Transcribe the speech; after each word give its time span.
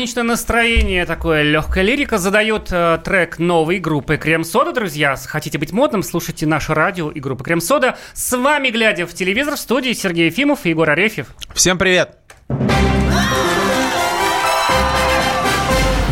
Праздничное 0.00 0.24
настроение, 0.24 1.04
такое 1.04 1.42
легкая 1.42 1.84
лирика 1.84 2.16
задает 2.16 2.68
э, 2.72 2.98
трек 3.04 3.38
новой 3.38 3.80
группы 3.80 4.16
Крем 4.16 4.44
Сода, 4.44 4.72
друзья. 4.72 5.14
Хотите 5.14 5.58
быть 5.58 5.72
модным, 5.72 6.02
слушайте 6.02 6.46
наше 6.46 6.72
радио 6.72 7.10
и 7.10 7.20
группу 7.20 7.44
Крем 7.44 7.60
Сода. 7.60 7.98
С 8.14 8.34
вами, 8.34 8.70
глядя 8.70 9.06
в 9.06 9.12
телевизор, 9.12 9.56
в 9.56 9.58
студии 9.58 9.92
Сергей 9.92 10.28
Ефимов 10.28 10.64
и 10.64 10.70
Егор 10.70 10.88
Арефьев. 10.88 11.26
Всем 11.52 11.76
привет! 11.76 12.16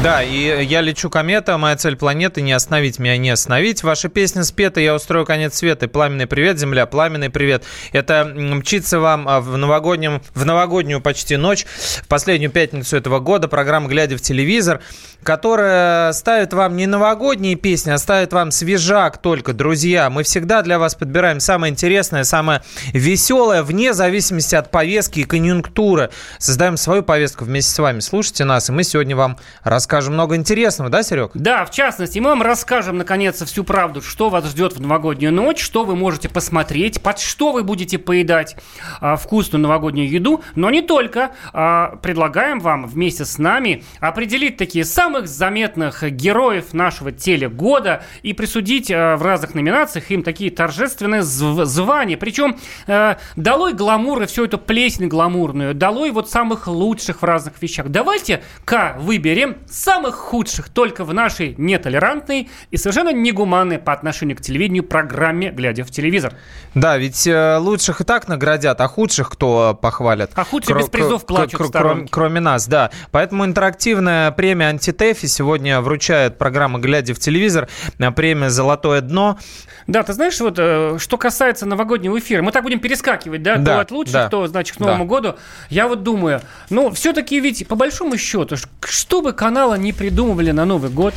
Да, 0.01 0.23
и 0.23 0.65
я 0.65 0.81
лечу 0.81 1.11
комета, 1.11 1.59
моя 1.59 1.77
цель 1.77 1.97
планеты 1.97 2.41
не 2.41 2.53
остановить 2.53 3.01
меня, 3.01 3.17
не 3.17 3.31
остановить. 3.31 3.83
Ваша 3.83 4.09
песня 4.09 4.45
спета, 4.45 4.81
я 4.81 4.95
устрою 4.95 5.27
конец 5.27 5.57
света. 5.57 5.89
Пламенный 5.89 6.29
привет, 6.29 6.57
земля, 6.57 6.87
пламенный 6.87 7.31
привет. 7.31 7.65
Это 7.91 8.25
мчится 8.25 9.01
вам 9.01 9.29
а, 9.29 9.41
в, 9.41 9.57
новогоднем, 9.57 10.23
в 10.35 10.45
новогоднюю 10.45 11.01
почти 11.01 11.37
ночь, 11.37 11.67
в 12.05 12.07
последнюю 12.07 12.53
пятницу 12.53 12.97
этого 12.97 13.19
года, 13.19 13.49
программа 13.49 13.89
«Глядя 13.89 14.17
в 14.17 14.21
телевизор», 14.21 14.81
которая 15.25 16.13
ставит 16.13 16.53
вам 16.53 16.77
не 16.77 16.87
новогодние 16.87 17.57
песни, 17.57 17.91
а 17.91 17.99
ставит 17.99 18.33
вам 18.33 18.53
свежак 18.53 19.19
только, 19.19 19.53
друзья. 19.53 20.11
Мы 20.11 20.23
всегда 20.23 20.63
для 20.63 20.79
вас 20.79 20.95
подбираем 20.95 21.41
самое 21.41 21.73
интересное, 21.73 22.23
самое 22.23 22.63
веселое, 22.93 23.65
вне 23.65 23.93
зависимости 23.93 24.55
от 24.55 24.71
повестки 24.71 25.21
и 25.21 25.25
конъюнктуры. 25.25 26.11
Создаем 26.39 26.77
свою 26.77 27.03
повестку 27.03 27.45
вместе 27.45 27.73
с 27.73 27.79
вами. 27.81 27.99
Слушайте 27.99 28.45
нас, 28.45 28.69
и 28.69 28.73
мы 28.73 28.85
сегодня 28.85 29.17
вам 29.17 29.39
расскажем 29.65 29.88
расскажем 29.89 30.13
много 30.13 30.37
интересного, 30.37 30.91
да, 30.91 31.03
Серег? 31.03 31.31
Да, 31.33 31.65
в 31.65 31.71
частности, 31.71 32.19
мы 32.19 32.29
вам 32.29 32.43
расскажем, 32.43 32.99
наконец, 32.99 33.43
всю 33.43 33.65
правду, 33.65 34.03
что 34.03 34.29
вас 34.29 34.47
ждет 34.47 34.75
в 34.75 34.83
новогоднюю 34.83 35.33
ночь, 35.33 35.63
что 35.63 35.85
вы 35.85 35.97
можете 35.97 36.29
посмотреть, 36.29 37.01
под 37.01 37.19
что 37.19 37.53
вы 37.53 37.65
будете 37.65 37.97
поедать 37.97 38.57
а, 39.01 39.17
вкусную 39.17 39.63
новогоднюю 39.63 40.11
еду, 40.11 40.43
но 40.55 40.69
не 40.69 40.83
только. 40.83 41.31
А, 41.55 41.97
предлагаем 42.03 42.61
вам 42.61 42.87
вместе 42.87 43.25
с 43.25 43.39
нами 43.39 43.83
определить 43.99 44.59
такие 44.59 44.85
самых 44.85 45.27
заметных 45.27 46.03
героев 46.03 46.75
нашего 46.75 47.11
телегода 47.11 48.03
и 48.23 48.35
присудить 48.35 48.91
а, 48.91 49.17
в 49.17 49.23
разных 49.23 49.55
номинациях 49.55 50.11
им 50.11 50.23
такие 50.23 50.51
торжественные 50.51 51.23
зв- 51.23 51.65
звания. 51.65 52.19
Причем 52.19 52.59
а, 52.87 53.17
долой 53.37 53.73
гламур 53.73 54.21
и 54.21 54.27
всю 54.27 54.45
эту 54.45 54.59
плесень 54.59 55.09
гламурную, 55.09 55.75
долой 55.75 56.11
вот 56.11 56.29
самых 56.29 56.67
лучших 56.67 57.23
в 57.23 57.25
разных 57.25 57.55
вещах. 57.63 57.89
Давайте-ка 57.89 58.99
выберем 58.99 59.57
самых 59.79 60.17
худших 60.17 60.69
только 60.69 61.05
в 61.05 61.15
нашей 61.15 61.55
нетолерантной 61.57 62.49
и 62.71 62.77
совершенно 62.77 63.13
негуманной 63.13 63.79
по 63.79 63.93
отношению 63.93 64.37
к 64.37 64.41
телевидению 64.41 64.83
программе 64.83 65.51
«Глядя 65.51 65.85
в 65.85 65.91
телевизор». 65.91 66.35
Да, 66.75 66.99
ведь 66.99 67.27
э, 67.27 67.57
лучших 67.59 68.01
и 68.01 68.05
так 68.05 68.29
наградят, 68.29 68.81
а 68.81 68.89
худших 68.89 69.31
кто 69.31 69.79
похвалят? 69.81 70.33
А 70.35 70.45
худшие 70.45 70.77
без 70.77 70.89
призов 70.89 71.27
плачут 71.27 71.59
кр- 71.59 71.71
кр- 71.71 72.07
Кроме 72.11 72.41
нас, 72.41 72.67
да. 72.67 72.91
Поэтому 73.11 73.45
интерактивная 73.45 74.31
премия 74.33 74.67
«Антитефи» 74.67 75.27
сегодня 75.27 75.81
вручает 75.81 76.39
программа 76.39 76.79
«Глядя 76.79 77.15
в 77.15 77.19
телевизор», 77.19 77.69
премия 78.17 78.51
«Золотое 78.51 79.01
дно». 79.01 79.39
Да, 79.87 80.03
ты 80.03 80.13
знаешь, 80.13 80.39
вот 80.41 80.57
э, 80.59 80.99
что 80.99 81.17
касается 81.17 81.65
новогоднего 81.65 82.19
эфира, 82.19 82.43
мы 82.43 82.53
так 82.53 82.63
будем 82.63 82.79
перескакивать, 82.81 83.43
да, 83.43 83.57
да 83.57 83.77
то 83.77 83.81
от 83.81 83.91
лучших, 83.91 84.13
да. 84.13 84.29
то, 84.29 84.47
значит, 84.47 84.77
к 84.77 84.81
Новому 84.81 85.05
да. 85.05 85.09
году. 85.09 85.37
Я 85.71 85.89
вот 85.89 86.03
думаю, 86.03 86.43
ну, 86.69 86.91
все-таки 86.91 87.41
ведь, 87.41 87.67
по 87.67 87.75
большому 87.75 88.19
счету, 88.19 88.57
чтобы 88.85 89.33
канала 89.69 89.83
не 89.83 89.93
придумывали 89.93 90.51
на 90.51 90.65
Новый 90.65 90.91
год, 90.91 91.13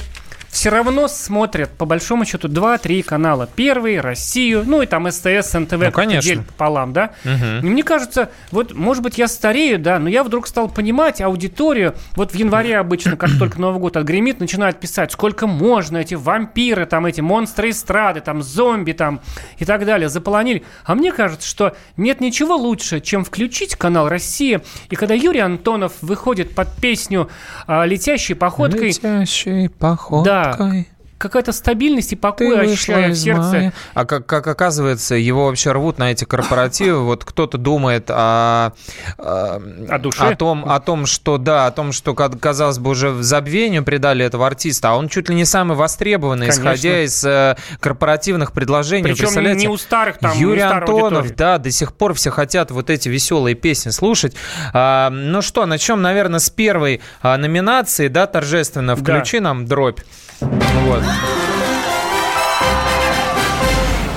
все 0.51 0.69
равно 0.69 1.07
смотрят, 1.07 1.71
по 1.71 1.85
большому 1.85 2.25
счету, 2.25 2.49
2-3 2.49 3.03
канала. 3.03 3.49
Первый, 3.55 4.01
Россию, 4.01 4.63
ну 4.65 4.81
и 4.81 4.85
там 4.85 5.09
СТС, 5.09 5.53
НТВ, 5.53 5.71
ну, 5.71 5.91
конечно. 5.91 6.43
пополам, 6.43 6.91
да? 6.91 7.11
Угу. 7.23 7.65
И 7.65 7.69
мне 7.69 7.83
кажется, 7.83 8.29
вот, 8.51 8.73
может 8.73 9.01
быть, 9.01 9.17
я 9.17 9.29
старею, 9.29 9.79
да, 9.79 9.97
но 9.97 10.09
я 10.09 10.23
вдруг 10.23 10.47
стал 10.47 10.67
понимать 10.67 11.21
аудиторию. 11.21 11.95
Вот 12.15 12.33
в 12.33 12.35
январе 12.35 12.77
обычно, 12.77 13.15
как 13.15 13.29
только 13.39 13.59
Новый 13.61 13.79
год 13.79 13.95
отгремит, 13.95 14.41
начинают 14.41 14.79
писать, 14.79 15.13
сколько 15.13 15.47
можно, 15.47 15.97
эти 15.97 16.15
вампиры, 16.15 16.85
там, 16.85 17.05
эти 17.05 17.21
монстры 17.21 17.69
эстрады, 17.69 18.19
там, 18.19 18.43
зомби, 18.43 18.91
там, 18.91 19.21
и 19.57 19.65
так 19.65 19.85
далее, 19.85 20.09
заполонили. 20.09 20.63
А 20.83 20.95
мне 20.95 21.13
кажется, 21.13 21.47
что 21.47 21.75
нет 21.95 22.19
ничего 22.19 22.57
лучше, 22.57 22.99
чем 22.99 23.23
включить 23.23 23.75
канал 23.75 24.09
«Россия», 24.09 24.61
и 24.89 24.95
когда 24.95 25.13
Юрий 25.13 25.39
Антонов 25.39 25.93
выходит 26.01 26.53
под 26.53 26.75
песню 26.75 27.29
а, 27.67 27.85
«Летящей 27.85 28.35
походкой». 28.35 28.89
Летящей 28.89 29.69
походкой. 29.69 30.25
Да, 30.25 30.40
какая 30.43 30.85
какая-то 31.21 31.53
стабильность 31.53 32.11
и 32.13 32.15
покой 32.15 32.59
ощущаю 32.59 33.13
в 33.13 33.15
сердце. 33.15 33.51
Мая. 33.51 33.73
А 33.93 34.05
как, 34.05 34.25
как 34.25 34.47
оказывается, 34.47 35.15
его 35.15 35.45
вообще 35.45 35.71
рвут 35.71 35.97
на 35.97 36.11
эти 36.11 36.25
корпоративы. 36.25 36.81
Вот 37.11 37.25
кто-то 37.25 37.57
думает 37.57 38.09
о, 38.09 38.73
о, 39.17 39.61
о 39.89 39.99
душе. 39.99 40.23
О 40.23 40.35
том, 40.35 40.67
о 40.67 40.79
том, 40.79 41.05
что 41.05 41.37
да, 41.37 41.67
о 41.67 41.71
том, 41.71 41.91
что, 41.91 42.13
казалось 42.13 42.79
бы, 42.79 42.91
уже 42.91 43.09
в 43.09 43.21
забвению 43.21 43.83
предали 43.83 44.25
этого 44.25 44.47
артиста, 44.47 44.91
а 44.91 44.95
он 44.95 45.09
чуть 45.09 45.29
ли 45.29 45.35
не 45.35 45.45
самый 45.45 45.75
востребованный, 45.75 46.47
Конечно. 46.47 46.61
исходя 46.61 47.03
из 47.03 47.23
э, 47.23 47.57
корпоративных 47.79 48.53
предложений. 48.53 49.03
Причем 49.03 49.57
не 49.57 49.67
у 49.67 49.77
старых 49.77 50.19
там, 50.19 50.37
Юрий 50.37 50.61
Антонов, 50.61 51.19
аудитории. 51.19 51.35
да, 51.35 51.57
до 51.57 51.71
сих 51.71 51.93
пор 51.93 52.13
все 52.13 52.31
хотят 52.31 52.71
вот 52.71 52.89
эти 52.89 53.09
веселые 53.09 53.55
песни 53.55 53.89
слушать. 53.89 54.35
А, 54.73 55.09
ну 55.09 55.41
что, 55.41 55.65
начнем, 55.65 56.01
наверное, 56.01 56.39
с 56.39 56.49
первой 56.49 57.01
а, 57.21 57.37
номинации, 57.37 58.07
да, 58.07 58.25
торжественно. 58.25 58.95
Включи 58.95 59.39
да. 59.39 59.45
нам 59.45 59.65
дробь. 59.65 59.99
Вот. 60.41 61.03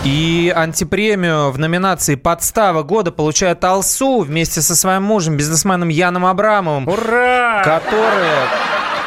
И 0.04 0.52
антипремию 0.54 1.50
в 1.50 1.58
номинации 1.58 2.14
«Подстава 2.14 2.82
года» 2.82 3.10
получает 3.10 3.64
Алсу 3.64 4.20
вместе 4.20 4.60
со 4.60 4.76
своим 4.76 5.02
мужем, 5.02 5.38
бизнесменом 5.38 5.88
Яном 5.88 6.26
Абрамовым. 6.26 6.86
Ура! 6.88 7.62
Которые 7.64 8.48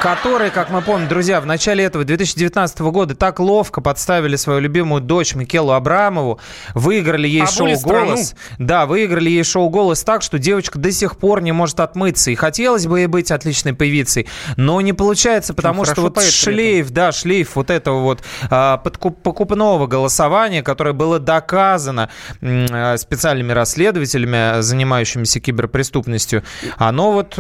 которые, 0.02 0.52
как 0.52 0.70
мы 0.70 0.82
помним, 0.82 1.08
друзья, 1.08 1.42
в 1.42 1.46
начале 1.46 1.84
этого 1.84 2.04
2019 2.04 2.80
года 2.80 3.16
так 3.16 3.40
ловко 3.40 3.82
подставили 3.82 4.36
свою 4.36 4.60
любимую 4.60 5.02
дочь 5.02 5.36
Микелу 5.36 5.72
Абрамову, 5.72 6.40
выиграли 6.74 7.28
ей 7.28 7.44
Обули 7.44 7.76
шоу 7.76 7.82
«Голос». 7.82 8.36
Да, 8.60 8.86
выиграли 8.86 9.30
ей 9.30 9.44
шоу 9.44 9.70
«Голос» 9.70 10.04
так, 10.04 10.22
что 10.22 10.40
девочка 10.40 10.78
до 10.78 10.92
сих 10.92 11.18
пор 11.18 11.42
не 11.42 11.52
может 11.52 11.80
отмыться. 11.80 12.32
И 12.32 12.36
хотелось 12.36 12.86
бы 12.88 13.00
ей 13.00 13.08
быть 13.08 13.32
отличной 13.32 13.74
певицей, 13.74 14.28
но 14.56 14.82
не 14.82 14.94
получается, 14.94 15.54
потому 15.54 15.84
ну, 15.84 15.92
что 15.92 16.02
вот 16.02 16.22
шлейф, 16.22 16.92
да, 16.92 17.12
шлейф 17.12 17.56
вот 17.56 17.70
этого 17.70 18.02
вот 18.02 18.22
а, 18.50 18.78
подкуп, 18.78 19.22
покупного 19.22 19.88
голосования, 19.88 20.62
которое 20.62 20.94
было 20.94 21.20
доказано 21.20 22.10
а, 22.42 22.98
специальными 22.98 23.52
расследователями, 23.52 24.62
занимающимися 24.62 25.40
киберпреступностью, 25.40 26.44
оно 26.78 27.12
вот... 27.12 27.36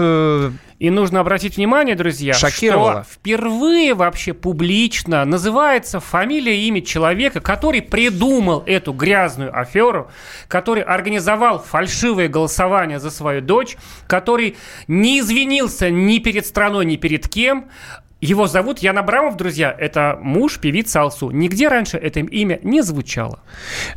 И 0.80 0.92
нужно 0.92 1.22
обратить 1.22 1.58
внимание, 1.58 1.96
друзья, 1.96 2.34
Шокировало. 2.34 3.04
что 3.04 3.14
впервые 3.14 3.96
вообще 3.96 4.34
публично 4.34 5.26
называется 5.26 6.00
фамилия 6.00 6.56
и 6.56 6.68
имя 6.68 6.82
человека, 6.82 7.40
который 7.40 7.82
придумал 7.82 8.62
эту 8.68 8.94
грязную 8.94 9.58
аферу, 9.58 10.12
который 10.48 10.84
организовал 10.84 11.58
фальшивое 11.64 12.28
голосование 12.28 13.00
за 13.00 13.10
свою 13.10 13.42
дочь, 13.42 13.76
который 14.06 14.56
не 14.88 15.20
извинился 15.20 15.90
ни 15.90 16.20
перед 16.20 16.46
страной, 16.46 16.86
ни 16.86 16.96
перед 16.96 17.28
кем, 17.28 17.70
его 18.20 18.48
зовут 18.48 18.80
Ян 18.80 18.98
Абрамов, 18.98 19.38
друзья. 19.38 19.76
Это 19.78 20.18
муж 20.20 20.58
певицы 20.60 20.98
Алсу. 20.98 21.30
Нигде 21.30 21.68
раньше 21.68 21.98
это 21.98 22.20
имя 22.22 22.60
не 22.64 22.82
звучало. 22.82 23.40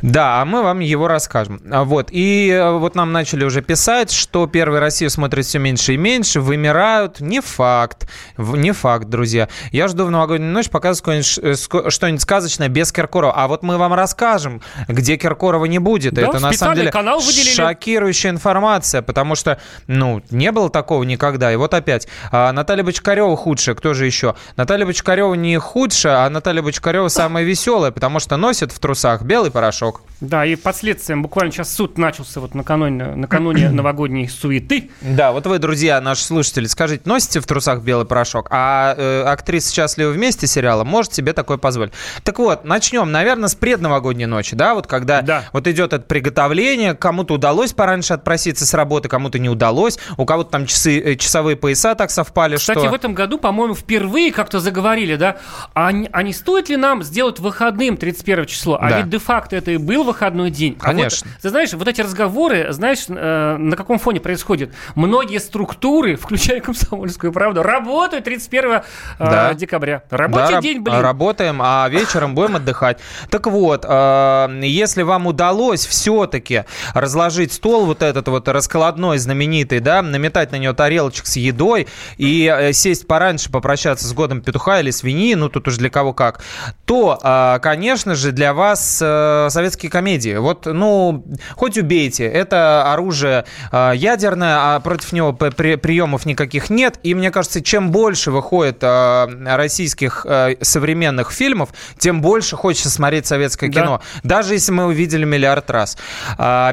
Да, 0.03 0.41
а 0.41 0.45
мы 0.45 0.61
вам 0.61 0.79
его 0.79 1.07
расскажем. 1.07 1.59
А 1.71 1.83
вот. 1.83 2.09
И 2.11 2.49
э, 2.49 2.71
вот 2.77 2.93
нам 2.93 3.11
начали 3.11 3.43
уже 3.43 3.63
писать, 3.63 4.11
что 4.11 4.45
первый 4.45 4.79
Россию 4.79 5.09
смотрит 5.09 5.45
все 5.45 5.57
меньше 5.57 5.95
и 5.95 5.97
меньше, 5.97 6.39
вымирают. 6.39 7.19
Не 7.19 7.41
факт. 7.41 8.07
Не 8.37 8.73
факт, 8.73 9.09
друзья. 9.09 9.49
Я 9.71 9.87
жду 9.87 10.05
в 10.05 10.11
новогоднюю 10.11 10.51
ночь 10.51 10.69
показывать 10.69 11.39
э, 11.41 11.55
что-нибудь 11.89 12.21
сказочное 12.21 12.69
без 12.69 12.91
Киркорова. 12.91 13.33
А 13.33 13.47
вот 13.47 13.63
мы 13.63 13.79
вам 13.79 13.95
расскажем, 13.95 14.61
где 14.87 15.17
Киркорова 15.17 15.65
не 15.65 15.79
будет. 15.79 16.13
Да, 16.13 16.21
это 16.21 16.39
на 16.39 16.53
самом 16.53 16.75
деле 16.75 16.91
канал 16.91 17.19
выделили. 17.21 17.55
шокирующая 17.55 18.29
информация, 18.29 19.01
потому 19.01 19.33
что, 19.33 19.59
ну, 19.87 20.21
не 20.29 20.51
было 20.51 20.69
такого 20.69 21.01
никогда. 21.03 21.51
И 21.51 21.55
вот 21.55 21.73
опять. 21.73 22.07
А, 22.31 22.51
Наталья 22.51 22.83
Бочкарева 22.83 23.35
худшая. 23.35 23.73
Кто 23.73 23.95
же 23.95 24.10
еще? 24.11 24.35
Наталья 24.57 24.85
Бочкарева 24.85 25.33
не 25.33 25.57
худшая, 25.57 26.25
а 26.25 26.29
Наталья 26.29 26.61
Бочкарева 26.61 27.07
самая 27.07 27.43
веселая, 27.43 27.91
потому 27.91 28.19
что 28.19 28.37
носит 28.37 28.71
в 28.71 28.79
трусах 28.79 29.23
белый 29.23 29.51
порошок. 29.51 30.01
Да, 30.21 30.45
и 30.45 30.55
последствиям 30.55 31.23
буквально 31.23 31.51
сейчас 31.51 31.73
суд 31.73 31.97
начался 31.97 32.39
вот 32.39 32.53
накануне, 32.53 33.15
накануне 33.15 33.69
новогодней 33.71 34.29
суеты. 34.29 34.91
Да, 35.01 35.31
вот 35.31 35.47
вы, 35.47 35.57
друзья, 35.57 35.99
наши 35.99 36.23
слушатели, 36.23 36.67
скажите, 36.67 37.01
носите 37.05 37.39
в 37.39 37.47
трусах 37.47 37.81
белый 37.81 38.05
порошок, 38.05 38.47
а 38.51 38.93
э, 38.95 39.23
актриса 39.23 39.73
«Счастливы 39.73 40.11
вместе» 40.11 40.45
сериала 40.45 40.83
может 40.83 41.13
себе 41.13 41.33
такое 41.33 41.57
позволить. 41.57 41.93
Так 42.23 42.37
вот, 42.37 42.65
начнем, 42.65 43.11
наверное, 43.11 43.49
с 43.49 43.55
предновогодней 43.55 44.27
ночи, 44.27 44.55
да, 44.55 44.75
вот 44.75 44.85
когда 44.85 45.23
да. 45.23 45.45
вот 45.53 45.67
идет 45.67 45.93
это 45.93 46.05
приготовление, 46.05 46.93
кому-то 46.93 47.33
удалось 47.33 47.73
пораньше 47.73 48.13
отпроситься 48.13 48.67
с 48.67 48.73
работы, 48.75 49.09
кому-то 49.09 49.39
не 49.39 49.49
удалось, 49.49 49.97
у 50.17 50.25
кого-то 50.25 50.51
там 50.51 50.67
часы, 50.67 50.99
э, 50.99 51.15
часовые 51.15 51.55
пояса 51.55 51.95
так 51.95 52.11
совпали, 52.11 52.57
Кстати, 52.57 52.79
что... 52.79 52.89
в 52.89 52.93
этом 52.93 53.15
году, 53.15 53.39
по-моему, 53.39 53.73
впервые 54.01 54.31
как-то 54.31 54.59
заговорили, 54.59 55.15
да, 55.15 55.37
а 55.75 55.91
не, 55.91 56.09
а 56.11 56.23
не 56.23 56.33
стоит 56.33 56.69
ли 56.69 56.75
нам 56.75 57.03
сделать 57.03 57.39
выходным 57.39 57.97
31 57.97 58.47
число? 58.47 58.77
А 58.81 58.89
да. 58.89 58.97
ведь 58.97 59.09
де-факто 59.09 59.55
это 59.55 59.69
и 59.69 59.77
был 59.77 60.03
выходной 60.03 60.49
день. 60.49 60.75
Конечно. 60.75 61.27
А 61.29 61.33
вот, 61.33 61.41
ты 61.41 61.49
знаешь, 61.49 61.73
вот 61.73 61.87
эти 61.87 62.01
разговоры, 62.01 62.73
знаешь, 62.73 63.05
э, 63.07 63.57
на 63.57 63.75
каком 63.75 63.99
фоне 63.99 64.19
происходят? 64.19 64.71
Многие 64.95 65.37
структуры, 65.39 66.15
включая 66.21 66.61
комсомольскую 66.61 67.31
правду, 67.31 67.61
работают 67.61 68.25
31 68.25 68.71
э, 68.71 68.81
да. 69.19 69.53
декабря. 69.53 70.01
Рабочий 70.09 70.53
да, 70.53 70.61
день, 70.61 70.79
блин. 70.81 70.99
Работаем, 70.99 71.61
а 71.61 71.87
вечером 71.87 72.33
будем 72.33 72.55
отдыхать. 72.55 72.97
Так 73.29 73.45
вот, 73.45 73.85
э, 73.87 74.59
если 74.63 75.03
вам 75.03 75.27
удалось 75.27 75.85
все-таки 75.85 76.63
разложить 76.95 77.53
стол 77.53 77.85
вот 77.85 78.01
этот 78.01 78.27
вот 78.27 78.47
раскладной 78.47 79.19
знаменитый, 79.19 79.79
да, 79.79 80.01
наметать 80.01 80.51
на 80.51 80.55
него 80.55 80.73
тарелочек 80.73 81.27
с 81.27 81.35
едой 81.35 81.87
и 82.17 82.51
э, 82.51 82.73
сесть 82.73 83.05
пораньше, 83.05 83.51
попрощаться 83.51 83.90
с 83.99 84.13
годом 84.13 84.41
петуха 84.41 84.79
или 84.79 84.91
свиньи, 84.91 85.33
ну 85.35 85.49
тут 85.49 85.67
уж 85.67 85.77
для 85.77 85.89
кого 85.89 86.13
как, 86.13 86.41
то, 86.85 87.19
э, 87.21 87.59
конечно 87.61 88.15
же, 88.15 88.31
для 88.31 88.53
вас 88.53 88.99
э, 89.01 89.47
советские 89.49 89.91
комедии. 89.91 90.35
Вот, 90.35 90.65
ну, 90.65 91.25
хоть 91.55 91.77
убейте, 91.77 92.25
это 92.25 92.91
оружие 92.93 93.45
э, 93.71 93.91
ядерное, 93.95 94.75
а 94.75 94.79
против 94.79 95.11
него 95.13 95.33
при, 95.33 95.75
приемов 95.75 96.25
никаких 96.25 96.69
нет. 96.69 96.99
И 97.03 97.13
мне 97.13 97.31
кажется, 97.31 97.61
чем 97.61 97.91
больше 97.91 98.31
выходит 98.31 98.77
э, 98.81 99.27
российских 99.55 100.25
современных 100.61 101.31
фильмов, 101.31 101.69
тем 101.97 102.21
больше 102.21 102.55
хочется 102.55 102.89
смотреть 102.89 103.25
советское 103.25 103.69
да. 103.69 103.81
кино. 103.81 104.01
Даже 104.23 104.53
если 104.53 104.71
мы 104.71 104.85
увидели 104.85 105.25
миллиард 105.25 105.69
раз. 105.69 105.97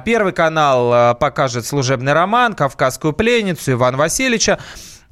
Первый 0.05 0.33
канал 0.33 1.15
покажет 1.17 1.67
служебный 1.67 2.13
роман, 2.13 2.55
Кавказскую 2.55 3.13
пленницу, 3.13 3.73
Ивана 3.73 3.97
Васильевича 3.99 4.59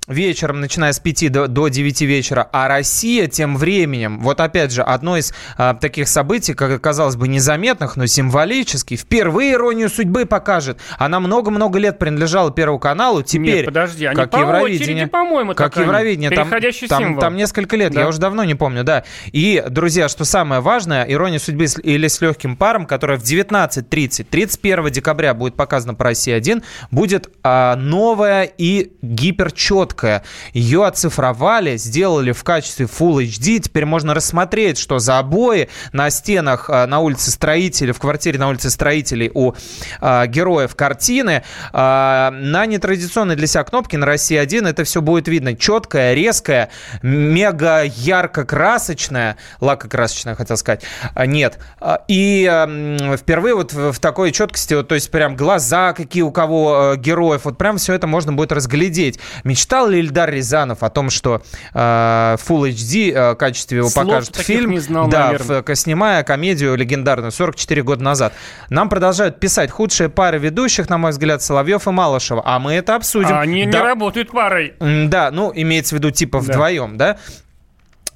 вечером, 0.09 0.61
начиная 0.61 0.93
с 0.93 1.01
5 1.01 1.33
до, 1.33 1.49
до 1.49 1.69
9 1.69 2.03
вечера, 2.03 2.49
а 2.53 2.69
Россия 2.69 3.27
тем 3.27 3.57
временем, 3.57 4.21
вот 4.21 4.41
опять 4.41 4.73
же, 4.73 4.83
одно 4.83 5.17
из 5.17 5.35
а, 5.57 5.75
таких 5.75 6.09
событий, 6.09 6.55
как 6.55 6.81
казалось 6.81 7.17
бы, 7.17 7.29
незаметных, 7.29 7.97
но 7.97 8.07
символически, 8.07 8.97
впервые 8.97 9.55
«Иронию 9.55 9.89
судьбы» 9.89 10.27
покажет. 10.27 10.79
Она 10.99 11.21
много-много 11.21 11.79
лет 11.79 11.99
принадлежала 11.99 12.53
Первому 12.53 12.79
каналу, 12.79 13.23
теперь, 13.23 13.57
Нет, 13.57 13.67
подожди, 13.67 14.09
как 14.15 14.31
по 14.31 14.39
Евровидение, 14.39 15.07
по-моему, 15.07 15.55
как 15.55 15.77
Евровидение, 15.77 16.31
там, 16.31 16.51
там, 16.89 17.19
там 17.19 17.37
несколько 17.37 17.77
лет, 17.77 17.93
да. 17.93 18.03
я 18.03 18.09
уже 18.09 18.19
давно 18.19 18.45
не 18.45 18.55
помню, 18.55 18.85
да. 18.85 19.05
И, 19.33 19.63
друзья, 19.69 20.09
что 20.09 20.25
самое 20.25 20.61
важное, 20.61 21.05
«Ирония 21.05 21.39
судьбы» 21.39 21.67
или 21.83 22.07
«С 22.07 22.21
легким 22.21 22.57
паром», 22.57 22.87
которая 22.87 23.19
в 23.19 23.23
19.30, 23.23 24.27
31 24.31 24.91
декабря 24.91 25.35
будет 25.35 25.55
показана 25.57 25.95
по 25.95 26.05
России 26.05 26.33
1, 26.33 26.63
будет 26.91 27.29
а, 27.43 27.75
новая 27.77 28.45
и 28.45 28.93
гиперчеткая 29.03 29.96
короткая. 29.97 30.23
Ее 30.53 30.87
оцифровали, 30.87 31.77
сделали 31.77 32.33
в 32.33 32.45
качестве 32.45 32.87
Full 32.87 33.25
HD. 33.25 33.59
Теперь 33.61 33.85
можно 33.85 34.15
рассмотреть, 34.15 34.79
что 34.79 34.99
за 34.99 35.19
обои 35.19 35.69
на 35.93 36.11
стенах 36.11 36.71
э, 36.71 36.87
на 36.87 37.01
улице 37.01 37.31
Строителей, 37.31 37.93
в 37.93 37.99
квартире 37.99 38.39
на 38.39 38.49
улице 38.49 38.71
Строителей 38.71 39.31
у 39.35 39.53
э, 40.01 40.27
героев 40.27 40.75
картины. 40.77 41.43
Э, 41.73 42.31
на 42.31 42.67
нетрадиционной 42.67 43.37
для 43.37 43.47
себя 43.47 43.65
кнопке 43.65 43.99
на 43.99 44.07
России 44.07 44.37
1 44.37 44.67
это 44.67 44.85
все 44.85 45.01
будет 45.01 45.29
видно. 45.29 45.57
Четкое, 45.57 46.15
резкое, 46.15 46.71
мега 47.03 47.83
ярко-красочное. 47.83 49.37
Лакокрасочное, 49.61 50.35
хотел 50.35 50.57
сказать. 50.57 50.83
А, 51.15 51.27
нет. 51.27 51.59
А, 51.81 52.03
и 52.09 52.49
э, 52.51 53.17
впервые 53.17 53.55
вот 53.55 53.73
в, 53.73 53.93
в 53.93 53.99
такой 53.99 54.33
четкости, 54.33 54.75
вот, 54.75 54.89
то 54.89 54.95
есть 54.95 55.11
прям 55.11 55.37
глаза 55.37 55.93
какие 55.93 56.23
у 56.23 56.31
кого 56.31 56.95
э, 56.95 56.97
героев, 56.97 57.43
вот 57.45 57.59
прям 57.59 57.79
все 57.79 57.95
это 57.95 58.07
можно 58.07 58.33
будет 58.33 58.53
разглядеть. 58.53 59.19
Мечтал 59.45 59.86
Знал 59.87 59.93
ли 59.93 60.01
Ильдар 60.01 60.31
Рязанов 60.31 60.83
о 60.83 60.91
том, 60.91 61.11
что 61.11 61.43
э, 61.73 61.79
Full 61.79 62.71
HD 62.71 63.13
э, 63.13 63.35
качестве 63.37 63.79
его 63.79 63.89
Слов 63.89 64.05
покажет 64.07 64.35
фильм? 64.37 64.73
Не 64.73 64.81
знал, 64.81 65.07
да, 65.07 65.37
в, 65.39 65.63
снимая 65.77 66.25
комедию 66.25 66.75
легендарную 66.75 67.31
44 67.31 67.83
года 67.85 68.03
назад. 68.03 68.33
Нам 68.69 68.89
продолжают 68.89 69.39
писать 69.39 69.71
худшие 69.71 70.09
пары 70.09 70.39
ведущих, 70.39 70.89
на 70.89 70.99
мой 70.99 71.13
взгляд, 71.13 71.41
Соловьев 71.41 71.87
и 71.87 71.91
Малышева. 71.93 72.43
А 72.45 72.59
мы 72.59 72.73
это 72.73 72.97
обсудим. 72.97 73.33
А 73.33 73.41
они 73.43 73.65
да. 73.67 73.79
не 73.79 73.85
работают 73.85 74.33
парой. 74.33 74.75
Да, 74.81 75.31
ну, 75.31 75.53
имеется 75.55 75.95
в 75.95 75.99
виду 75.99 76.11
типа 76.11 76.41
да. 76.41 76.53
вдвоем, 76.53 76.97
да? 76.97 77.19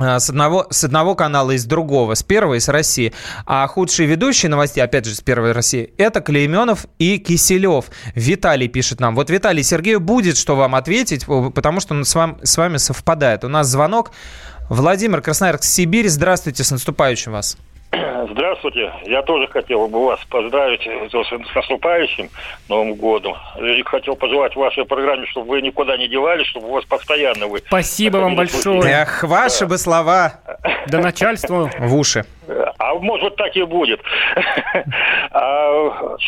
А, 0.00 0.18
с 0.18 0.30
одного, 0.30 0.66
с 0.70 0.82
одного 0.84 1.14
канала 1.14 1.50
и 1.50 1.58
с 1.58 1.64
другого, 1.66 2.14
с 2.14 2.22
первого 2.22 2.54
и 2.54 2.60
с 2.60 2.68
России. 2.68 3.12
А 3.44 3.66
худшие 3.66 4.06
ведущие 4.06 4.48
новостей, 4.48 4.82
опять 4.82 5.04
же, 5.04 5.14
с 5.14 5.20
первой 5.20 5.52
России, 5.52 5.92
это 5.98 6.22
Клейменов 6.22 6.86
и 6.98 7.18
Киселев. 7.18 7.86
Виталий 8.14 8.68
пишет 8.68 9.00
нам. 9.00 9.14
Вот, 9.14 9.28
Виталий, 9.28 9.62
Сергею 9.62 10.00
будет 10.00 10.38
что 10.38 10.56
вам 10.56 10.74
ответить, 10.74 11.26
потому 11.26 11.80
что 11.80 11.94
он 11.94 12.04
с, 12.04 12.14
вам, 12.14 12.38
с 12.42 12.56
вами 12.56 12.78
совпадает. 12.78 13.44
У 13.44 13.48
нас 13.48 13.66
звонок. 13.66 14.12
Владимир 14.70 15.20
Красноярск, 15.20 15.64
Сибирь. 15.64 16.08
Здравствуйте, 16.08 16.64
с 16.64 16.70
наступающим 16.70 17.32
вас. 17.32 17.58
Здравствуйте. 18.30 18.92
Я 19.04 19.22
тоже 19.22 19.48
хотел 19.48 19.88
бы 19.88 20.04
вас 20.06 20.20
поздравить 20.26 20.82
с 20.82 21.54
наступающим 21.54 22.30
Новым 22.68 22.94
годом. 22.94 23.34
И 23.60 23.82
хотел 23.82 24.14
пожелать 24.16 24.54
вашей 24.54 24.84
программе, 24.84 25.26
чтобы 25.26 25.48
вы 25.48 25.62
никуда 25.62 25.96
не 25.96 26.08
девались, 26.08 26.46
чтобы 26.46 26.68
у 26.68 26.72
вас 26.72 26.84
постоянно 26.84 27.48
вы... 27.48 27.58
Спасибо 27.66 28.18
вам 28.18 28.36
большое. 28.36 29.02
Эх, 29.02 29.24
ваши 29.24 29.60
да. 29.60 29.66
бы 29.66 29.78
слова. 29.78 30.32
Да 30.86 30.98
начальству 30.98 31.68
в 31.78 31.96
уши. 31.96 32.24
А 32.78 32.94
может 32.94 33.36
так 33.36 33.54
и 33.56 33.62
будет. 33.64 34.00
А 35.32 35.70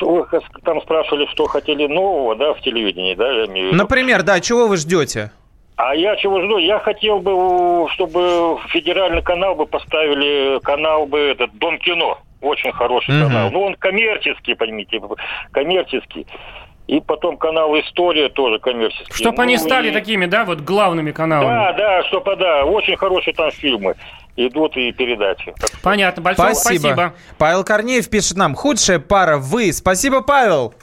вы 0.01 0.27
там 0.65 0.81
спрашивали, 0.81 1.27
что 1.33 1.47
хотели 1.47 1.87
нового, 1.87 2.37
да, 2.37 2.55
в 2.55 2.61
телевидении, 2.61 3.15
да? 3.15 3.47
Например, 3.77 4.23
да, 4.23 4.39
чего 4.41 4.69
вы 4.69 4.77
ждете? 4.77 5.33
А 5.77 5.95
я 5.95 6.17
чего 6.17 6.41
жду? 6.43 6.59
Я 6.59 6.79
хотел 6.79 7.19
бы, 7.19 7.89
чтобы 7.93 8.59
федеральный 8.69 9.23
канал 9.23 9.55
бы 9.55 9.67
поставили 9.67 10.61
канал 10.61 11.07
бы 11.07 11.19
этот 11.19 11.57
Дом 11.59 11.79
кино. 11.79 12.19
Очень 12.41 12.73
хороший 12.73 13.15
mm-hmm. 13.15 13.27
канал. 13.27 13.51
Ну, 13.51 13.63
он 13.63 13.75
коммерческий, 13.77 14.55
понимаете, 14.55 15.01
коммерческий. 15.53 16.27
И 16.89 17.01
потом 17.01 17.37
канал 17.37 17.79
«История» 17.79 18.29
тоже 18.29 18.59
коммерческий. 18.59 19.15
Чтобы 19.15 19.37
ну, 19.37 19.43
они 19.45 19.57
стали 19.57 19.91
и... 19.91 19.93
такими, 19.93 20.27
да, 20.27 20.45
вот 20.45 20.61
главными 20.61 21.13
каналами. 21.13 21.49
Да, 21.49 21.73
да, 21.73 22.03
чтобы, 22.09 22.37
да, 22.37 22.65
очень 22.65 22.97
хорошие 22.97 23.33
там 23.35 23.51
фильмы 23.53 23.95
идут 24.37 24.77
и 24.77 24.93
передачи. 24.93 25.55
Понятно, 25.83 26.23
большое 26.23 26.55
спасибо. 26.55 26.81
спасибо. 26.81 27.15
Павел 27.39 27.65
Корнеев 27.65 28.11
пишет 28.11 28.37
нам, 28.37 28.55
худшая 28.55 28.99
пара 28.99 29.37
вы. 29.37 29.73
Спасибо, 29.73 30.23
Павел. 30.23 30.75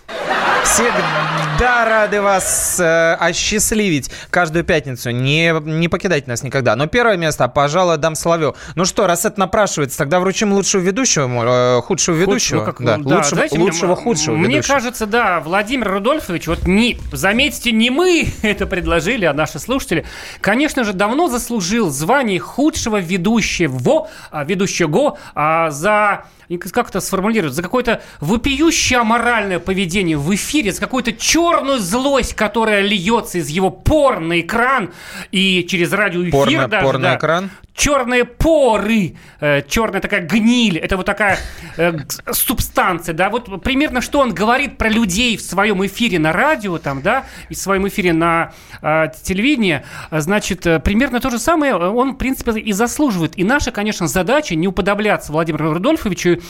Всегда 0.64 1.39
рады 1.60 2.22
вас 2.22 2.80
э, 2.80 3.14
осчастливить 3.20 4.12
каждую 4.30 4.64
пятницу. 4.64 5.12
Не, 5.12 5.54
не 5.62 5.90
покидайте 5.90 6.30
нас 6.30 6.44
никогда. 6.44 6.76
Но 6.76 6.88
первое 6.88 7.18
место, 7.18 7.48
пожалуй, 7.48 7.98
дам 7.98 8.16
Соловью. 8.16 8.56
Ну 8.76 8.86
что, 8.86 9.08
раз 9.08 9.26
это 9.26 9.40
напрашивается, 9.40 9.98
тогда 9.98 10.20
вручим 10.20 10.54
лучшего 10.54 10.82
ведущего, 10.82 11.78
э, 11.78 11.82
худшего 11.82 12.16
ведущего. 12.16 12.60
Худшего, 12.60 12.66
как, 12.66 12.86
да, 12.86 12.98
да, 12.98 13.18
лучшего, 13.18 13.36
знаете, 13.36 13.60
лучшего 13.60 13.94
мне, 13.94 13.96
худшего 13.96 14.36
Мне 14.36 14.56
ведущего. 14.56 14.74
кажется, 14.74 15.06
да, 15.06 15.40
Владимир 15.42 15.92
Рудольфович, 15.92 16.48
вот 16.48 16.68
не, 16.68 16.98
заметьте, 17.12 17.72
не 17.72 17.90
мы 17.90 18.28
это 18.42 18.66
предложили, 18.66 19.26
а 19.26 19.34
наши 19.34 19.60
слушатели, 19.60 20.06
конечно 20.42 20.84
же, 20.84 20.94
давно 20.94 21.28
заслужил 21.28 21.90
звание 21.90 22.40
худшего 22.40 22.98
ведущего, 22.98 24.08
а, 24.32 24.44
ведущего 24.44 25.18
а, 25.36 25.70
за 25.72 26.26
как 26.58 26.90
это 26.90 27.00
сформулировать, 27.00 27.54
за 27.54 27.62
какое-то 27.62 28.02
вопиющее 28.20 29.00
аморальное 29.00 29.60
поведение 29.60 30.18
в 30.18 30.34
эфире, 30.36 30.72
за 30.72 30.80
какую-то 30.80 31.14
черную 31.14 31.80
злость, 31.80 32.34
которая 32.34 32.82
льется 32.82 33.38
из 33.38 33.50
его 33.50 33.70
пор 33.70 34.20
на 34.20 34.40
экран 34.42 34.92
и 35.32 35.66
через 35.70 35.92
радиоэфир 35.92 36.32
порно, 36.32 36.68
даже. 36.68 36.86
Порно 36.86 37.16
экран? 37.16 37.50
Черные 37.80 38.26
поры, 38.26 39.16
э, 39.40 39.62
черная 39.68 40.02
такая 40.02 40.22
гниль, 40.22 40.78
это 40.78 40.98
вот 40.98 41.06
такая 41.06 41.40
э, 41.78 41.94
субстанция, 42.30 43.16
да, 43.16 43.30
вот 43.30 43.64
примерно 43.64 44.02
что 44.02 44.20
он 44.20 44.34
говорит 44.34 44.78
про 44.78 44.90
людей 44.90 45.38
в 45.38 45.42
своем 45.42 45.86
эфире 45.86 46.20
на 46.20 46.34
радио, 46.34 46.78
там, 46.78 47.02
да, 47.02 47.26
и 47.48 47.54
в 47.54 47.58
своем 47.58 47.88
эфире 47.88 48.12
на 48.12 48.52
э, 48.82 49.08
телевидении, 49.24 49.84
значит, 50.12 50.64
примерно 50.84 51.22
то 51.22 51.30
же 51.30 51.40
самое 51.40 51.76
он, 51.76 52.16
в 52.16 52.18
принципе, 52.18 52.52
и 52.60 52.74
заслуживает. 52.74 53.38
И 53.40 53.46
наша, 53.46 53.72
конечно, 53.72 54.08
задача 54.08 54.56
не 54.56 54.68
уподобляться 54.68 55.32
Владимиру 55.32 55.74
Рудольфовичу, 55.74 56.42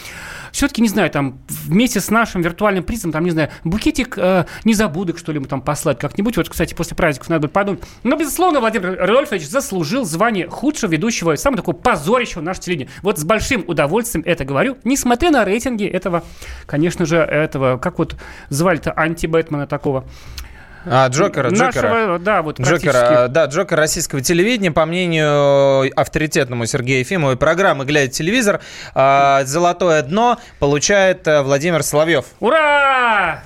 все-таки, 0.52 0.82
не 0.82 0.88
знаю, 0.88 1.10
там 1.10 1.40
вместе 1.48 2.00
с 2.00 2.10
нашим 2.10 2.42
виртуальным 2.42 2.84
призом, 2.84 3.12
там, 3.12 3.24
не 3.24 3.32
знаю, 3.32 3.50
букетик 3.64 4.18
э, 4.18 4.46
незабудок, 4.64 5.18
что 5.18 5.32
ли, 5.32 5.40
мы 5.40 5.48
там 5.48 5.62
послать 5.62 6.00
как-нибудь. 6.00 6.38
Вот, 6.38 6.50
кстати, 6.50 6.74
после 6.74 6.96
праздников 6.96 7.30
надо 7.30 7.42
будет 7.42 7.54
подумать. 7.54 7.84
Но, 8.04 8.16
безусловно, 8.16 8.60
Владимир 8.60 8.98
Рудольфович 9.00 9.48
заслужил 9.48 10.06
звание 10.06 10.50
худшего 10.50 10.92
ведущего, 10.92 11.36
самого 11.36 11.58
такого 11.58 11.76
позорищего 11.76 12.42
нашего 12.42 12.64
телевидения. 12.64 12.92
Вот 13.02 13.20
с 13.20 13.24
большим 13.24 13.64
удовольствием 13.68 14.24
это 14.26 14.46
говорю, 14.46 14.78
несмотря 14.84 15.32
на 15.32 15.46
рейтинги 15.46 15.86
этого, 15.86 16.24
конечно 16.66 17.06
же, 17.06 17.18
этого, 17.18 17.78
как 17.78 18.00
вот 18.00 18.16
звали-то 18.50 18.94
анти-Бэтмена 18.96 19.68
такого. 19.68 20.06
А, 20.86 21.08
Джокера, 21.08 21.50
Джокера. 21.50 21.90
Нашего, 21.90 22.20
да, 22.20 22.42
вот 22.42 22.60
Джокера, 22.60 23.28
да, 23.30 23.46
Джокер 23.46 23.78
российского 23.78 24.22
телевидения, 24.22 24.72
по 24.72 24.86
мнению 24.86 25.92
авторитетному 26.00 26.66
Сергея 26.66 27.00
Ефимовой 27.00 27.38
программы 27.38 27.86
«Глядя 27.86 28.12
телевизор», 28.12 28.62
золотое 28.94 30.02
дно 30.04 30.40
получает 30.60 31.28
э, 31.28 31.42
Владимир 31.42 31.84
Соловьев. 31.84 32.26
Ура! 32.40 33.42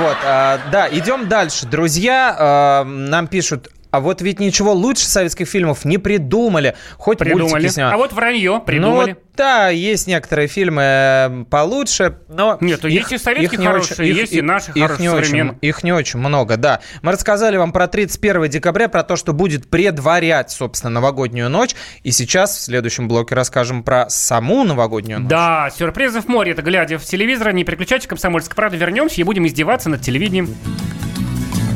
Вот, 0.00 0.16
да, 0.22 0.88
идем 0.90 1.28
дальше. 1.28 1.66
Друзья, 1.66 2.84
нам 2.86 3.26
пишут, 3.26 3.70
а 3.90 4.00
вот 4.00 4.20
ведь 4.22 4.40
ничего 4.40 4.72
лучше 4.72 5.06
советских 5.06 5.48
фильмов 5.48 5.84
не 5.84 5.98
придумали. 5.98 6.74
Хоть 6.96 7.18
Придумали. 7.18 7.68
А 7.80 7.96
вот 7.96 8.12
вранье 8.12 8.52
Ну, 8.52 8.60
придумали. 8.60 9.12
вот, 9.12 9.22
да, 9.36 9.68
есть 9.68 10.06
некоторые 10.06 10.48
фильмы 10.48 10.82
э, 10.82 11.44
получше, 11.48 12.18
но... 12.28 12.58
Нет, 12.60 12.80
ну, 12.82 12.88
есть 12.88 13.12
и 13.12 13.18
советские 13.18 13.58
не 13.60 13.66
хорошие, 13.66 14.12
есть 14.12 14.32
и 14.32 14.42
наши 14.42 14.72
их 14.72 14.82
хорошие, 14.82 15.02
не 15.02 15.08
очень, 15.08 15.24
современные. 15.26 15.58
Их 15.60 15.82
не 15.84 15.92
очень 15.92 16.18
много, 16.18 16.56
да. 16.56 16.80
Мы 17.02 17.12
рассказали 17.12 17.56
вам 17.56 17.72
про 17.72 17.86
31 17.86 18.48
декабря, 18.48 18.88
про 18.88 19.02
то, 19.04 19.16
что 19.16 19.32
будет 19.32 19.68
предварять, 19.70 20.50
собственно, 20.50 20.90
новогоднюю 20.90 21.48
ночь. 21.48 21.74
И 22.02 22.10
сейчас 22.10 22.56
в 22.56 22.60
следующем 22.62 23.08
блоке 23.08 23.34
расскажем 23.34 23.82
про 23.84 24.08
саму 24.10 24.64
новогоднюю 24.64 25.20
ночь. 25.20 25.30
Да, 25.30 25.70
сюрпризов 25.76 26.26
море. 26.28 26.52
Это 26.52 26.62
глядя 26.62 26.98
в 26.98 27.04
телевизор, 27.04 27.52
не 27.52 27.64
переключайтесь, 27.64 28.06
комсомольская 28.08 28.56
правда. 28.56 28.76
Вернемся 28.76 29.20
и 29.20 29.24
будем 29.24 29.46
издеваться 29.46 29.88
над 29.88 30.00
телевидением. 30.02 30.54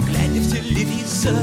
Глядя 0.09 0.41
в 0.41 0.51
телевизор, 0.53 1.35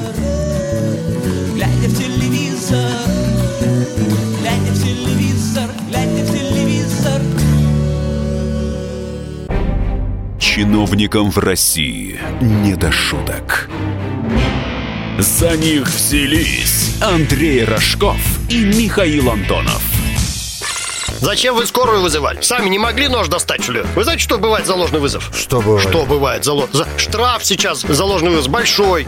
Чиновникам 10.60 11.32
в 11.32 11.38
России 11.38 12.20
не 12.42 12.76
до 12.76 12.92
шуток. 12.92 13.70
За 15.18 15.56
них 15.56 15.88
взялись 15.88 16.98
Андрей 17.02 17.64
Рожков 17.64 18.18
и 18.50 18.66
Михаил 18.66 19.30
Антонов. 19.32 19.82
Зачем 21.22 21.56
вы 21.56 21.66
скорую 21.66 22.02
вызывали? 22.02 22.42
Сами 22.42 22.68
не 22.68 22.78
могли 22.78 23.08
нож 23.08 23.30
достать, 23.30 23.64
что 23.64 23.72
ли? 23.72 23.84
Вы 23.96 24.04
знаете, 24.04 24.22
что 24.22 24.38
бывает 24.38 24.66
за 24.68 24.76
ложный 24.76 25.00
вызов? 25.00 25.32
Что 25.34 25.62
бывает? 25.62 25.88
Что 25.88 26.06
бывает 26.06 26.44
за, 26.44 26.52
ло- 26.52 26.68
за 26.74 26.86
штраф 26.98 27.46
сейчас 27.46 27.80
за 27.88 28.04
ложный 28.04 28.32
вызов 28.32 28.52
большой. 28.52 29.08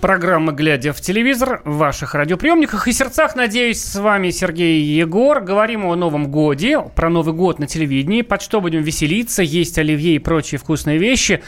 Программа 0.00 0.52
«Глядя 0.52 0.92
в 0.92 1.00
телевизор» 1.00 1.62
в 1.64 1.78
ваших 1.78 2.14
радиоприемниках 2.14 2.86
и 2.86 2.92
сердцах. 2.92 3.34
Надеюсь, 3.34 3.82
с 3.82 3.96
вами 3.96 4.30
Сергей 4.30 4.82
Егор. 4.82 5.40
Говорим 5.40 5.86
о 5.86 5.96
Новом 5.96 6.30
Годе, 6.30 6.80
про 6.94 7.08
Новый 7.08 7.34
год 7.34 7.58
на 7.58 7.66
телевидении, 7.66 8.22
под 8.22 8.42
что 8.42 8.60
будем 8.60 8.82
веселиться, 8.82 9.42
есть 9.42 9.78
оливье 9.78 10.14
и 10.14 10.18
прочие 10.18 10.58
вкусные 10.58 10.98
вещи. 10.98 11.42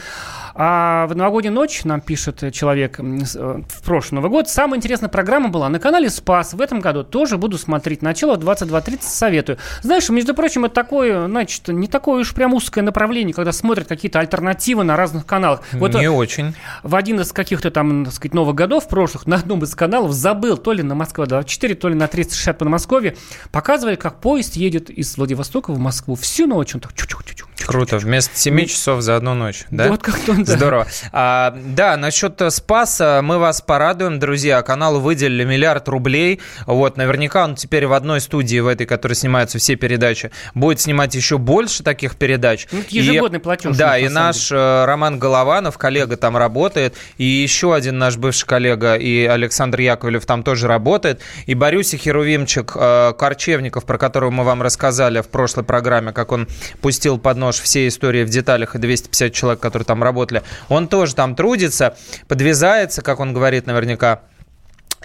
А 0.61 1.07
в 1.07 1.15
новогоднюю 1.15 1.53
ночь, 1.53 1.85
нам 1.85 2.01
пишет 2.01 2.43
человек 2.51 2.99
м, 2.99 3.25
с- 3.25 3.33
э, 3.37 3.61
в 3.69 3.81
прошлый 3.81 4.17
Новый 4.17 4.29
год, 4.29 4.49
самая 4.49 4.77
интересная 4.77 5.07
программа 5.07 5.47
была 5.47 5.69
на 5.69 5.79
канале 5.79 6.09
«Спас». 6.09 6.53
В 6.53 6.59
этом 6.59 6.81
году 6.81 7.05
тоже 7.05 7.37
буду 7.37 7.57
смотреть. 7.57 8.01
Начало 8.01 8.35
22.30 8.35 9.03
советую. 9.03 9.57
Знаешь, 9.83 10.09
между 10.09 10.33
прочим, 10.33 10.65
это 10.65 10.75
такое, 10.75 11.27
значит, 11.27 11.69
не 11.69 11.87
такое 11.87 12.19
уж 12.19 12.33
прям 12.33 12.53
узкое 12.53 12.81
направление, 12.83 13.33
когда 13.33 13.53
смотрят 13.53 13.87
какие-то 13.87 14.19
альтернативы 14.19 14.83
на 14.83 14.97
разных 14.97 15.25
каналах. 15.25 15.61
Вот 15.71 15.93
не 15.93 16.09
очень. 16.09 16.53
в 16.83 16.93
один 16.95 17.21
из 17.21 17.31
каких-то 17.31 17.71
там, 17.71 18.03
так 18.03 18.13
сказать, 18.13 18.33
новых 18.33 18.53
годов 18.55 18.89
прошлых 18.89 19.27
на 19.27 19.37
одном 19.37 19.63
из 19.63 19.73
каналов 19.75 20.11
забыл, 20.11 20.57
то 20.57 20.73
ли 20.73 20.83
на 20.83 20.93
Москва 20.93 21.25
24, 21.25 21.75
то 21.75 21.87
ли 21.87 21.95
на 21.95 22.07
360 22.09 22.57
по 22.57 22.65
Подмосковье, 22.65 23.15
показывали, 23.53 23.95
как 23.95 24.19
поезд 24.19 24.57
едет 24.57 24.89
из 24.89 25.15
Владивостока 25.17 25.71
в 25.71 25.79
Москву 25.79 26.15
всю 26.15 26.47
ночь. 26.47 26.75
Он 26.75 26.81
так 26.81 26.91
чу-чу-чу-чу. 26.93 27.45
Круто, 27.65 27.97
вместо 27.97 28.37
7 28.37 28.65
часов 28.65 29.01
за 29.01 29.15
одну 29.15 29.33
ночь, 29.35 29.63
да? 29.71 29.87
Вот 29.89 30.01
как-то 30.03 30.31
он, 30.33 30.43
да. 30.43 30.48
Здорово. 30.55 30.87
А, 31.11 31.55
да, 31.55 31.97
насчет 31.97 32.41
э, 32.41 32.49
Спаса 32.49 33.21
мы 33.23 33.37
вас 33.37 33.61
порадуем, 33.61 34.19
друзья. 34.19 34.61
Каналу 34.61 34.99
выделили 34.99 35.43
миллиард 35.43 35.87
рублей. 35.87 36.39
Вот, 36.65 36.97
наверняка 36.97 37.43
он 37.43 37.55
теперь 37.55 37.87
в 37.87 37.93
одной 37.93 38.21
студии, 38.21 38.59
в 38.59 38.67
этой, 38.67 38.85
которой 38.85 39.13
снимаются 39.13 39.57
все 39.59 39.75
передачи, 39.75 40.31
будет 40.53 40.79
снимать 40.79 41.15
еще 41.15 41.37
больше 41.37 41.83
таких 41.83 42.15
передач. 42.15 42.67
Ну, 42.71 42.79
ежегодный 42.89 43.39
платеж 43.39 43.75
Да, 43.75 43.97
и 43.97 44.07
наш 44.09 44.51
э, 44.51 44.85
Роман 44.85 45.19
Голованов, 45.19 45.77
коллега, 45.77 46.17
там 46.17 46.37
работает. 46.37 46.95
И 47.17 47.23
еще 47.23 47.73
один 47.73 47.97
наш 47.97 48.17
бывший 48.17 48.45
коллега, 48.45 48.95
и 48.95 49.25
Александр 49.25 49.79
Яковлев 49.79 50.25
там 50.25 50.43
тоже 50.43 50.67
работает. 50.67 51.21
И 51.45 51.53
Борюся 51.53 51.97
Херувимчик 51.97 52.73
э, 52.75 53.13
Корчевников, 53.17 53.85
про 53.85 53.97
которого 53.97 54.31
мы 54.31 54.43
вам 54.43 54.61
рассказали 54.61 55.21
в 55.21 55.27
прошлой 55.27 55.63
программе, 55.63 56.11
как 56.11 56.31
он 56.31 56.47
пустил 56.81 57.17
под 57.17 57.37
нож 57.37 57.59
все 57.59 57.87
истории 57.87 58.23
в 58.23 58.29
деталях 58.29 58.75
и 58.75 58.79
250 58.79 59.33
человек, 59.33 59.59
которые 59.59 59.85
там 59.85 60.03
работали. 60.03 60.38
Он 60.67 60.87
тоже 60.87 61.15
там 61.15 61.35
трудится, 61.35 61.95
подвязается, 62.27 63.01
как 63.01 63.19
он 63.19 63.33
говорит 63.33 63.67
наверняка. 63.67 64.21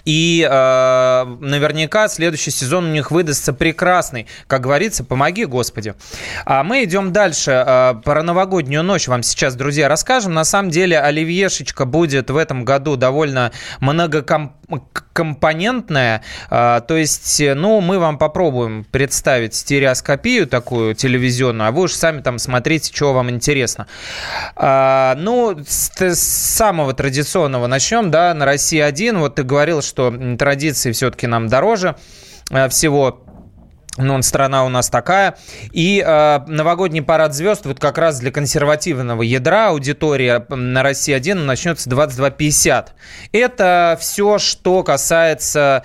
И 0.05 0.47
э, 0.47 1.25
наверняка 1.39 2.07
следующий 2.07 2.51
сезон 2.51 2.85
у 2.85 2.89
них 2.89 3.09
выдастся 3.09 3.53
прекрасный. 3.53 4.27
Как 4.45 4.61
говорится, 4.61 5.03
помоги, 5.03 5.45
Господи. 5.45 5.95
А 6.45 6.63
мы 6.63 6.83
идем 6.83 7.11
дальше. 7.11 7.51
Э, 7.51 7.95
про 8.03 8.21
новогоднюю 8.21 8.83
ночь 8.83 9.07
вам 9.07 9.23
сейчас, 9.23 9.55
друзья, 9.55 9.89
расскажем. 9.89 10.33
На 10.33 10.43
самом 10.43 10.69
деле, 10.69 10.99
оливьешечка 10.99 11.85
будет 11.85 12.29
в 12.29 12.37
этом 12.37 12.63
году 12.63 12.95
довольно 12.95 13.51
многокомпонентная. 13.79 14.64
Э, 16.49 16.81
то 16.87 16.97
есть, 16.97 17.39
э, 17.39 17.53
ну, 17.53 17.81
мы 17.81 17.99
вам 17.99 18.17
попробуем 18.17 18.83
представить 18.83 19.55
стереоскопию 19.55 20.47
такую 20.47 20.95
телевизионную, 20.95 21.69
а 21.69 21.71
вы 21.71 21.83
уж 21.83 21.93
сами 21.93 22.21
там 22.21 22.39
смотрите, 22.39 22.91
что 22.93 23.13
вам 23.13 23.29
интересно. 23.29 23.87
А, 24.55 25.15
ну, 25.17 25.57
с, 25.65 26.15
самого 26.15 26.93
традиционного 26.93 27.67
начнем, 27.67 28.11
да, 28.11 28.33
на 28.33 28.45
России 28.45 28.79
один. 28.79 29.19
Вот 29.19 29.35
ты 29.35 29.43
говорил, 29.43 29.81
что 29.81 30.13
традиции 30.37 30.91
все-таки 30.91 31.27
нам 31.27 31.47
дороже 31.47 31.95
э, 32.49 32.67
всего. 32.69 33.24
Ну, 33.97 34.21
страна 34.23 34.65
у 34.65 34.69
нас 34.69 34.89
такая. 34.89 35.37
И 35.71 36.03
э, 36.05 36.39
новогодний 36.47 37.01
парад 37.01 37.33
звезд 37.33 37.65
вот 37.65 37.79
как 37.79 37.97
раз 37.97 38.19
для 38.19 38.31
консервативного 38.31 39.21
ядра 39.21 39.69
аудитория 39.69 40.45
на 40.49 40.83
России 40.83 41.13
1 41.13 41.45
начнется 41.45 41.89
22.50. 41.89 42.87
Это 43.31 43.97
все, 43.99 44.37
что 44.37 44.83
касается 44.83 45.83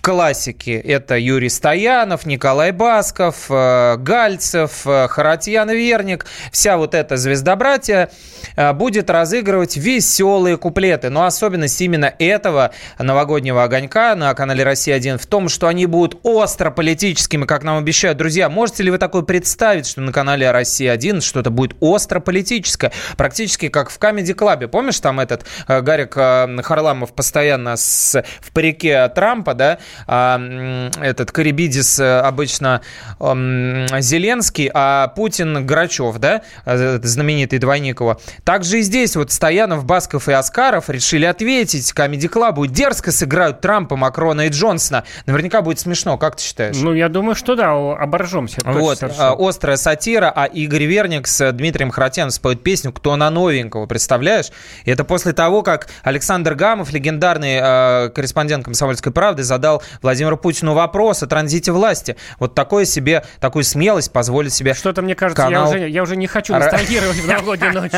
классики. 0.00 0.70
Это 0.70 1.18
Юрий 1.18 1.48
Стоянов, 1.48 2.26
Николай 2.26 2.72
Басков, 2.72 3.46
э, 3.48 3.96
Гальцев, 3.98 4.86
э, 4.86 5.08
Харатьян 5.08 5.68
Верник. 5.70 6.26
Вся 6.52 6.76
вот 6.76 6.94
эта 6.94 7.16
звездобратья 7.16 8.10
э, 8.56 8.72
будет 8.72 9.10
разыгрывать 9.10 9.76
веселые 9.76 10.56
куплеты. 10.56 11.10
Но 11.10 11.24
особенность 11.24 11.80
именно 11.80 12.12
этого 12.18 12.72
новогоднего 12.98 13.64
огонька 13.64 14.14
на 14.14 14.32
канале 14.34 14.64
«Россия-1» 14.64 15.18
в 15.18 15.26
том, 15.26 15.48
что 15.48 15.66
они 15.66 15.86
будут 15.86 16.20
остро 16.22 16.70
политическими, 16.70 17.44
как 17.44 17.64
нам 17.64 17.78
обещают. 17.78 18.18
Друзья, 18.18 18.48
можете 18.48 18.82
ли 18.82 18.90
вы 18.90 18.98
такое 18.98 19.22
представить, 19.22 19.86
что 19.86 20.00
на 20.00 20.12
канале 20.12 20.50
«Россия-1» 20.50 21.20
что-то 21.20 21.50
будет 21.50 21.76
остро 21.80 22.20
политическое? 22.20 22.92
Практически 23.16 23.68
как 23.68 23.90
в 23.90 23.98
Comedy 23.98 24.34
Club. 24.34 24.68
Помнишь, 24.68 25.00
там 25.00 25.20
этот 25.20 25.44
Гарик 25.66 26.14
Харламов 26.14 27.12
постоянно 27.14 27.76
с, 27.76 28.22
в 28.40 28.52
парике 28.52 29.08
Трампа, 29.08 29.54
да, 29.54 29.79
а, 30.06 30.90
этот 31.00 31.32
Карибидис 31.32 31.98
э, 31.98 32.20
обычно 32.20 32.80
Зеленский, 33.18 34.70
а 34.72 35.08
Путин 35.08 35.66
Грачев, 35.66 36.18
да, 36.18 36.42
э, 36.64 36.98
знаменитый 37.02 37.58
двойник 37.58 38.00
его. 38.00 38.20
Также 38.44 38.80
и 38.80 38.82
здесь 38.82 39.16
вот 39.16 39.32
Стоянов, 39.32 39.84
Басков 39.84 40.28
и 40.28 40.32
Оскаров 40.32 40.88
решили 40.88 41.24
ответить 41.24 41.92
Comedy 41.94 42.30
Club. 42.30 42.66
Дерзко 42.68 43.12
сыграют 43.12 43.60
Трампа, 43.60 43.96
Макрона 43.96 44.46
и 44.46 44.48
Джонсона. 44.48 45.04
Наверняка 45.26 45.62
будет 45.62 45.78
смешно, 45.78 46.18
как 46.18 46.36
ты 46.36 46.42
считаешь? 46.42 46.76
Ну, 46.76 46.92
я 46.94 47.08
думаю, 47.08 47.34
что 47.34 47.54
да, 47.54 47.72
оборжемся. 47.72 48.58
Вот, 48.64 49.02
а, 49.02 49.36
острая 49.38 49.76
сатира, 49.76 50.32
а 50.34 50.46
Игорь 50.46 50.84
Верник 50.84 51.26
с 51.26 51.52
Дмитрием 51.52 51.90
Харатьяном 51.90 52.30
споют 52.30 52.62
песню 52.62 52.92
«Кто 52.92 53.16
на 53.16 53.30
новенького», 53.30 53.86
представляешь? 53.86 54.50
И 54.84 54.90
это 54.90 55.04
после 55.04 55.32
того, 55.32 55.62
как 55.62 55.88
Александр 56.02 56.54
Гамов, 56.54 56.92
легендарный 56.92 57.58
э, 57.60 58.08
корреспондент 58.10 58.64
«Комсомольской 58.64 59.12
правды», 59.12 59.42
задал 59.42 59.59
Владимиру 60.02 60.36
Путину 60.36 60.74
вопрос 60.74 61.22
о 61.22 61.26
транзите 61.26 61.72
власти. 61.72 62.16
Вот 62.38 62.54
такое 62.54 62.84
себе, 62.84 63.24
такую 63.40 63.64
смелость 63.64 64.12
позволит 64.12 64.52
себе 64.52 64.74
Что-то, 64.74 65.02
мне 65.02 65.14
кажется, 65.14 65.42
канал... 65.42 65.70
я, 65.72 65.78
уже, 65.78 65.88
я 65.88 66.02
уже 66.02 66.16
не 66.16 66.26
хочу 66.26 66.54
ностальгировать 66.54 67.16
в 67.16 67.26
новогоднюю 67.26 67.72
ночь. 67.82 67.92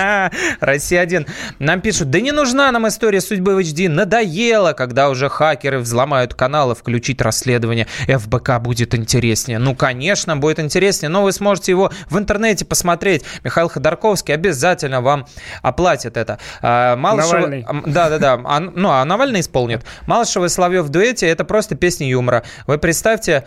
Россия-1. 0.61 1.29
Нам 1.59 1.81
пишут, 1.81 2.11
да 2.11 2.21
не 2.21 2.33
нужна 2.33 2.71
нам 2.73 2.89
история 2.89 3.21
судьбы 3.21 3.55
в 3.55 3.59
HD. 3.59 3.89
Надоело, 3.89 4.73
когда 4.73 5.09
уже 5.09 5.29
хакеры 5.29 5.79
взломают 5.79 6.35
каналы, 6.35 6.75
включить 6.75 7.21
расследование. 7.21 7.87
ФБК 8.07 8.59
будет 8.61 8.95
интереснее. 8.95 9.59
Ну, 9.59 9.75
конечно, 9.75 10.37
будет 10.37 10.59
интереснее, 10.59 11.09
но 11.09 11.23
вы 11.23 11.33
сможете 11.33 11.73
его 11.73 11.91
в 12.09 12.19
интернете 12.19 12.65
посмотреть. 12.65 13.23
Михаил 13.45 13.69
Ходорковский 13.69 14.35
обязательно 14.35 15.01
вам 15.01 15.27
оплатит 15.63 16.17
это. 16.17 16.39
А, 16.61 16.97
Малышева... 16.97 17.33
Навальный. 17.35 17.67
Да-да-да. 17.87 18.41
А, 18.45 18.61
ну, 18.61 18.91
а 18.91 19.05
Навальный 19.05 19.41
исполнит. 19.41 19.85
Малышева 20.07 20.47
и 20.47 20.49
Соловьев 20.49 20.85
в 20.85 20.89
дуэте– 20.89 21.27
это 21.29 21.45
просто 21.53 21.75
песни 21.75 22.07
юмора. 22.07 22.45
Вы 22.67 22.79
представьте, 22.79 23.45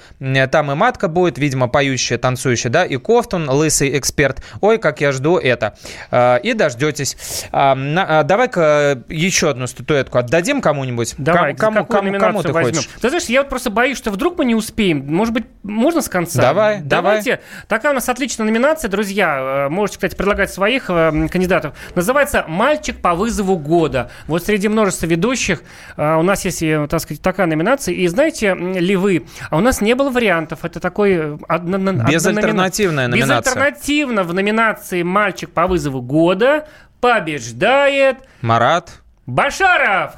там 0.52 0.72
и 0.72 0.76
матка 0.76 1.08
будет, 1.08 1.40
видимо, 1.40 1.68
поющая, 1.68 2.20
танцующая, 2.20 2.70
да, 2.70 2.86
и 2.86 2.98
Кофтун, 2.98 3.50
лысый 3.50 3.98
эксперт. 3.98 4.44
Ой, 4.62 4.78
как 4.78 5.02
я 5.02 5.12
жду 5.12 5.40
это. 5.40 5.76
А, 6.12 6.36
и 6.36 6.54
дождетесь. 6.54 7.18
А, 7.52 8.22
давай-ка 8.22 9.02
еще 9.10 9.50
одну 9.50 9.66
статуэтку 9.66 10.20
отдадим 10.20 10.62
кому-нибудь. 10.62 11.16
Давай, 11.18 11.56
кому, 11.56 11.84
кому, 11.84 12.20
кому 12.20 12.44
ты 12.44 12.54
возьмем? 12.54 12.76
хочешь? 12.76 12.90
Ты 13.02 13.10
знаешь, 13.10 13.26
я 13.26 13.42
вот 13.42 13.50
просто 13.50 13.72
боюсь, 13.72 13.98
что 13.98 14.12
вдруг 14.12 14.38
мы 14.38 14.46
не 14.46 14.54
успеем. 14.54 15.04
Может 15.08 15.34
быть, 15.34 15.46
можно 15.64 16.04
с 16.04 16.08
конца? 16.08 16.40
Давай, 16.40 16.82
Давайте. 16.84 17.32
давай. 17.32 17.44
Такая 17.68 17.92
у 17.94 17.96
нас 17.96 18.08
отличная 18.08 18.46
номинация, 18.46 18.88
друзья. 18.88 19.66
Э, 19.66 19.70
можете, 19.70 19.98
кстати, 19.98 20.16
предлагать 20.16 20.54
своих 20.54 20.92
э, 20.92 21.28
кандидатов. 21.28 21.74
Называется 21.96 22.46
«Мальчик 22.48 23.02
по 23.02 23.16
вызову 23.16 23.58
года». 23.58 24.12
Вот 24.28 24.46
среди 24.46 24.68
множества 24.68 25.08
ведущих 25.08 25.64
э, 25.98 26.16
у 26.18 26.22
нас 26.22 26.46
есть, 26.46 26.60
так 26.88 27.00
сказать, 27.00 27.24
такая 27.24 27.48
номинация. 27.48 27.95
И 27.96 28.08
знаете 28.08 28.54
ли 28.54 28.96
вы, 28.96 29.26
а 29.50 29.58
у 29.58 29.62
нас 29.62 29.82
не 29.82 29.96
было 29.96 30.10
вариантов. 30.10 30.66
Это 30.66 30.80
такой... 30.80 31.38
Одно, 31.48 31.94
Безальтернативная 31.94 33.08
номинация. 33.08 33.42
Безальтернативно 33.42 34.24
в 34.24 34.34
номинации 34.34 35.04
«Мальчик 35.04 35.50
по 35.50 35.68
вызову 35.68 36.02
года» 36.02 36.68
побеждает... 37.00 38.18
Марат. 38.42 39.02
Башаров! 39.26 40.14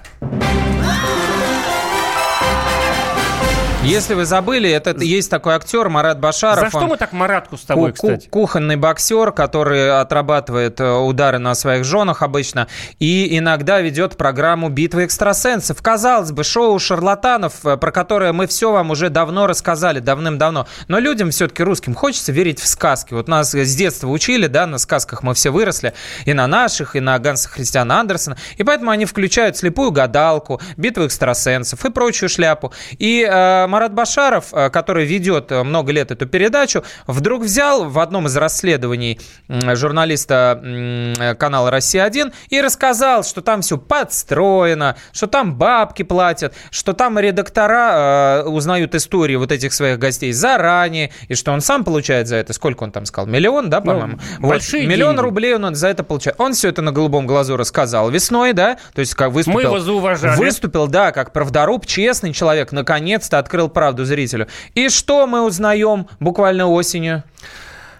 Если 3.87 4.15
вы 4.15 4.25
забыли, 4.25 4.69
это 4.69 4.93
есть 5.01 5.31
такой 5.31 5.53
актер 5.53 5.87
Марат 5.87 6.19
Башаров. 6.19 6.59
За 6.59 6.69
что 6.69 6.87
мы 6.87 6.97
так 6.97 7.13
Маратку 7.13 7.55
с 7.55 7.61
тобой, 7.61 7.93
кстати? 7.93 8.27
Кухонный 8.27 8.75
боксер, 8.75 9.31
который 9.31 9.97
отрабатывает 9.97 10.81
э, 10.81 10.91
удары 10.91 11.37
на 11.37 11.55
своих 11.55 11.85
женах 11.85 12.21
обычно 12.21 12.67
и 12.99 13.37
иногда 13.37 13.79
ведет 13.79 14.17
программу 14.17 14.67
«Битвы 14.67 15.05
экстрасенсов». 15.05 15.81
Казалось 15.81 16.33
бы, 16.33 16.43
шоу 16.43 16.77
шарлатанов, 16.79 17.65
э, 17.65 17.77
про 17.77 17.91
которое 17.91 18.33
мы 18.33 18.47
все 18.47 18.73
вам 18.73 18.91
уже 18.91 19.09
давно 19.09 19.47
рассказали, 19.47 19.99
давным-давно. 19.99 20.67
Но 20.89 20.99
людям 20.99 21.31
все-таки 21.31 21.63
русским 21.63 21.95
хочется 21.95 22.33
верить 22.33 22.59
в 22.59 22.67
сказки. 22.67 23.13
Вот 23.13 23.29
нас 23.29 23.53
с 23.53 23.75
детства 23.75 24.09
учили, 24.09 24.47
да, 24.47 24.67
на 24.67 24.79
сказках 24.79 25.23
мы 25.23 25.33
все 25.33 25.49
выросли, 25.49 25.93
и 26.25 26.33
на 26.33 26.45
наших, 26.47 26.97
и 26.97 26.99
на 26.99 27.17
Ганса 27.19 27.47
Христиана 27.47 28.01
Андерсона. 28.01 28.35
И 28.57 28.63
поэтому 28.65 28.91
они 28.91 29.05
включают 29.05 29.55
слепую 29.55 29.91
гадалку, 29.91 30.59
битву 30.75 31.05
экстрасенсов 31.05 31.85
и 31.85 31.89
прочую 31.89 32.27
шляпу. 32.27 32.73
И 32.97 33.25
э, 33.25 33.67
Марат 33.77 33.93
Башаров, 33.93 34.53
э, 34.53 34.71
который 34.71 35.05
ведет 35.05 35.51
э, 35.51 35.61
много 35.61 35.91
лет 35.91 36.09
эту 36.09 36.25
передачу, 36.25 36.83
вдруг 37.05 37.43
взял 37.43 37.87
в 37.87 37.99
одном 37.99 38.25
из 38.25 38.35
расследований 38.35 39.19
журналиста 39.47 41.35
канала 41.39 41.69
«Россия-1» 41.69 42.33
и 42.49 42.59
рассказал, 42.59 43.23
что 43.23 43.41
там 43.41 43.61
все 43.61 43.77
подстроено, 43.77 44.97
что 45.11 45.27
там 45.27 45.55
бабки 45.55 46.01
платят, 46.01 46.55
что 46.71 46.93
там 46.93 47.19
редактора 47.19 48.45
э, 48.45 48.49
узнают 48.49 48.95
истории 48.95 49.35
вот 49.35 49.51
этих 49.51 49.73
своих 49.73 49.99
гостей 49.99 50.31
заранее, 50.31 51.11
и 51.27 51.35
что 51.35 51.51
он 51.51 51.61
сам 51.61 51.83
получает 51.83 52.27
за 52.27 52.37
это, 52.37 52.53
сколько 52.53 52.83
он 52.83 52.91
там 52.91 53.05
сказал, 53.05 53.27
миллион, 53.27 53.69
да, 53.69 53.79
по-моему? 53.81 54.17
Ну, 54.39 54.47
вот, 54.47 54.73
миллион 54.73 55.11
деньги. 55.11 55.23
рублей 55.23 55.55
он 55.55 55.75
за 55.75 55.89
это 55.89 56.03
получает. 56.03 56.39
Он 56.39 56.53
все 56.53 56.69
это 56.69 56.81
на 56.81 56.91
голубом 56.91 57.27
глазу 57.27 57.57
рассказал 57.57 58.09
весной, 58.09 58.53
да, 58.53 58.79
то 58.95 59.01
есть 59.01 59.13
как 59.13 59.31
выступил. 59.31 59.59
Мы 59.59 59.61
его 59.61 59.79
зауважали. 59.79 60.35
Выступил, 60.35 60.87
да, 60.87 61.11
как 61.11 61.31
правдоруб, 61.31 61.85
честный 61.85 62.33
человек, 62.33 62.71
наконец-то 62.71 63.37
открыл 63.37 63.66
открыл 63.67 63.69
правду 63.69 64.05
зрителю. 64.05 64.47
И 64.75 64.89
что 64.89 65.27
мы 65.27 65.45
узнаем 65.45 66.07
буквально 66.19 66.67
осенью? 66.67 67.23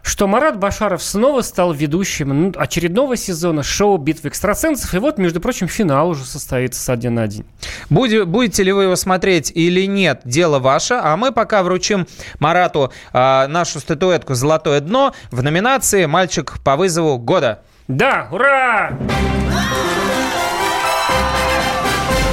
что 0.03 0.25
Марат 0.25 0.58
Башаров 0.58 1.03
снова 1.03 1.41
стал 1.41 1.73
ведущим 1.73 2.43
ну, 2.43 2.53
очередного 2.56 3.17
сезона 3.17 3.62
шоу 3.62 3.97
«Битвы 3.97 4.30
экстрасенсов». 4.30 4.93
И 4.93 4.99
вот, 4.99 5.17
между 5.17 5.41
прочим, 5.41 5.67
финал 5.67 6.08
уже 6.08 6.23
состоится 6.23 6.80
со 6.80 6.95
дня 6.95 7.12
на 7.12 7.27
день. 7.27 7.43
Будете, 7.89 8.23
будете 8.23 8.63
ли 8.63 8.71
вы 8.71 8.84
его 8.84 8.95
смотреть 8.95 9.51
или 9.53 9.86
нет, 9.86 10.21
дело 10.23 10.60
ваше. 10.60 10.93
А 10.93 11.17
мы 11.17 11.34
пока 11.34 11.62
вручим 11.62 12.08
Марату 12.39 12.93
а, 13.12 13.47
нашу 13.47 13.82
статуэтку 13.82 14.34
«Золотое 14.34 14.80
дно» 14.80 15.13
в 15.30 15.43
номинации 15.43 16.06
«Мальчик 16.06 16.53
по 16.63 16.77
вызову 16.77 17.17
года». 17.17 17.60
Да, 17.89 18.30
ура! 18.32 18.97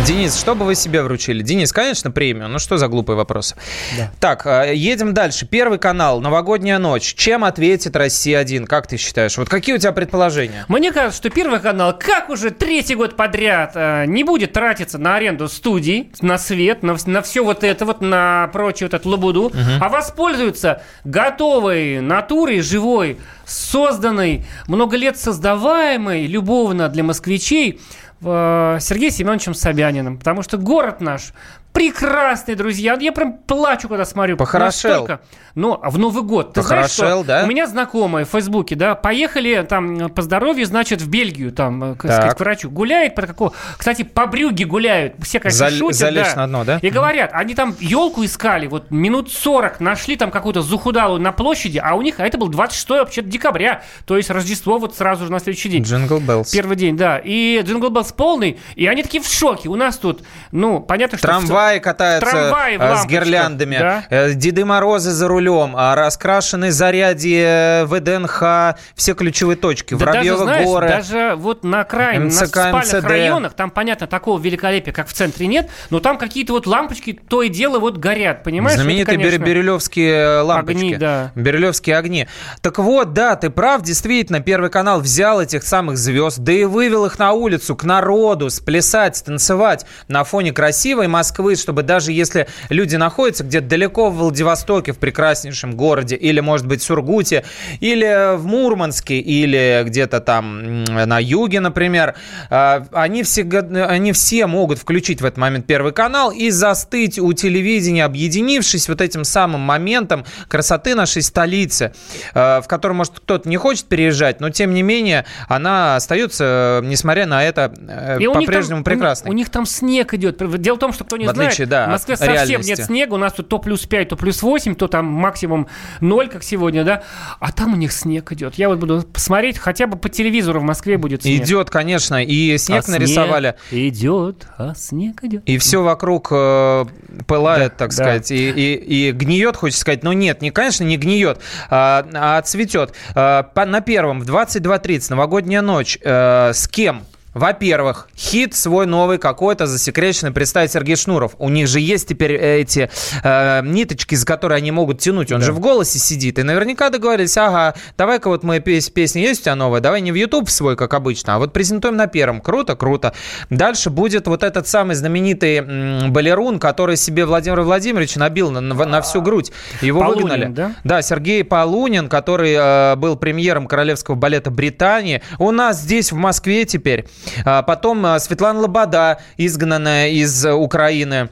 Денис, 0.07 0.39
что 0.39 0.55
бы 0.55 0.67
вы 0.67 0.75
себе 0.75 1.03
вручили? 1.03 1.43
Денис, 1.43 1.73
конечно, 1.73 2.11
премию. 2.11 2.49
Ну 2.49 2.59
что 2.59 2.77
за 2.77 2.89
глупый 2.89 3.17
вопрос? 3.17 3.55
Да. 3.97 4.11
Так, 4.21 4.45
э, 4.45 4.75
едем 4.75 5.15
дальше. 5.15 5.47
Первый 5.47 5.79
канал, 5.79 6.21
новогодняя 6.21 6.79
ночь. 6.79 7.15
Чем 7.15 7.43
ответит 7.43 7.97
Россия-1? 7.97 8.67
Как 8.67 8.87
ты 8.87 8.99
считаешь? 8.99 9.39
Вот 9.39 9.49
какие 9.49 9.75
у 9.75 9.79
тебя 9.79 9.93
предположения? 9.93 10.67
Мне 10.69 10.93
кажется, 10.93 11.17
что 11.17 11.31
Первый 11.31 11.59
канал, 11.59 11.99
как 11.99 12.29
уже 12.29 12.51
третий 12.51 12.97
год 12.97 13.17
подряд, 13.17 13.73
э, 13.77 14.05
не 14.07 14.25
будет 14.25 14.53
тратиться 14.53 14.99
на 14.99 15.17
аренду 15.17 15.49
студий, 15.49 16.13
на 16.21 16.37
свет, 16.37 16.83
на, 16.83 16.99
на 17.07 17.23
все 17.23 17.43
вот 17.43 17.65
это 17.65 17.87
вот, 17.87 18.03
на 18.03 18.51
прочую 18.53 18.91
вот 18.91 19.01
эту 19.01 19.09
лабуду, 19.09 19.45
угу. 19.45 19.57
а 19.81 19.89
воспользуются 19.89 20.83
готовой 21.05 22.03
натурой, 22.03 22.61
живой, 22.61 23.17
созданной, 23.47 24.45
много 24.69 24.99
лет 24.99 25.17
создаваемой 25.17 26.27
любовно 26.27 26.91
для 26.91 27.03
москвичей 27.03 27.81
Сергеем 28.25 29.13
Семеновичем 29.13 29.55
Собяниным. 29.55 30.19
Потому 30.19 30.43
что 30.43 30.59
город 30.59 31.01
наш 31.01 31.33
прекрасные 31.75 32.55
друзья. 32.55 32.97
Я 32.99 33.13
прям 33.13 33.35
плачу, 33.35 33.89
когда 33.89 34.05
смотрю. 34.05 34.37
Похорошел. 34.37 34.91
Настолько. 34.91 35.21
Но 35.57 35.81
в 35.83 35.99
Новый 35.99 36.23
год. 36.23 36.55
Ты 36.55 36.63
Похорошел, 36.63 36.95
знаешь, 36.95 37.19
что 37.19 37.25
да? 37.25 37.45
У 37.45 37.47
меня 37.47 37.67
знакомые 37.67 38.25
в 38.25 38.29
Фейсбуке, 38.31 38.77
да, 38.77 38.95
поехали 38.95 39.67
там 39.69 40.09
по 40.11 40.23
здоровью, 40.23 40.67
значит, 40.67 41.03
в 41.03 41.09
Бельгию, 41.09 41.53
там, 41.53 41.93
э, 41.93 41.95
к, 41.97 42.05
сказать, 42.05 42.37
к 42.37 42.41
врачу. 42.41 42.71
Гуляет 42.71 43.17
по 43.17 43.23
какого... 43.23 43.53
Кстати, 43.77 44.03
по 44.03 44.27
брюге 44.27 44.65
гуляют. 44.65 45.15
Все, 45.23 45.41
конечно, 45.41 45.69
Заль, 45.69 45.79
шутят. 45.79 45.97
Залечь 45.97 46.35
да. 46.35 46.37
на 46.37 46.47
дно, 46.47 46.65
да? 46.65 46.79
И 46.81 46.91
говорят, 46.91 47.31
они 47.35 47.55
там 47.55 47.75
елку 47.81 48.25
искали, 48.25 48.69
вот 48.69 48.93
минут 48.93 49.33
40, 49.33 49.81
нашли 49.81 50.17
там 50.17 50.31
какую-то 50.31 50.63
захудалую 50.63 51.21
на 51.21 51.33
площади, 51.33 51.79
а 51.85 51.95
у 51.95 52.03
них, 52.03 52.21
а 52.21 52.27
это 52.27 52.39
был 52.39 52.49
26 52.49 52.89
вообще 52.91 53.23
декабря, 53.23 53.83
то 54.07 54.17
есть 54.17 54.31
Рождество 54.31 54.79
вот 54.79 54.97
сразу 54.97 55.27
же 55.27 55.33
на 55.33 55.41
следующий 55.41 55.69
день. 55.69 55.83
Джингл 55.83 56.21
Беллс. 56.21 56.51
Первый 56.51 56.77
день, 56.77 56.97
да. 56.97 57.21
И 57.23 57.61
Jingle 57.65 57.91
Bells 57.91 58.13
полный, 58.13 58.61
и 58.77 58.87
они 58.87 59.03
такие 59.03 59.23
в 59.23 59.27
шоке. 59.27 59.69
У 59.69 59.75
нас 59.75 59.99
тут, 59.99 60.23
ну, 60.53 60.81
понятно, 60.81 61.19
что... 61.19 61.27
Трамвай 61.27 61.64
трамвае 61.65 61.81
катаются 61.81 62.31
Трамваи 62.31 62.77
а, 62.79 62.97
с 62.97 63.07
гирляндами, 63.07 63.79
да. 63.79 64.05
э, 64.11 64.35
Деды 64.35 64.65
Морозы 64.65 65.11
за 65.11 65.29
рулем, 65.29 65.75
а 65.77 65.95
раскрашены 65.95 66.71
Зарядье 66.71 67.41
э, 67.45 67.85
ВДНХ, 67.87 68.77
все 68.95 69.15
ключевые 69.15 69.57
точки, 69.57 69.95
Да 69.95 70.07
даже, 70.07 70.11
Воробьевы 70.19 70.45
знаешь, 70.45 70.67
горы. 70.67 70.89
даже 70.89 71.35
вот 71.37 71.65
на 71.65 71.81
окраине, 71.81 72.25
на 72.27 72.31
спальных 72.31 72.85
МЦД. 72.85 73.05
районах, 73.05 73.55
там, 73.55 73.71
понятно, 73.71 74.07
такого 74.07 74.41
великолепия, 74.41 74.93
как 74.93 75.09
в 75.09 75.13
центре 75.13 75.47
нет, 75.47 75.71
но 75.91 76.01
там 76.01 76.19
какие-то 76.19 76.53
вот 76.53 76.67
лампочки 76.67 77.19
то 77.29 77.43
и 77.43 77.49
дело 77.49 77.79
вот 77.79 77.97
горят, 77.99 78.43
понимаешь? 78.43 78.75
Это, 78.75 78.83
Знаменитые 78.85 79.17
конечно, 79.19 79.39
бир- 79.39 79.47
бирюлевские 79.47 80.41
лампочки. 80.43 80.79
огни, 80.79 80.97
да. 80.97 81.33
Бирюлевские 81.35 81.97
огни. 81.97 82.29
Так 82.61 82.79
вот, 82.79 83.13
да, 83.13 83.37
ты 83.37 83.51
прав, 83.51 83.83
действительно, 83.83 84.41
Первый 84.41 84.71
канал 84.71 85.01
взял 85.01 85.41
этих 85.41 85.63
самых 85.65 85.97
звезд, 85.97 86.39
да 86.39 86.53
и 86.53 86.65
вывел 86.65 87.07
их 87.07 87.19
на 87.19 87.33
улицу, 87.33 87.75
к 87.77 87.85
народу, 87.85 88.51
сплясать, 88.51 89.23
танцевать 89.25 89.87
на 90.09 90.25
фоне 90.25 90.53
красивой 90.53 91.09
Москвы, 91.09 91.54
чтобы 91.61 91.83
даже 91.83 92.13
если 92.13 92.47
люди 92.69 92.97
находятся 92.97 93.45
где-то 93.45 93.67
далеко 93.67 94.11
в 94.11 94.17
Владивостоке, 94.17 94.93
в 94.93 94.99
прекраснейшем 94.99 95.77
городе, 95.77 96.17
или, 96.17 96.41
может 96.41 96.67
быть, 96.67 96.81
в 96.83 96.85
Сургуте, 96.85 97.45
или 97.81 98.37
в 98.37 98.47
Мурманске, 98.47 99.19
или 99.19 99.83
где-то 99.85 100.21
там 100.21 100.85
на 100.85 101.19
юге, 101.19 101.61
например, 101.61 102.15
а, 102.51 102.87
они, 102.93 103.23
всегда, 103.23 103.87
они 103.87 104.13
все 104.13 104.47
могут 104.47 104.79
включить 104.79 105.21
в 105.21 105.25
этот 105.25 105.39
момент 105.39 105.67
Первый 105.67 105.93
канал 105.93 106.31
и 106.31 106.51
застыть 106.51 107.19
у 107.19 107.33
телевидения, 107.33 108.05
объединившись 108.05 108.89
вот 108.89 109.01
этим 109.01 109.25
самым 109.25 109.61
моментом 109.61 110.25
красоты 110.49 110.95
нашей 110.95 111.23
столицы, 111.23 111.93
э, 112.35 112.61
в 112.61 112.67
которую, 112.69 112.97
может, 112.97 113.15
кто-то 113.19 113.49
не 113.49 113.57
хочет 113.57 113.87
переезжать, 113.87 114.41
но, 114.41 114.51
тем 114.51 114.75
не 114.75 114.83
менее, 114.83 115.25
она 115.49 115.97
остается, 115.97 116.81
несмотря 116.85 117.27
на 117.27 117.43
это, 117.43 117.73
э, 117.89 118.27
у 118.27 118.33
по-прежнему 118.33 118.85
прекрасной. 118.85 119.31
У, 119.31 119.35
них 119.35 119.49
там 119.51 119.67
снег 119.67 120.15
идет. 120.15 120.39
Дело 120.61 120.77
в 120.77 120.79
том, 120.79 120.93
что 120.93 121.05
кто 121.05 121.17
не 121.17 121.27
В 121.27 121.33
отличие, 121.47 121.67
да, 121.67 121.87
в 121.87 121.91
Москве 121.91 122.17
совсем 122.17 122.35
реальности. 122.35 122.69
нет 122.71 122.85
снега. 122.85 123.15
У 123.15 123.19
нас 123.19 123.33
тут 123.33 123.49
то 123.49 123.59
плюс 123.59 123.87
5, 123.87 124.09
то 124.11 124.17
плюс 124.17 124.43
8, 124.43 124.75
то 124.75 124.89
там 124.89 125.07
максимум 125.07 125.69
0, 126.01 126.29
как 126.29 126.43
сегодня, 126.43 126.85
да. 126.85 127.03
А 127.41 127.53
там 127.53 127.73
у 127.75 127.77
них 127.77 127.93
снег 127.93 128.31
идет. 128.33 128.55
Я 128.57 128.69
вот 128.69 128.79
буду 128.79 129.03
посмотреть, 129.03 129.59
хотя 129.59 129.87
бы 129.87 129.97
по 129.97 130.09
телевизору 130.09 130.61
в 130.61 130.65
Москве 130.65 130.99
будет 130.99 131.23
снег. 131.23 131.43
Идет, 131.43 131.71
конечно, 131.71 132.23
и 132.25 132.57
снег 132.59 132.85
А 132.89 132.91
нарисовали. 132.91 133.55
идет, 133.71 134.47
а 134.59 134.75
снег 134.75 135.23
идет. 135.25 135.43
И 135.47 135.59
все 135.59 135.83
вокруг 135.83 136.29
э, 136.31 136.85
пылает, 137.27 137.73
Да, 137.73 137.79
так 137.79 137.91
да. 137.91 137.95
сказать, 137.95 138.31
и, 138.31 138.51
и- 138.51 139.09
и 139.09 139.13
гниет, 139.13 139.57
хочется 139.57 139.81
сказать. 139.81 140.03
Но 140.03 140.13
нет, 140.13 140.43
не, 140.43 140.51
конечно, 140.51 140.85
не 140.85 140.97
гниет, 140.97 141.41
а, 141.71 142.07
а 142.15 142.41
цветет. 142.43 142.93
Э, 143.15 143.43
по- 143.55 143.65
на 143.67 143.81
первом 143.81 144.21
в 144.21 144.25
22.30 144.25 145.11
новогодняя 145.11 145.63
ночь. 145.63 145.99
Э, 146.03 146.53
с 146.53 146.69
кем? 146.69 147.03
Во-первых, 147.35 148.09
хит 148.17 148.55
свой 148.55 148.87
новый 148.87 149.19
какой-то 149.19 149.67
засекреченный 149.67 150.33
представит 150.33 150.71
Сергей 150.73 150.97
Шнуров. 150.97 151.33
У 151.39 151.49
них 151.49 151.67
же 151.69 151.81
есть 151.81 152.09
теперь 152.09 152.33
эти 152.35 152.89
э, 153.23 153.61
ниточки, 153.65 154.15
за 154.15 154.25
которые 154.25 154.59
они 154.59 154.71
могут 154.71 155.01
тянуть. 155.01 155.33
Он 155.33 155.41
же 155.43 155.53
в 155.53 155.61
голосе 155.61 155.99
сидит. 155.99 156.39
И 156.39 156.43
наверняка 156.43 156.91
договорились, 156.91 157.37
ага, 157.37 157.75
давай-ка 157.99 158.29
вот 158.29 158.45
мы 158.45 158.61
пес- 158.61 158.89
песня 158.91 159.23
есть 159.23 159.41
у 159.41 159.45
тебя 159.45 159.57
новая, 159.57 159.81
давай 159.81 160.01
не 160.01 160.13
в 160.13 160.15
YouTube 160.15 160.49
свой, 160.49 160.77
как 160.77 160.95
обычно, 160.95 161.35
а 161.35 161.39
вот 161.39 161.53
презентуем 161.53 161.97
на 161.97 162.07
первом. 162.07 162.41
Круто, 162.41 162.77
круто. 162.77 163.13
Дальше 163.51 163.91
будет 163.91 164.27
вот 164.29 164.43
этот 164.43 164.69
самый 164.69 164.95
знаменитый 164.95 165.57
м, 165.57 166.13
балерун, 166.13 166.59
который 166.59 166.97
себе 166.97 167.27
Владимир 167.27 167.63
Владимирович 167.63 168.17
набил 168.17 168.51
на, 168.51 168.61
на- 168.61 168.85
на 168.85 169.03
всю 169.03 169.21
грудь. 169.21 169.51
Его 169.83 170.01
Полунин, 170.01 170.23
выгнали. 170.23 170.47
да? 170.53 170.73
Да, 170.85 171.03
Сергей 171.03 171.43
Полунин, 171.43 172.09
который 172.09 172.55
э, 172.57 172.97
был 172.97 173.17
премьером 173.17 173.67
королевского 173.67 174.15
балета 174.15 174.51
Британии. 174.51 175.21
У 175.39 175.51
нас 175.51 175.81
здесь, 175.81 176.13
в 176.13 176.17
Москве 176.17 176.65
теперь. 176.65 177.07
А 177.45 177.63
потом 177.63 178.05
э, 178.07 178.19
Светлана 178.19 178.61
Лобода, 178.61 179.19
изгнанная 179.37 180.09
из 180.09 180.45
э, 180.45 180.53
Украины 180.53 181.29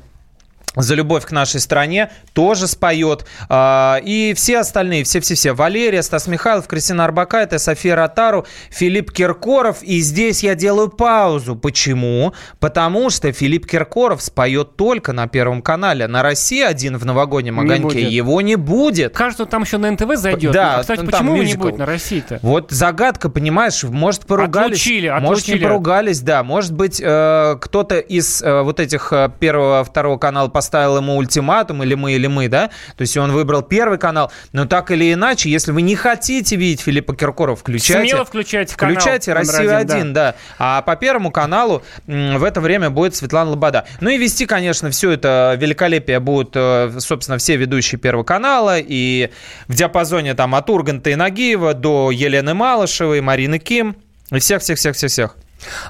за 0.75 0.95
любовь 0.95 1.25
к 1.27 1.31
нашей 1.33 1.61
стране, 1.61 2.11
тоже 2.33 2.67
споет. 2.67 3.27
А, 3.49 3.99
И 4.03 4.33
все 4.35 4.59
остальные, 4.61 5.05
все-все-все. 5.05 5.53
Валерия, 5.53 6.03
Стас 6.03 6.27
Михайлов, 6.27 6.67
Кристина 6.67 7.05
Арбакайте, 7.05 7.59
София 7.59 7.95
Ротару, 7.95 8.47
Филипп 8.71 9.13
Киркоров. 9.13 9.83
И 9.83 10.01
здесь 10.01 10.43
я 10.43 10.55
делаю 10.55 10.89
паузу. 10.89 11.57
Почему? 11.57 12.33
Потому 12.59 13.11
что 13.11 13.33
Филипп 13.33 13.67
Киркоров 13.67 14.23
споет 14.23 14.77
только 14.77 15.13
на 15.13 15.27
Первом 15.29 15.61
канале. 15.63 16.07
На 16.07 16.23
России 16.23 16.63
один 16.63 16.97
в 16.97 17.05
новогоднем 17.05 17.57
Не 17.57 17.61
огоньке 17.75 17.83
будет. 18.01 18.11
его 18.11 18.41
не 18.41 18.57
будет. 18.57 19.15
Кажется, 19.15 19.45
там 19.47 19.63
еще 19.63 19.79
на 19.79 19.91
НТВ 19.91 20.17
зайдет. 20.17 20.53
Да, 20.53 20.77
а, 20.77 20.81
кстати, 20.81 21.01
там 21.01 21.09
почему 21.09 21.35
его 21.37 21.45
не 21.45 21.55
будет 21.55 21.79
на 21.79 21.87
России-то? 21.87 22.39
Вот 22.43 22.71
загадка, 22.71 23.29
понимаешь, 23.29 23.83
может 23.85 24.27
поругались, 24.27 24.79
Отлучили, 24.81 25.09
может 25.09 25.23
не 25.49 25.55
отлучили. 25.55 25.63
поругались, 25.65 26.21
да, 26.21 26.43
может 26.43 26.73
быть 26.73 27.01
э, 27.05 27.57
кто-то 27.61 27.99
из 27.99 28.43
э, 28.43 28.63
вот 28.63 28.81
этих 28.81 29.13
э, 29.13 29.31
первого, 29.39 29.85
второго 29.85 30.17
канала 30.19 30.49
поставил 30.63 30.99
ему 30.99 31.17
ультиматум, 31.17 31.83
или 31.83 31.95
мы, 31.95 32.13
или 32.13 32.29
мы, 32.29 32.47
да, 32.47 32.71
то 32.97 33.03
есть 33.03 33.17
он 33.17 33.33
выбрал 33.33 33.63
первый 33.63 33.99
канал, 33.99 34.31
но 34.53 34.65
так 34.65 34.93
или 34.93 35.13
иначе, 35.13 35.51
если 35.51 35.73
вы 35.73 35.83
не 35.83 35.97
хотите 35.97 36.55
видеть 36.55 36.83
Филиппа 36.83 37.17
Киркорова, 37.17 37.57
включайте. 37.57 38.11
Смело 38.11 38.25
включайте 38.25 38.77
канал 38.77 38.95
Включайте 38.95 39.33
номер 39.33 39.47
Россию 39.49 39.77
один, 39.77 39.97
1, 39.97 40.13
да. 40.13 40.35
А 40.61 40.83
по 40.83 40.95
первому 40.95 41.33
каналу 41.33 41.83
в 42.07 42.45
это 42.45 42.61
время 42.61 42.91
будет 42.91 43.17
Светлана 43.17 43.51
Лобода. 43.51 43.87
Ну 44.01 44.09
и 44.09 44.19
вести, 44.19 44.47
конечно, 44.47 44.91
все 44.91 45.11
это 45.11 45.59
великолепие 45.59 46.21
будут, 46.21 46.53
э, 46.55 46.93
собственно, 46.99 47.39
все 47.39 47.57
ведущие 47.57 47.99
Первого 47.99 48.23
канала. 48.23 48.77
И 48.79 49.31
в 49.67 49.75
диапазоне 49.75 50.35
там 50.35 50.55
от 50.55 50.71
Урганта 50.71 51.11
и 51.11 51.17
Нагиева 51.17 51.75
до 51.75 52.13
Елены 52.13 52.55
Малышевой, 52.55 53.21
Марины 53.21 53.59
Ким. 53.59 53.97
И 54.31 54.39
всех-всех-всех-всех-всех. 54.39 55.37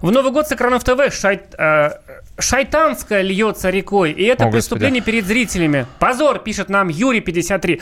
В 0.00 0.10
Новый 0.10 0.32
год 0.32 0.48
с 0.48 0.52
экранов 0.52 0.84
ТВ 0.84 1.12
шайт, 1.14 1.54
э, 1.58 1.90
шайтанская 2.38 3.22
льется 3.22 3.70
рекой. 3.70 4.12
И 4.12 4.24
это 4.24 4.46
О, 4.46 4.50
преступление 4.50 5.02
перед 5.02 5.26
зрителями. 5.26 5.86
Позор, 5.98 6.38
пишет 6.38 6.68
нам 6.68 6.88
Юрий 6.88 7.20
53. 7.20 7.80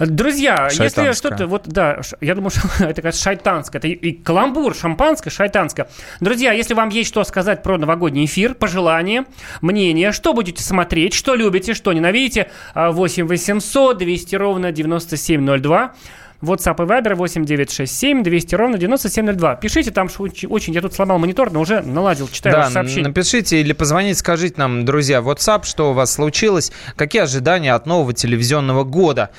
Друзья, 0.00 0.68
если 0.70 1.12
что-то... 1.12 1.46
Вот, 1.46 1.66
да, 1.66 2.00
я 2.20 2.34
думаю, 2.34 2.50
что 2.54 2.84
это 2.84 3.02
как 3.02 3.14
шайтанская. 3.14 3.78
Это 3.78 3.88
и, 3.88 4.12
каламбур, 4.12 4.74
шампанское, 4.74 5.30
шайтанское. 5.30 5.88
Друзья, 6.20 6.52
если 6.52 6.74
вам 6.74 6.88
есть 6.88 7.08
что 7.08 7.24
сказать 7.24 7.62
про 7.62 7.78
новогодний 7.78 8.24
эфир, 8.24 8.54
пожелания, 8.54 9.24
мнения, 9.60 10.12
что 10.12 10.34
будете 10.34 10.62
смотреть, 10.62 11.14
что 11.14 11.34
любите, 11.34 11.74
что 11.74 11.92
ненавидите, 11.92 12.50
а, 12.74 12.90
8 12.90 13.26
800 13.26 13.98
200 13.98 14.36
ровно 14.36 14.72
9702. 14.72 15.94
WhatsApp 16.42 16.82
и 16.84 16.86
Viber 16.88 17.14
8967 17.14 18.22
200 18.22 18.54
ровно 18.54 18.78
9702. 18.78 19.56
Пишите 19.56 19.90
там, 19.90 20.08
что 20.08 20.22
очень, 20.22 20.72
я 20.72 20.80
тут 20.80 20.94
сломал 20.94 21.18
монитор, 21.18 21.50
но 21.50 21.60
уже 21.60 21.80
наладил, 21.82 22.28
читаю 22.28 22.54
Да, 22.54 22.60
ваши 22.60 22.72
сообщения. 22.72 23.08
напишите 23.08 23.60
или 23.60 23.72
позвоните, 23.72 24.18
скажите 24.18 24.54
нам, 24.56 24.84
друзья, 24.84 25.18
WhatsApp, 25.18 25.64
что 25.64 25.90
у 25.90 25.94
вас 25.94 26.12
случилось, 26.12 26.72
какие 26.96 27.22
ожидания 27.22 27.74
от 27.74 27.86
нового 27.86 28.12
телевизионного 28.12 28.84
года. 28.84 29.30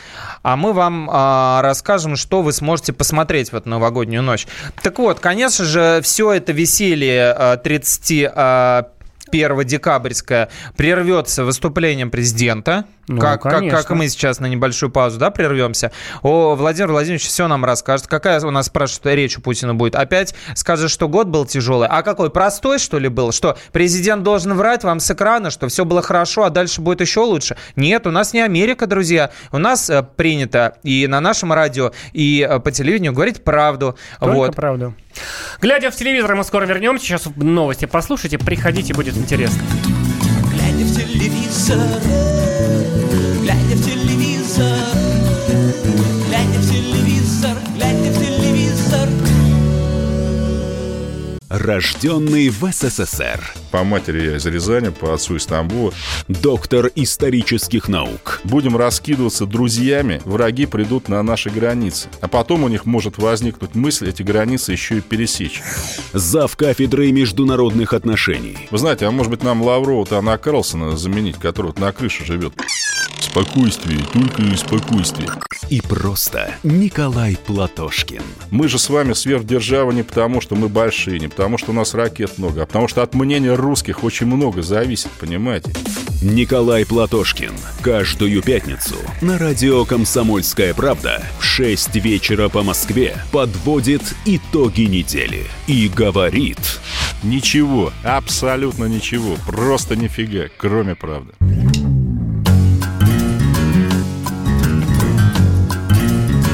А 0.44 0.56
мы 0.58 0.74
вам 0.74 1.10
а, 1.12 1.62
расскажем, 1.62 2.16
что 2.16 2.42
вы 2.42 2.52
сможете 2.52 2.94
посмотреть 2.94 3.52
в 3.52 3.56
эту 3.56 3.70
новогоднюю 3.70 4.22
ночь. 4.22 4.48
Так 4.84 5.00
вот, 5.00 5.20
конечно 5.20 5.66
же, 5.66 6.02
все 6.04 6.34
это 6.34 6.52
веселье 6.52 7.34
а, 7.36 7.58
30 7.58 8.26
а, 8.36 8.88
1 9.32 9.64
декабрьское 9.66 10.50
прервется 10.76 11.44
выступлением 11.44 12.12
президента. 12.12 12.86
Ну, 13.10 13.20
как, 13.20 13.42
как, 13.42 13.54
конечно. 13.54 13.80
как 13.80 13.90
мы 13.90 14.08
сейчас 14.08 14.40
на 14.40 14.46
небольшую 14.46 14.92
паузу 14.92 15.18
да, 15.18 15.32
прервемся. 15.32 15.92
О, 16.22 16.56
Владимир 16.56 16.92
Владимирович 16.92 17.26
все 17.26 17.48
нам 17.48 17.66
расскажет. 17.66 18.06
Какая 18.06 18.40
у 18.42 18.52
нас 18.52 18.68
спрашивают, 18.68 19.16
речь 19.16 19.36
у 19.36 19.42
Путина 19.42 19.74
будет? 19.74 19.96
Опять 19.96 20.36
скажет, 20.54 20.92
что 20.92 21.08
год 21.08 21.28
был 21.28 21.46
тяжелый. 21.46 21.88
А 21.90 22.04
какой? 22.04 22.30
Простой, 22.30 22.78
что 22.78 23.00
ли, 23.00 23.10
был? 23.10 23.32
Что 23.32 23.58
президент 23.72 24.22
должен 24.22 24.54
врать 24.54 24.84
вам 24.84 25.00
с 25.00 25.10
экрана, 25.10 25.50
что 25.50 25.68
все 25.68 25.86
было 25.86 26.04
хорошо, 26.04 26.44
а 26.44 26.52
дальше 26.52 26.82
будет 26.82 27.02
еще 27.02 27.22
лучше? 27.22 27.58
Нет, 27.76 28.06
у 28.06 28.12
нас 28.12 28.34
не 28.34 28.42
Америка, 28.42 28.86
друзья. 28.86 29.32
У 29.52 29.58
нас 29.58 29.90
э, 29.90 30.04
принято 30.04 30.78
и 30.84 31.08
на 31.08 31.20
нашем 31.20 31.52
радио, 31.52 31.92
и 32.14 32.48
э, 32.48 32.60
по 32.60 32.72
телевидению 32.72 33.14
говорить 33.14 33.44
правду. 33.44 33.98
Только 34.20 34.36
вот. 34.36 34.56
правду. 34.56 34.94
Глядя 35.62 35.92
в 35.92 35.96
телевизор, 35.96 36.36
мы 36.36 36.46
скоро 36.46 36.66
вернемся. 36.66 37.06
Сейчас 37.06 37.28
новости 37.36 37.84
послушайте, 37.86 38.38
приходите, 38.38 38.94
будет 38.94 39.18
интересно. 39.18 39.62
Глядя 40.54 40.86
в 40.86 40.96
телевизор, 40.96 41.78
глядя 43.42 43.76
в 43.76 43.86
телевизор, 43.86 44.99
Рожденный 51.60 52.48
в 52.48 52.72
СССР. 52.72 53.54
По 53.70 53.84
матери 53.84 54.30
я 54.30 54.38
из 54.38 54.46
Рязани, 54.46 54.90
по 54.90 55.14
отцу 55.14 55.36
из 55.36 55.46
Тамбова. 55.46 55.94
Доктор 56.30 56.90
исторических 56.96 57.90
наук. 57.90 58.40
Будем 58.46 58.78
раскидываться 58.78 59.46
друзьями, 59.46 60.22
враги 60.24 60.66
придут 60.66 61.10
на 61.10 61.22
наши 61.22 61.50
границы. 61.50 62.08
А 62.22 62.30
потом 62.30 62.64
у 62.64 62.70
них 62.70 62.86
может 62.86 63.18
возникнуть 63.18 63.76
мысль 63.76 64.08
эти 64.08 64.24
границы 64.24 64.72
еще 64.72 65.00
и 65.00 65.02
пересечь. 65.02 65.62
Зав 66.14 66.56
кафедрой 66.56 67.12
международных 67.12 67.92
отношений. 67.92 68.58
Вы 68.72 68.78
знаете, 68.78 69.06
а 69.06 69.12
может 69.12 69.30
быть 69.30 69.44
нам 69.44 69.62
Лаврова-то 69.62 70.18
Анна 70.18 70.38
Карлсона 70.38 70.96
заменить, 70.96 71.38
который 71.40 71.68
вот 71.68 71.80
на 71.80 71.92
крыше 71.92 72.24
живет? 72.24 72.54
Спокойствие, 73.20 74.00
только 74.14 74.42
спокойствие. 74.58 75.30
И 75.70 75.82
просто 75.82 76.56
Николай 76.64 77.38
Платошкин. 77.46 78.24
Мы 78.50 78.68
же 78.68 78.80
с 78.80 78.90
вами 78.90 79.14
сверхдержава 79.14 79.92
не 79.92 80.02
потому, 80.02 80.42
что 80.42 80.56
мы 80.56 80.68
большие, 80.68 81.20
не 81.20 81.28
потому, 81.28 81.49
что 81.58 81.72
у 81.72 81.74
нас 81.74 81.94
ракет 81.94 82.38
много, 82.38 82.64
а 82.64 82.66
потому 82.66 82.88
что 82.88 83.02
от 83.02 83.14
мнения 83.16 83.56
русских 83.56 84.04
очень 84.04 84.28
много 84.28 84.62
зависит, 84.62 85.12
понимаете? 85.20 85.74
Николай 86.22 86.86
Платошкин. 86.86 87.54
Каждую 87.82 88.42
пятницу 88.42 88.96
на 89.22 89.38
радио 89.38 89.86
«Комсомольская 89.86 90.74
правда» 90.74 91.24
в 91.40 91.44
6 91.44 91.96
вечера 91.96 92.50
по 92.50 92.64
Москве 92.64 93.18
подводит 93.32 94.04
итоги 94.26 94.82
недели 94.82 95.46
и 95.68 95.88
говорит... 95.88 96.60
Ничего, 97.22 97.92
абсолютно 98.04 98.86
ничего, 98.86 99.36
просто 99.46 99.98
нифига, 99.98 100.46
кроме 100.56 100.96
правды. 100.96 101.34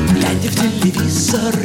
Глядя 0.10 0.50
в 0.50 0.56
телевизор 0.56 1.56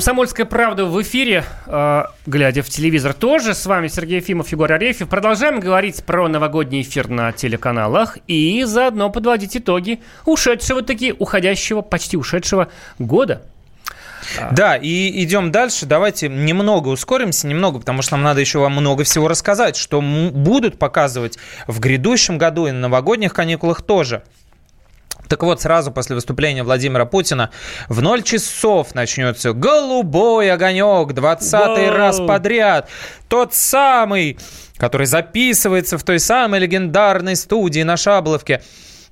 Комсомольская 0.00 0.46
правда 0.46 0.86
в 0.86 1.02
эфире, 1.02 1.44
э, 1.66 2.04
глядя 2.24 2.62
в 2.62 2.70
телевизор 2.70 3.12
тоже. 3.12 3.52
С 3.52 3.66
вами 3.66 3.88
Сергей 3.88 4.20
Ефимов, 4.20 4.50
Егор 4.50 4.72
Арефьев. 4.72 5.10
Продолжаем 5.10 5.60
говорить 5.60 6.02
про 6.04 6.26
новогодний 6.26 6.80
эфир 6.80 7.08
на 7.08 7.32
телеканалах 7.32 8.16
и 8.26 8.64
заодно 8.64 9.10
подводить 9.10 9.58
итоги 9.58 10.00
ушедшего 10.24 10.80
таки, 10.80 11.12
уходящего, 11.12 11.82
почти 11.82 12.16
ушедшего 12.16 12.68
года. 12.98 13.42
Да, 14.52 14.76
и 14.76 15.22
идем 15.22 15.52
дальше. 15.52 15.84
Давайте 15.84 16.30
немного 16.30 16.88
ускоримся, 16.88 17.46
немного, 17.46 17.78
потому 17.80 18.00
что 18.00 18.12
нам 18.16 18.22
надо 18.22 18.40
еще 18.40 18.58
вам 18.58 18.72
много 18.72 19.04
всего 19.04 19.28
рассказать, 19.28 19.76
что 19.76 20.00
будут 20.00 20.78
показывать 20.78 21.36
в 21.66 21.78
грядущем 21.78 22.38
году 22.38 22.66
и 22.66 22.70
на 22.70 22.80
новогодних 22.80 23.34
каникулах 23.34 23.82
тоже. 23.82 24.22
Так 25.30 25.44
вот, 25.44 25.62
сразу 25.62 25.92
после 25.92 26.16
выступления 26.16 26.64
Владимира 26.64 27.04
Путина 27.04 27.50
в 27.88 28.02
0 28.02 28.22
часов 28.24 28.96
начнется 28.96 29.52
«Голубой 29.52 30.50
огонек» 30.50 31.12
20 31.12 31.52
Вау. 31.52 31.90
раз 31.92 32.18
подряд. 32.18 32.88
Тот 33.28 33.54
самый, 33.54 34.38
который 34.76 35.06
записывается 35.06 35.98
в 35.98 36.02
той 36.02 36.18
самой 36.18 36.58
легендарной 36.58 37.36
студии 37.36 37.84
на 37.84 37.96
Шабловке. 37.96 38.60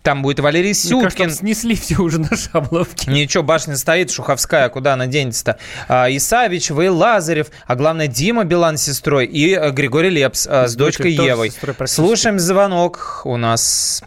Там 0.02 0.22
будет 0.22 0.40
Валерий 0.40 0.72
Мне 0.72 1.02
кажется, 1.02 1.18
Сюткин. 1.18 1.30
снесли 1.30 1.76
все 1.76 1.98
уже 2.02 2.18
на 2.18 2.36
Шабловке. 2.36 3.12
Ничего, 3.12 3.44
башня 3.44 3.76
стоит, 3.76 4.10
Шуховская, 4.10 4.68
куда 4.70 4.94
она 4.94 5.06
денется-то? 5.06 5.58
А, 5.86 6.08
Исавич, 6.10 6.70
Вы 6.70 6.90
Лазарев, 6.90 7.46
а 7.68 7.76
главное 7.76 8.08
Дима 8.08 8.42
Билан 8.42 8.76
с 8.76 8.82
сестрой 8.82 9.26
и 9.26 9.54
э, 9.54 9.70
Григорий 9.70 10.10
Лепс 10.10 10.48
э, 10.50 10.66
с, 10.66 10.72
С 10.72 10.74
дочкой 10.74 11.12
Евой. 11.12 11.52
Слушаем 11.86 12.40
звонок 12.40 13.20
у 13.24 13.36
нас. 13.36 14.02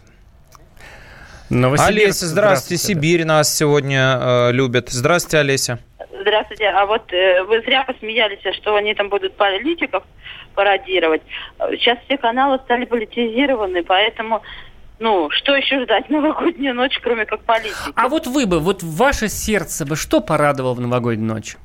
Новосибирск, 1.52 1.98
Олеся, 1.98 2.26
здравствуйте, 2.26 2.82
Сибирь 2.82 3.24
нас 3.26 3.54
сегодня 3.54 4.18
э, 4.18 4.52
любит. 4.52 4.88
Здравствуйте, 4.88 5.38
Олеся. 5.38 5.78
Здравствуйте. 6.18 6.68
А 6.68 6.86
вот 6.86 7.12
э, 7.12 7.42
вы 7.42 7.60
зря 7.60 7.84
посмеялись, 7.84 8.40
что 8.56 8.74
они 8.74 8.94
там 8.94 9.10
будут 9.10 9.36
политиков 9.36 10.02
пародировать. 10.54 11.20
Э, 11.58 11.76
Сейчас 11.76 11.98
все 12.06 12.16
каналы 12.16 12.58
стали 12.64 12.86
политизированы, 12.86 13.82
поэтому, 13.82 14.40
ну, 14.98 15.28
что 15.28 15.54
еще 15.54 15.82
ждать 15.84 16.08
новогоднюю 16.08 16.74
ночь, 16.74 16.98
кроме 17.02 17.26
как 17.26 17.42
политики? 17.42 17.92
А 17.96 18.08
вот 18.08 18.26
вы 18.26 18.46
бы, 18.46 18.58
вот 18.58 18.82
ваше 18.82 19.28
сердце 19.28 19.84
бы 19.84 19.94
что 19.94 20.22
порадовало 20.22 20.72
в 20.72 20.80
новогоднюю 20.80 21.34
ночь? 21.34 21.56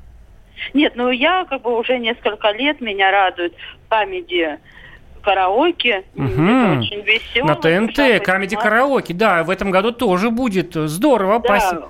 Нет, 0.74 0.94
ну 0.98 1.12
я 1.12 1.46
как 1.50 1.62
бы 1.62 1.78
уже 1.78 1.98
несколько 1.98 2.52
лет 2.52 2.82
меня 2.82 3.10
радует 3.10 3.54
камеди 3.88 4.60
караоке. 5.28 6.04
Мгм. 6.16 6.50
Это 6.72 6.80
очень 6.80 7.02
весело. 7.02 7.48
На 7.48 7.56
ТНТ, 7.56 8.24
Камеди. 8.24 8.56
Караоке, 8.56 9.14
да, 9.14 9.44
в 9.44 9.50
этом 9.50 9.72
году 9.72 9.92
тоже 9.92 10.30
будет 10.30 10.74
здорово. 10.74 11.40
Да, 11.40 11.54
паси- 11.56 11.84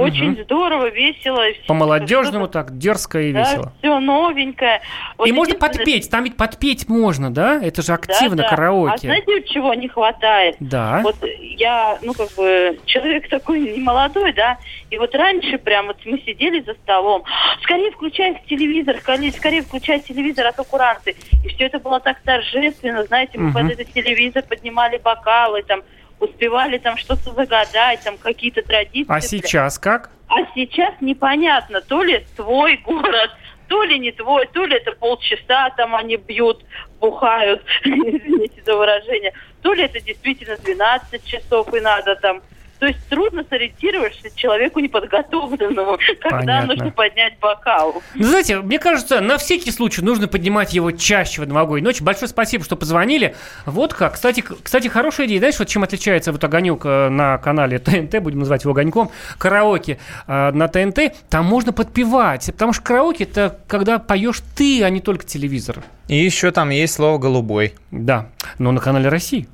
очень 0.00 0.30
Мгм. 0.32 0.42
здорово, 0.44 0.90
весело. 0.90 1.42
По-молодежному 1.66 2.48
так, 2.48 2.76
дерзко 2.78 3.20
и 3.20 3.32
Да, 3.32 3.40
весело. 3.40 3.72
все 3.78 3.98
новенькое. 4.00 4.80
Вот 5.18 5.28
и 5.28 5.32
можно 5.32 5.54
подпеть, 5.54 6.10
там 6.10 6.24
ведь 6.24 6.36
подпеть 6.36 6.88
можно, 6.88 7.32
да? 7.32 7.60
Это 7.62 7.82
же 7.82 7.88
Да, 7.88 7.94
активно 7.94 8.36
да. 8.38 8.46
А 8.46 8.50
караоке. 8.50 9.06
знаете, 9.08 9.42
чего 9.44 9.74
не 9.74 9.88
хватает? 9.88 10.56
Да. 10.60 11.00
Вот 11.02 11.16
я, 11.40 11.98
ну, 12.02 12.14
как 12.14 12.32
бы, 12.36 12.78
человек 12.86 13.28
такой 13.28 13.60
не 13.60 13.80
молодой, 13.80 14.32
да, 14.32 14.58
и 14.90 14.98
вот 14.98 15.14
раньше 15.14 15.58
прям 15.58 15.86
вот 15.88 15.98
мы 16.04 16.18
сидели 16.26 16.60
за 16.60 16.74
столом, 16.74 17.22
скорее 17.62 17.90
включай 17.90 18.40
телевизор, 18.48 18.96
скорее, 19.00 19.32
скорее 19.32 19.62
включай 19.62 20.00
телевизор, 20.00 20.46
а 20.46 20.52
то 20.52 20.64
куранты. 20.64 21.14
И 21.44 21.48
все 21.48 21.66
это 21.66 21.78
было 21.78 22.00
так 22.00 22.20
торжественно, 22.24 23.04
знаете, 23.04 23.38
мы 23.38 23.46
Мгм. 23.50 23.52
под 23.54 23.70
этот 23.72 23.92
телевизор 23.92 24.42
поднимали 24.48 24.98
бокалы, 24.98 25.62
там, 25.62 25.80
успевали 26.20 26.78
там 26.78 26.96
что-то 26.96 27.32
загадать, 27.32 28.02
там 28.04 28.16
какие-то 28.18 28.62
традиции. 28.62 29.06
А 29.08 29.20
сейчас 29.20 29.78
как? 29.78 30.10
А 30.28 30.44
сейчас 30.54 30.94
непонятно, 31.00 31.80
то 31.80 32.02
ли 32.02 32.24
твой 32.36 32.76
город, 32.76 33.30
то 33.66 33.82
ли 33.82 33.98
не 33.98 34.12
твой, 34.12 34.46
то 34.46 34.64
ли 34.64 34.76
это 34.76 34.92
полчаса 34.92 35.70
там 35.70 35.94
они 35.94 36.16
бьют, 36.16 36.64
бухают, 37.00 37.64
извините 37.84 38.62
за 38.64 38.76
выражение, 38.76 39.32
то 39.62 39.72
ли 39.72 39.84
это 39.84 40.00
действительно 40.00 40.56
12 40.56 41.24
часов 41.24 41.72
и 41.74 41.80
надо 41.80 42.16
там. 42.16 42.42
То 42.80 42.86
есть 42.86 42.98
трудно 43.10 43.44
сориентироваться 43.48 44.34
человеку 44.34 44.80
неподготовленному, 44.80 45.98
когда 46.22 46.38
Понятно. 46.38 46.66
нужно 46.66 46.90
поднять 46.90 47.38
бокал. 47.38 48.02
Ну, 48.14 48.24
знаете, 48.24 48.60
мне 48.60 48.78
кажется, 48.78 49.20
на 49.20 49.36
всякий 49.36 49.70
случай 49.70 50.00
нужно 50.00 50.28
поднимать 50.28 50.72
его 50.72 50.90
чаще 50.90 51.42
в 51.42 51.46
новогоднюю 51.46 51.84
ночь. 51.84 52.00
Большое 52.00 52.28
спасибо, 52.28 52.64
что 52.64 52.76
позвонили. 52.76 53.36
Вот 53.66 53.92
как. 53.92 54.14
Кстати, 54.14 54.40
кстати 54.40 54.88
хорошая 54.88 55.26
идея. 55.26 55.40
Знаешь, 55.40 55.58
вот 55.58 55.68
чем 55.68 55.82
отличается 55.82 56.32
вот 56.32 56.42
огонек 56.42 56.80
э, 56.86 57.10
на 57.10 57.36
канале 57.36 57.78
ТНТ, 57.78 58.18
будем 58.22 58.38
называть 58.38 58.62
его 58.62 58.72
огоньком, 58.72 59.10
караоке 59.36 59.98
э, 60.26 60.50
на 60.50 60.66
ТНТ, 60.66 61.14
там 61.28 61.44
можно 61.44 61.74
подпевать. 61.74 62.46
Потому 62.46 62.72
что 62.72 62.82
караоке 62.82 63.24
это 63.24 63.58
когда 63.66 63.98
поешь 63.98 64.40
ты, 64.56 64.82
а 64.84 64.88
не 64.88 65.00
только 65.00 65.26
телевизор. 65.26 65.84
И 66.10 66.16
еще 66.16 66.50
там 66.50 66.70
есть 66.70 66.94
слово 66.94 67.18
«голубой». 67.18 67.74
Да, 67.92 68.26
но 68.58 68.72
на 68.72 68.80
канале 68.80 69.08
России. 69.08 69.46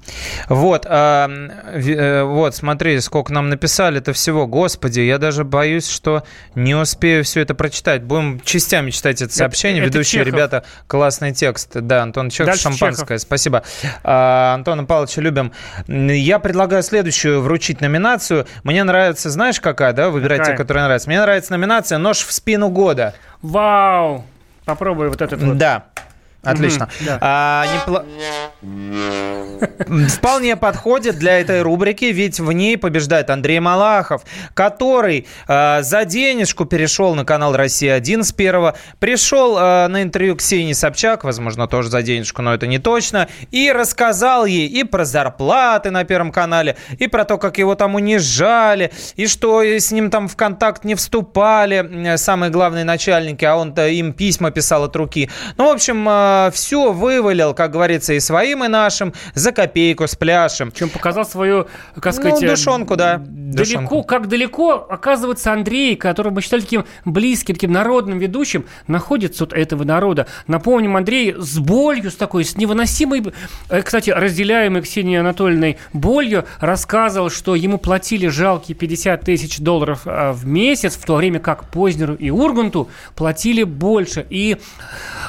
Вот, 0.48 0.86
а, 0.88 1.28
вот, 2.24 2.54
смотри, 2.54 2.98
сколько 3.00 3.30
нам 3.30 3.50
написали 3.50 3.98
это 3.98 4.14
всего. 4.14 4.46
Господи, 4.46 5.00
я 5.00 5.18
даже 5.18 5.44
боюсь, 5.44 5.86
что 5.86 6.22
не 6.54 6.74
успею 6.74 7.24
все 7.24 7.42
это 7.42 7.54
прочитать. 7.54 8.04
Будем 8.04 8.40
частями 8.42 8.90
читать 8.90 9.20
это 9.20 9.34
сообщение. 9.34 9.82
это 9.82 9.88
Ведущие 9.98 10.20
Чехов. 10.24 10.32
ребята, 10.34 10.64
классный 10.86 11.34
текст. 11.34 11.72
Да, 11.74 12.02
Антон 12.02 12.30
Чехов, 12.30 12.46
Дальше 12.46 12.62
шампанское. 12.62 13.18
Спасибо. 13.18 13.62
А, 14.02 14.54
Антона 14.54 14.84
Павловича 14.84 15.20
любим. 15.20 15.52
Я 15.88 16.38
предлагаю 16.38 16.82
следующую 16.82 17.42
вручить 17.42 17.82
номинацию. 17.82 18.46
Мне 18.64 18.82
нравится, 18.82 19.28
знаешь, 19.28 19.60
какая, 19.60 19.92
да? 19.92 20.08
Выбирайте, 20.08 20.44
Какая? 20.44 20.56
которая 20.56 20.84
нравится. 20.86 21.10
Мне 21.10 21.20
нравится 21.20 21.52
номинация 21.52 21.98
«Нож 21.98 22.20
в 22.20 22.32
спину 22.32 22.70
года». 22.70 23.12
Вау! 23.42 24.24
Попробуй 24.64 25.10
вот 25.10 25.20
этот 25.20 25.42
вот. 25.42 25.58
Да. 25.58 25.84
Отлично. 26.46 26.88
Мгм, 27.00 27.06
да. 27.06 27.18
А, 27.20 27.64
непло- 27.74 28.04
Вполне 30.08 30.56
подходит 30.56 31.18
для 31.18 31.40
этой 31.40 31.60
рубрики, 31.60 32.06
ведь 32.06 32.40
в 32.40 32.50
ней 32.52 32.78
побеждает 32.78 33.28
Андрей 33.28 33.60
Малахов, 33.60 34.22
который 34.54 35.26
э, 35.46 35.82
за 35.82 36.04
денежку 36.06 36.64
перешел 36.64 37.14
на 37.14 37.26
канал 37.26 37.54
«Россия-1» 37.54 38.22
с 38.22 38.32
первого, 38.32 38.76
пришел 38.98 39.58
э, 39.58 39.88
на 39.88 40.02
интервью 40.02 40.36
Ксении 40.36 40.72
Собчак, 40.72 41.24
возможно, 41.24 41.68
тоже 41.68 41.90
за 41.90 42.02
денежку, 42.02 42.40
но 42.40 42.54
это 42.54 42.66
не 42.66 42.78
точно, 42.78 43.28
и 43.50 43.70
рассказал 43.70 44.46
ей 44.46 44.68
и 44.68 44.84
про 44.84 45.04
зарплаты 45.04 45.90
на 45.90 46.04
Первом 46.04 46.32
канале, 46.32 46.76
и 46.98 47.08
про 47.08 47.26
то, 47.26 47.36
как 47.36 47.58
его 47.58 47.74
там 47.74 47.94
унижали, 47.94 48.90
и 49.16 49.26
что 49.26 49.62
с 49.62 49.92
ним 49.92 50.10
там 50.10 50.28
в 50.28 50.36
контакт 50.36 50.84
не 50.84 50.94
вступали 50.94 52.14
э, 52.14 52.16
самые 52.16 52.50
главные 52.50 52.84
начальники, 52.84 53.44
а 53.44 53.56
он-то 53.56 53.86
им 53.86 54.14
письма 54.14 54.50
писал 54.50 54.84
от 54.84 54.96
руки. 54.96 55.28
Ну, 55.58 55.68
в 55.68 55.74
общем, 55.74 56.50
все 56.52 56.92
вывалил, 56.92 57.52
как 57.52 57.70
говорится, 57.70 58.14
и 58.14 58.20
своим, 58.56 58.64
и 58.64 58.68
нашим, 58.68 59.12
за 59.34 59.52
копейку 59.52 60.06
с 60.06 60.14
пляшем. 60.14 60.72
Чем 60.72 60.88
показал 60.88 61.24
свою, 61.24 61.66
как 62.00 62.14
Ну, 62.16 62.20
сказать... 62.20 62.42
э, 62.42 62.48
душонку, 62.48 62.96
да, 62.96 63.18
Далеко, 63.18 63.56
душонку. 63.56 64.02
как 64.02 64.28
далеко, 64.28 64.72
оказывается, 64.90 65.52
Андрей, 65.52 65.96
которого 65.96 66.34
мы 66.34 66.42
считали 66.42 66.60
таким 66.62 66.84
близким, 67.04 67.54
таким 67.54 67.72
народным 67.72 68.18
ведущим, 68.18 68.64
находится 68.86 69.44
от 69.44 69.52
этого 69.52 69.84
народа. 69.84 70.26
Напомним, 70.46 70.96
Андрей 70.96 71.34
с 71.38 71.58
болью, 71.58 72.10
с 72.10 72.16
такой, 72.16 72.44
с 72.44 72.56
невыносимой, 72.56 73.32
э, 73.68 73.82
кстати, 73.82 74.10
разделяемой 74.10 74.82
Ксенией 74.82 75.20
Анатольевной 75.20 75.78
болью, 75.92 76.44
рассказывал, 76.60 77.30
что 77.30 77.54
ему 77.54 77.78
платили 77.78 78.28
жалкие 78.28 78.76
50 78.76 79.20
тысяч 79.22 79.58
долларов 79.58 80.02
э, 80.06 80.32
в 80.32 80.46
месяц, 80.46 80.96
в 80.96 81.04
то 81.04 81.16
время 81.16 81.40
как 81.40 81.68
Познеру 81.70 82.14
и 82.14 82.30
Урганту 82.30 82.88
платили 83.14 83.62
больше. 83.62 84.26
И 84.30 84.56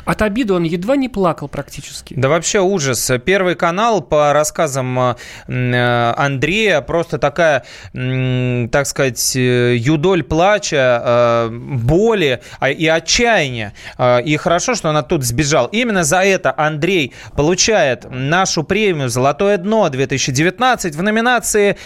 от 0.05 0.21
обиды 0.21 0.53
он 0.53 0.63
едва 0.63 0.95
не 0.95 1.09
плакал 1.09 1.47
практически. 1.47 2.13
Да 2.15 2.29
вообще 2.29 2.59
ужас. 2.61 3.06
Первый 3.25 3.55
канал, 3.55 4.01
по 4.01 4.33
рассказам 4.33 4.99
э, 4.99 5.15
м, 5.47 6.13
Андрея, 6.17 6.81
просто 6.81 7.17
такая, 7.17 7.63
так 7.93 8.85
сказать, 8.87 9.35
э, 9.35 9.75
юдоль 9.75 10.23
плача, 10.23 11.01
э, 11.05 11.49
боли 11.51 12.41
а, 12.59 12.69
и 12.69 12.85
отчаяния. 12.87 13.73
Э, 13.97 14.21
И 14.21 14.37
хорошо, 14.37 14.75
что 14.75 14.89
он 14.89 14.97
оттуда 14.97 15.25
сбежал. 15.25 15.67
Именно 15.67 16.03
за 16.03 16.23
это 16.23 16.53
Андрей 16.57 17.13
получает 17.35 18.05
нашу 18.09 18.63
премию 18.63 19.09
«Золотое 19.09 19.57
дно» 19.57 19.89
2019 19.89 20.95
в 20.95 21.03
номинации 21.03 21.77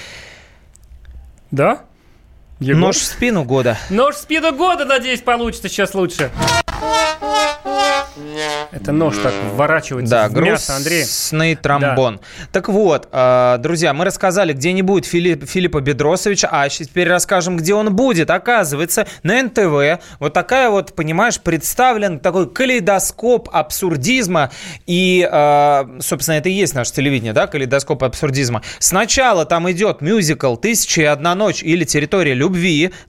Да? 1.51 1.81
Егор? 2.61 2.79
Нож 2.79 2.97
в 2.97 3.03
спину 3.03 3.43
года. 3.43 3.75
Нож 3.89 4.15
в 4.15 4.19
спину 4.19 4.53
года, 4.53 4.85
надеюсь, 4.85 5.21
получится 5.21 5.67
сейчас 5.67 5.95
лучше. 5.95 6.29
Это 8.71 8.91
нож 8.93 9.15
так 9.17 9.33
вворачивается 9.53 10.11
Да, 10.11 10.27
в 10.27 10.33
мясо, 10.41 10.75
Андрей. 10.75 10.99
грустный 11.01 11.55
тромбон. 11.55 12.19
Так 12.51 12.69
вот, 12.69 13.07
э, 13.11 13.57
друзья, 13.59 13.93
мы 13.93 14.05
рассказали, 14.05 14.53
где 14.53 14.71
не 14.73 14.81
будет 14.81 15.05
Филипп- 15.05 15.45
Филиппа 15.47 15.81
Бедросовича, 15.81 16.47
а 16.51 16.67
сейчас 16.69 16.87
теперь 16.87 17.07
расскажем, 17.09 17.57
где 17.57 17.73
он 17.73 17.93
будет. 17.95 18.29
Оказывается, 18.29 19.05
на 19.23 19.41
НТВ 19.43 20.01
вот 20.19 20.33
такая 20.33 20.69
вот, 20.69 20.95
понимаешь, 20.95 21.39
представлен 21.39 22.19
такой 22.19 22.49
калейдоскоп 22.49 23.49
абсурдизма. 23.51 24.51
И, 24.87 25.27
э, 25.29 25.99
собственно, 25.99 26.35
это 26.35 26.49
и 26.49 26.53
есть 26.53 26.73
наше 26.73 26.93
телевидение, 26.93 27.33
да, 27.33 27.47
калейдоскоп 27.47 28.03
абсурдизма. 28.03 28.61
Сначала 28.79 29.45
там 29.45 29.69
идет 29.71 30.01
мюзикл 30.01 30.55
«Тысяча 30.55 31.01
и 31.01 31.05
одна 31.05 31.35
ночь» 31.35 31.61
или 31.61 31.83
«Территория 31.83 32.33
любви» 32.33 32.50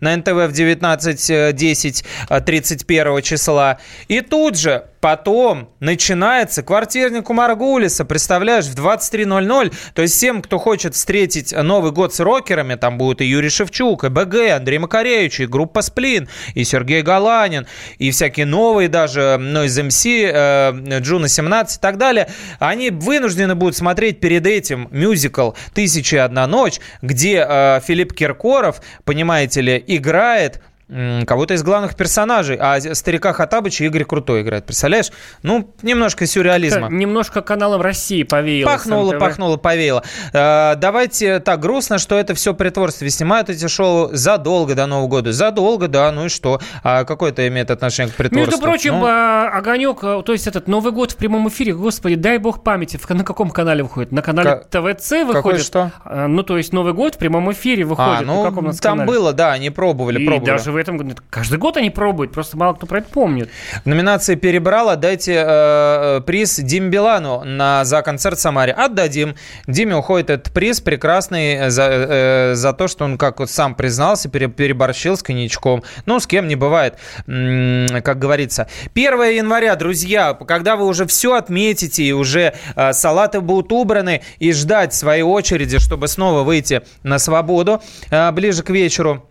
на 0.01 0.17
НТВ 0.17 0.31
в 0.31 0.53
19.10 0.53 2.05
э, 2.29 2.41
31 2.41 3.23
числа. 3.23 3.79
И 4.09 4.21
тут 4.21 4.59
же 4.59 4.85
Потом 5.03 5.69
начинается 5.81 6.63
квартирник 6.63 7.29
у 7.29 7.33
Маргулиса, 7.33 8.05
представляешь, 8.05 8.67
в 8.67 8.77
23.00. 8.77 9.75
То 9.95 10.03
есть 10.03 10.15
всем, 10.15 10.41
кто 10.41 10.61
хочет 10.61 10.95
встретить 10.95 11.51
Новый 11.51 11.91
год 11.91 12.15
с 12.15 12.21
рокерами, 12.21 12.77
там 12.77 12.99
будут 12.99 13.21
и 13.21 13.25
Юрий 13.25 13.49
Шевчук, 13.49 14.05
и 14.05 14.11
БГ, 14.11 14.53
Андрей 14.53 14.79
Макаревич, 14.79 15.41
и 15.41 15.47
группа 15.47 15.83
Сплин, 15.83 16.29
и 16.55 16.63
Сергей 16.63 17.03
Галанин, 17.03 17.67
и 17.99 18.13
всякие 18.13 18.47
новые 18.47 18.89
даже, 18.89 19.39
ну, 19.41 19.65
из 19.65 19.77
МС, 19.77 20.07
э, 20.07 21.01
Джуна 21.01 21.27
17 21.27 21.79
и 21.79 21.81
так 21.81 21.99
далее. 21.99 22.29
Они 22.61 22.91
вынуждены 22.91 23.57
будут 23.57 23.77
смотреть 23.77 24.21
перед 24.21 24.47
этим 24.47 24.87
мюзикл 24.93 25.51
«Тысяча 25.75 26.15
и 26.15 26.21
одна 26.21 26.47
ночь», 26.47 26.79
где 27.03 27.45
э, 27.45 27.81
Филипп 27.85 28.13
Киркоров, 28.13 28.81
понимаете 29.05 29.63
ли, 29.63 29.85
играет 29.85 30.61
кого-то 31.27 31.55
из 31.55 31.63
главных 31.63 31.95
персонажей, 31.97 32.57
а 32.61 32.79
старика 32.95 33.33
Хатабыча 33.33 33.85
Игорь 33.85 34.05
Крутой 34.05 34.43
играет, 34.43 34.67
представляешь? 34.67 35.11
Ну, 35.43 35.71
немножко 35.83 36.27
сюрреализма. 36.27 36.87
Это 36.87 36.95
немножко 36.95 37.41
каналом 37.41 37.81
России 37.81 38.25
повеяло. 38.25 38.71
Пахнуло, 38.71 39.19
пахнуло, 39.19 39.57
повеяло. 39.57 40.03
Э, 40.33 40.75
давайте 40.77 41.41
так, 41.41 41.61
грустно, 41.61 41.99
что 41.99 42.17
это 42.19 42.35
все 42.35 42.53
притворство. 42.53 43.05
Ведь 43.05 43.15
Снимают 43.15 43.49
эти 43.51 43.69
шоу 43.69 44.11
задолго 44.13 44.75
до 44.75 44.87
Нового 44.87 45.07
года. 45.07 45.33
Задолго, 45.33 45.87
да, 45.87 46.11
ну 46.13 46.27
и 46.27 46.29
что? 46.29 46.61
А 46.83 47.05
какое 47.05 47.31
это 47.31 47.47
имеет 47.49 47.71
отношение 47.71 48.13
к 48.13 48.17
притворству? 48.17 48.51
Между 48.51 48.63
прочим, 48.63 48.99
Ну, 48.99 49.07
а, 49.07 49.49
огонек, 49.49 49.99
а, 50.03 50.23
то 50.23 50.33
есть 50.33 50.47
этот 50.47 50.67
Новый 50.67 50.93
год 50.93 51.13
в 51.13 51.17
прямом 51.17 51.49
эфире, 51.49 51.73
господи, 51.75 52.17
дай 52.17 52.39
бог 52.39 52.63
памяти, 52.65 52.99
на 53.09 53.25
каком 53.25 53.51
канале 53.51 53.83
выходит? 53.83 54.13
На 54.13 54.23
канале 54.23 54.51
Ка- 54.51 54.65
ТВЦ 54.95 55.11
выходит? 55.25 55.63
что? 55.63 55.93
А, 56.05 56.27
Ну, 56.27 56.43
то 56.43 56.57
есть 56.59 56.73
Новый 56.73 56.93
год 56.95 57.15
в 57.15 57.19
прямом 57.19 57.53
эфире 57.53 57.85
выходит. 57.85 58.23
а, 58.23 58.25
ну, 58.25 58.45
там 58.45 58.73
канале? 58.77 59.07
было, 59.09 59.33
да, 59.33 59.53
они 59.53 59.71
пробовали, 59.71 60.21
И 60.21 60.27
пробовали. 60.27 60.51
даже 60.51 60.72
в 60.73 60.77
этом 60.77 60.97
году. 60.97 61.15
Каждый 61.31 61.59
год 61.59 61.77
они 61.77 61.91
пробуют, 61.91 62.33
просто 62.33 62.57
мало 62.57 62.75
кто 62.75 62.87
про 62.87 62.99
это 62.99 63.09
помнит. 63.09 63.51
В 63.85 63.87
номинации 63.87 64.35
«Перебрала» 64.35 64.97
дайте 64.97 65.35
э, 65.35 65.43
э, 65.47 66.21
приз 66.23 66.59
Дим 66.59 66.91
Билану 66.91 67.45
на, 67.45 67.85
за 67.85 68.03
концерт 68.03 68.39
в 68.39 68.41
Самаре. 68.41 68.73
Отдадим. 68.73 69.37
Диме 69.67 69.97
уходит 69.97 70.31
этот 70.31 70.53
приз 70.53 70.81
прекрасный 70.81 71.71
за, 71.71 71.89
э, 71.91 72.55
за 72.55 72.73
то, 72.73 72.89
что 72.89 73.05
он, 73.05 73.19
как 73.19 73.41
вот 73.41 73.51
сам 73.51 73.75
признался, 73.75 74.29
пере- 74.29 74.49
переборщил 74.49 75.17
с 75.17 75.23
коньячком. 75.23 75.83
Ну, 76.07 76.21
с 76.21 76.27
кем 76.27 76.49
не 76.49 76.57
бывает, 76.57 76.99
как 77.27 78.19
говорится. 78.19 78.69
1 78.95 79.23
января, 79.37 79.77
друзья, 79.77 80.35
когда 80.35 80.77
вы 80.77 80.87
уже 80.87 81.07
все 81.07 81.35
отметите, 81.35 82.03
и 82.03 82.13
уже 82.13 82.55
э, 82.75 82.93
салаты 82.93 83.41
будут 83.41 83.73
убраны, 83.73 84.23
и 84.39 84.53
ждать 84.53 84.95
своей 84.95 85.23
очереди, 85.23 85.79
чтобы 85.79 86.09
снова 86.09 86.43
выйти 86.43 86.83
на 87.03 87.19
свободу 87.19 87.83
э, 88.11 88.31
ближе 88.33 88.63
к 88.63 88.71
вечеру. 88.71 89.29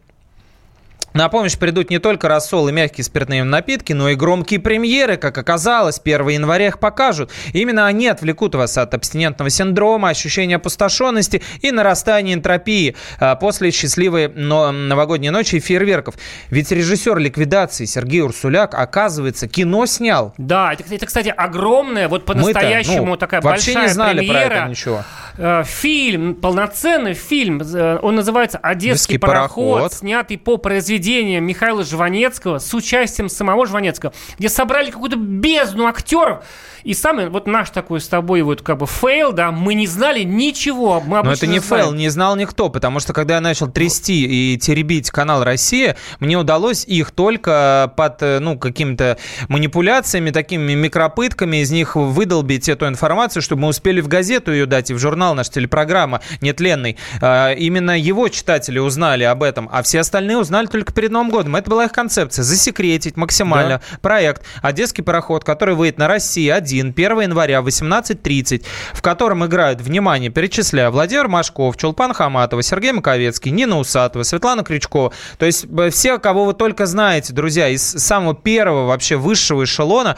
На 1.14 1.28
помощь 1.28 1.58
придут 1.58 1.90
не 1.90 2.00
только 2.00 2.28
рассол 2.30 2.70
и 2.70 2.72
мягкие 2.72 3.04
спиртные 3.04 3.44
напитки, 3.44 3.92
но 3.94 4.10
и 4.10 4.16
громкие 4.16 4.60
премьеры. 4.60 5.18
Как 5.18 5.38
оказалось, 5.38 6.00
1 6.04 6.28
января 6.30 6.68
их 6.68 6.80
покажут. 6.80 7.32
Именно 7.54 7.86
они 7.86 8.08
отвлекут 8.08 8.56
вас 8.56 8.78
от 8.78 8.94
абстинентного 8.94 9.50
синдрома, 9.50 10.10
ощущения 10.10 10.56
опустошенности 10.56 11.42
и 11.62 11.72
нарастания 11.72 12.34
энтропии 12.34 12.96
а, 13.20 13.36
после 13.36 13.72
счастливой 13.72 14.30
но- 14.30 14.72
новогодней 14.72 15.32
ночи 15.32 15.56
и 15.56 15.60
фейерверков. 15.60 16.16
Ведь 16.50 16.72
режиссер 16.72 17.18
ликвидации 17.18 17.86
Сергей 17.86 18.22
Урсуляк, 18.22 18.74
оказывается, 18.74 19.48
кино 19.50 19.86
снял. 19.86 20.34
Да, 20.38 20.72
это, 20.74 20.84
это, 20.94 21.06
кстати, 21.06 21.34
огромная, 21.36 22.08
вот 22.08 22.26
по-настоящему 22.26 23.06
ну, 23.06 23.18
такая 23.18 23.42
вообще 23.42 23.74
большая 23.74 23.88
не 23.88 23.94
знали 23.94 24.18
премьера. 24.20 24.48
про 24.48 24.56
это 24.56 24.68
ничего. 24.70 25.04
Э, 25.38 25.64
Фильм, 25.66 26.36
полноценный 26.36 27.14
фильм, 27.14 27.62
э, 27.62 28.00
он 28.02 28.16
называется 28.16 28.58
«Одесский 28.58 28.92
«Одесский 28.92 29.20
пароход», 29.20 29.74
пароход. 29.74 29.94
снятый 29.94 30.38
по 30.38 30.58
произведению 30.58 31.01
Михаила 31.10 31.84
Жванецкого 31.84 32.60
с 32.60 32.74
участием 32.74 33.30
самого 33.30 33.66
Жванецкого, 33.66 34.14
где 34.38 34.50
собрали 34.50 34.92
какую-то 34.92 35.18
бездну 35.18 35.88
актеров. 35.88 36.44
И 36.84 36.94
самый 36.94 37.30
вот 37.30 37.48
наш 37.48 37.70
такой 37.70 38.02
с 38.02 38.08
тобой 38.08 38.42
вот 38.42 38.62
как 38.62 38.78
бы 38.80 38.88
фейл, 38.88 39.34
да, 39.34 39.52
мы 39.52 39.74
не 39.76 39.88
знали 39.88 40.24
ничего. 40.24 41.02
Мы 41.02 41.22
Но 41.22 41.32
это 41.32 41.46
не 41.48 41.60
знаем. 41.60 41.86
фейл, 41.86 41.94
не 41.94 42.10
знал 42.10 42.36
никто, 42.36 42.70
потому 42.70 43.00
что 43.00 43.14
когда 43.14 43.36
я 43.36 43.42
начал 43.42 43.68
трясти 43.70 44.54
и 44.54 44.58
теребить 44.58 45.12
канал 45.12 45.44
«Россия», 45.44 45.96
мне 46.20 46.38
удалось 46.38 46.86
их 46.86 47.12
только 47.12 47.94
под 47.96 48.22
э, 48.24 48.40
ну, 48.40 48.58
какими-то 48.58 49.18
манипуляциями, 49.48 50.32
такими 50.32 50.74
микропытками 50.74 51.58
из 51.58 51.72
них 51.72 51.96
выдолбить 51.96 52.68
эту 52.68 52.88
информацию, 52.88 53.42
чтобы 53.42 53.64
мы 53.64 53.68
успели 53.68 54.02
в 54.02 54.08
газету 54.08 54.52
ее 54.52 54.66
дать 54.66 54.90
и 54.90 54.94
в 54.94 54.98
журнал 54.98 55.36
наша 55.36 55.52
телепрограмма 55.52 56.22
«Нетленный». 56.42 56.98
А, 57.22 57.52
Именно 57.54 57.98
его 57.98 58.28
читатели 58.30 58.80
узнали 58.80 59.24
об 59.24 59.44
этом, 59.44 59.70
а 59.72 59.84
все 59.84 60.00
остальные 60.00 60.38
узнали 60.38 60.66
только 60.66 60.91
перед 60.94 61.12
Новым 61.12 61.30
годом. 61.30 61.56
Это 61.56 61.70
была 61.70 61.86
их 61.86 61.92
концепция– 61.92 62.44
засекретить 62.52 63.18
максимально 63.18 63.82
проект 64.02 64.44
«Одесский 64.62 65.04
пароход», 65.04 65.44
который 65.44 65.76
выйдет 65.76 65.98
на 65.98 66.08
«России-1» 66.08 66.92
1 66.92 67.22
января 67.22 67.62
в 67.62 67.68
18.30, 67.68 68.66
в 68.94 69.02
котором 69.02 69.46
играют, 69.46 69.82
внимание, 69.82 70.30
перечисляю, 70.30 70.92
Владимир 70.92 71.28
Машков, 71.28 71.78
Чулпан 71.78 72.14
Хаматова, 72.14 72.64
Сергей 72.64 72.92
Маковецкий, 72.92 73.52
Нина 73.52 73.80
Усатова, 73.80 74.24
Светлана 74.24 74.64
Крючкова. 74.64 75.12
То 75.38 75.46
есть 75.46 75.66
э, 75.66 75.90
все, 75.90 76.20
кого 76.20 76.46
вы 76.46 76.54
только 76.54 76.86
знаете, 76.86 77.34
друзья, 77.34 77.70
из 77.70 77.84
самого 77.84 78.36
первого 78.36 78.88
вообще 78.88 79.16
высшего 79.16 79.64
эшелона, 79.64 80.18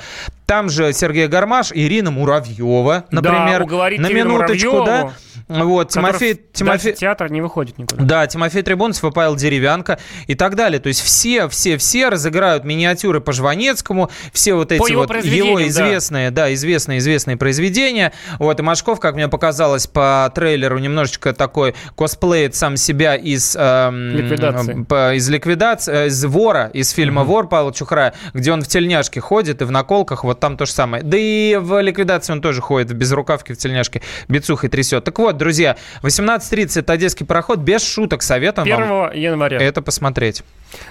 там 0.54 0.70
же 0.70 0.94
Сергей 0.94 1.26
Гармаш, 1.26 1.72
Ирина 1.74 2.12
Муравьева, 2.12 3.06
например. 3.10 3.62
Да, 3.62 3.66
уговорить 3.66 4.00
на 4.00 4.14
минуточку, 4.14 4.72
Муравьеву, 4.72 4.86
да. 4.86 5.14
Вот, 5.48 5.90
Тимофей, 5.90 6.40
Тимофей, 6.54 6.94
театр 6.94 7.30
не 7.32 7.42
выходит 7.42 7.78
никуда. 7.78 8.04
да, 8.04 8.28
Тимофей 8.28 8.62
Трибунцев 8.62 9.04
и 9.04 9.12
Павел 9.12 9.36
Деревянко 9.36 10.00
и 10.28 10.36
так 10.36 10.56
далее. 10.56 10.80
То 10.80 10.88
есть 10.88 11.02
все, 11.02 11.48
все, 11.50 11.78
все 11.78 12.10
разыграют 12.10 12.64
миниатюры 12.64 13.20
по 13.20 13.34
Жванецкому, 13.34 14.10
все 14.32 14.54
вот 14.54 14.72
эти 14.72 14.80
По 14.80 14.88
его 14.88 15.02
вот 15.02 15.26
его 15.26 15.58
да. 15.58 15.68
известные, 15.68 16.32
да. 16.32 16.54
известные, 16.54 17.00
известные 17.00 17.36
произведения. 17.36 18.14
Вот, 18.40 18.60
и 18.60 18.64
Машков, 18.64 19.00
как 19.00 19.16
мне 19.16 19.28
показалось 19.28 19.88
по 19.88 20.32
трейлеру, 20.34 20.78
немножечко 20.80 21.34
такой 21.34 21.76
косплеит 21.98 22.56
сам 22.56 22.78
себя 22.78 23.16
из... 23.16 23.56
эм, 23.60 24.12
Ликвидации. 24.16 25.16
из 25.16 25.30
ликвидации, 25.30 25.94
э, 25.94 26.08
из 26.08 26.24
вора, 26.26 26.70
из 26.74 26.92
фильма 26.92 27.24
«Вор» 27.24 27.50
Павла 27.50 27.74
Чухрая, 27.74 28.14
где 28.34 28.52
он 28.54 28.62
в 28.62 28.68
тельняшке 28.68 29.20
ходит 29.20 29.62
и 29.62 29.66
в 29.66 29.72
наколках, 29.72 30.24
вот 30.24 30.40
там 30.44 30.58
то 30.58 30.66
же 30.66 30.74
самое. 30.74 31.04
Да 31.04 31.18
и 31.18 31.56
в 31.56 31.80
ликвидации 31.82 32.34
он 32.34 32.42
тоже 32.42 32.60
ходит 32.60 32.92
в 32.92 32.96
безрукавке, 32.96 33.54
в 33.54 33.58
тельняшке, 33.58 34.02
бицухой 34.28 34.70
трясет. 34.70 35.06
Так 35.06 35.18
вот, 35.18 35.38
друзья, 35.38 35.78
18.30 36.02 36.82
это 36.82 36.92
одесский 36.92 37.26
пароход, 37.26 37.60
без 37.60 37.82
шуток 37.82 38.22
советуем 38.22 38.66
1 38.66 38.90
вам 38.90 39.14
января. 39.14 39.58
это 39.62 39.82
посмотреть. 39.82 40.44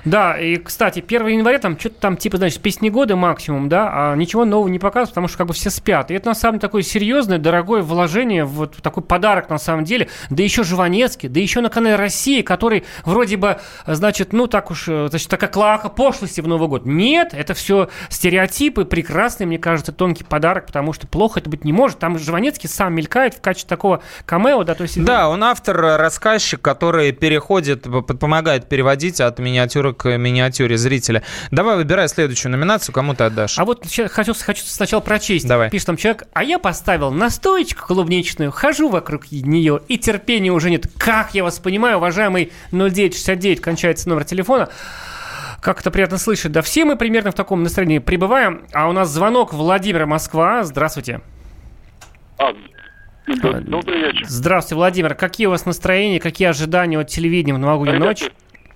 Да, 0.04 0.38
и, 0.38 0.56
кстати, 0.56 1.04
1 1.06 1.26
января 1.26 1.58
там 1.58 1.78
что-то 1.78 1.96
там, 2.00 2.16
типа, 2.16 2.36
значит, 2.36 2.60
песни 2.60 2.88
года 2.88 3.16
максимум, 3.16 3.68
да, 3.68 3.90
а 3.92 4.16
ничего 4.16 4.44
нового 4.44 4.68
не 4.68 4.78
показывают, 4.78 5.10
потому 5.10 5.28
что 5.28 5.38
как 5.38 5.48
бы 5.48 5.54
все 5.54 5.70
спят. 5.70 6.10
И 6.10 6.14
это, 6.14 6.28
на 6.28 6.34
самом 6.34 6.54
деле, 6.54 6.60
такое 6.60 6.82
серьезное, 6.82 7.38
дорогое 7.38 7.82
вложение, 7.82 8.44
вот 8.44 8.76
такой 8.76 9.02
подарок, 9.02 9.50
на 9.50 9.58
самом 9.58 9.84
деле. 9.84 10.08
Да 10.30 10.42
еще 10.42 10.64
Жванецкий, 10.64 11.28
да 11.28 11.40
еще 11.40 11.60
на 11.60 11.68
канале 11.68 11.96
России, 11.96 12.42
который 12.42 12.84
вроде 13.04 13.36
бы, 13.36 13.58
значит, 13.86 14.32
ну, 14.32 14.46
так 14.46 14.70
уж, 14.70 14.84
э, 14.88 15.08
значит, 15.10 15.28
такая 15.28 15.50
клака 15.50 15.88
пошлости 15.88 16.40
в 16.40 16.48
Новый 16.48 16.68
год. 16.68 16.86
Нет, 16.86 17.34
это 17.34 17.54
все 17.54 17.88
стереотипы, 18.08 18.84
прекрасный, 19.32 19.46
мне 19.46 19.58
кажется, 19.58 19.92
тонкий 19.92 20.24
подарок, 20.24 20.66
потому 20.66 20.92
что 20.92 21.06
плохо 21.06 21.40
это 21.40 21.48
быть 21.48 21.64
не 21.64 21.72
может. 21.72 21.98
Там 21.98 22.18
Жванецкий 22.18 22.68
сам 22.68 22.94
мелькает 22.94 23.34
в 23.34 23.40
качестве 23.40 23.68
такого 23.68 24.02
камео, 24.26 24.64
да, 24.64 24.74
то 24.74 24.82
есть... 24.82 25.02
Да, 25.02 25.28
он 25.28 25.42
автор, 25.42 25.82
э, 25.82 25.96
рассказчик, 25.96 26.60
который 26.60 27.12
переходит, 27.12 27.86
помогает 28.20 28.68
переводить 28.68 29.20
от 29.20 29.38
миниатюры 29.38 29.94
к 29.94 30.16
миниатюре 30.16 30.76
зрителя. 30.76 31.22
Давай 31.50 31.76
выбирай 31.76 32.08
следующую 32.08 32.52
номинацию, 32.52 32.94
кому 32.94 33.14
ты 33.14 33.24
отдашь. 33.24 33.58
А 33.58 33.64
вот 33.64 33.84
хочу, 33.84 34.34
хочу 34.34 34.62
сначала 34.64 35.00
прочесть. 35.00 35.46
Давай. 35.46 35.70
Пишет 35.70 35.86
там 35.86 35.96
человек, 35.96 36.24
а 36.32 36.44
я 36.44 36.58
поставил 36.58 37.10
настоечку 37.10 37.86
клубничную, 37.86 38.50
хожу 38.50 38.88
вокруг 38.88 39.30
нее, 39.32 39.80
и 39.88 39.98
терпения 39.98 40.50
уже 40.50 40.70
нет. 40.70 40.86
Как 40.98 41.34
я 41.34 41.42
вас 41.42 41.58
понимаю, 41.58 41.96
уважаемый 41.96 42.52
0969, 42.72 43.60
кончается 43.60 44.08
номер 44.08 44.24
телефона. 44.24 44.68
Как 45.62 45.80
это 45.80 45.92
приятно 45.92 46.18
слышать. 46.18 46.50
Да 46.50 46.60
все 46.60 46.84
мы 46.84 46.96
примерно 46.96 47.30
в 47.30 47.34
таком 47.34 47.62
настроении 47.62 48.00
пребываем. 48.00 48.66
А 48.74 48.88
у 48.88 48.92
нас 48.92 49.08
звонок 49.10 49.52
Владимира 49.52 50.06
Москва. 50.06 50.64
Здравствуйте. 50.64 51.20
А, 52.36 52.52
добрый 53.26 54.00
вечер. 54.00 54.26
Здравствуйте, 54.26 54.74
Владимир. 54.74 55.14
Какие 55.14 55.46
у 55.46 55.50
вас 55.50 55.64
настроения, 55.64 56.18
какие 56.18 56.48
ожидания 56.48 56.98
от 56.98 57.06
телевидения 57.06 57.54
в 57.54 57.60
новогоднюю 57.60 58.00
ночь? 58.00 58.24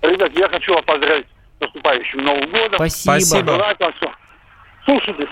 Ребят, 0.01 0.31
я 0.37 0.49
хочу 0.49 0.75
вас 0.75 0.85
поздравить 0.85 1.27
с 1.59 1.61
наступающим 1.61 2.25
Новым 2.25 2.51
годом. 2.53 2.75
Спасибо. 2.77 3.19
Спасибо. 3.19 3.75
Слушайте, 4.85 5.29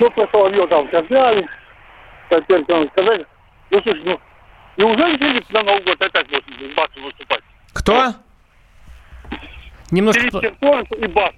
ну 0.00 0.10
про 0.10 0.28
Соловьев 0.32 0.68
там 0.68 0.88
сказали, 0.88 1.48
теперь 2.30 2.64
там 2.64 2.88
сказали. 2.90 3.24
Ну, 3.70 3.80
слушай, 3.80 4.02
ну, 4.04 4.20
неужели 4.76 5.44
на 5.50 5.62
Новый 5.62 5.84
год 5.84 6.02
опять 6.02 6.26
будет 6.26 6.44
с 6.44 6.74
Басом 6.74 7.04
выступать? 7.04 7.42
Кто? 7.72 8.14
Немножко... 9.90 10.20
Филипп 10.22 10.40
Киркоров 10.40 10.88
и 10.92 11.06
Бас. 11.06 11.32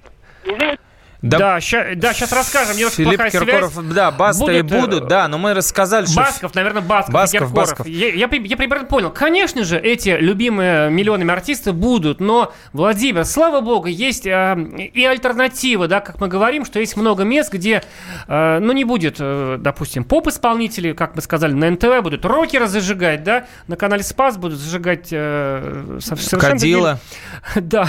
Неужели 0.46 0.78
Да, 1.20 1.60
ща- 1.60 1.94
да, 1.96 2.12
сейчас 2.14 2.30
расскажем. 2.32 2.76
Немножко 2.76 2.96
Филипп 3.02 3.16
плохая 3.20 3.30
Киркоров, 3.32 3.72
связь. 3.72 3.86
да, 3.86 4.10
Баста 4.12 4.52
и 4.52 4.62
Будут, 4.62 4.72
э, 4.72 4.80
будут, 4.80 5.08
да, 5.08 5.26
но 5.26 5.36
мы 5.36 5.52
рассказали, 5.52 6.06
что... 6.06 6.16
Басков, 6.20 6.54
наверное, 6.54 6.80
Басков. 6.80 7.12
Басков, 7.12 7.32
Киркоров. 7.40 7.52
Басков. 7.70 7.86
Я, 7.88 8.06
я, 8.10 8.28
я 8.32 8.56
примерно 8.56 8.84
понял. 8.84 9.10
Конечно 9.10 9.64
же, 9.64 9.76
эти 9.78 10.10
любимые 10.10 10.90
миллионами 10.90 11.32
артисты 11.32 11.72
будут, 11.72 12.20
но, 12.20 12.52
Владимир, 12.72 13.24
слава 13.24 13.60
богу, 13.62 13.88
есть 13.88 14.26
э, 14.28 14.56
и 14.94 15.04
альтернатива, 15.04 15.88
да, 15.88 15.98
как 16.00 16.20
мы 16.20 16.28
говорим, 16.28 16.64
что 16.64 16.78
есть 16.78 16.96
много 16.96 17.24
мест, 17.24 17.52
где, 17.52 17.82
э, 18.28 18.58
ну, 18.60 18.72
не 18.72 18.84
будет, 18.84 19.16
э, 19.18 19.56
допустим, 19.58 20.04
поп-исполнителей, 20.04 20.94
как 20.94 21.16
мы 21.16 21.20
сказали, 21.20 21.52
на 21.52 21.68
НТВ 21.68 22.00
будут 22.00 22.24
рокеры 22.24 22.68
зажигать, 22.68 23.24
да, 23.24 23.46
на 23.66 23.74
канале 23.74 24.04
Спас 24.04 24.36
будут 24.36 24.58
зажигать 24.60 25.08
э, 25.10 25.98
со- 26.00 26.14
совершенно... 26.14 26.52
Кадила. 26.52 27.00
Да. 27.56 27.88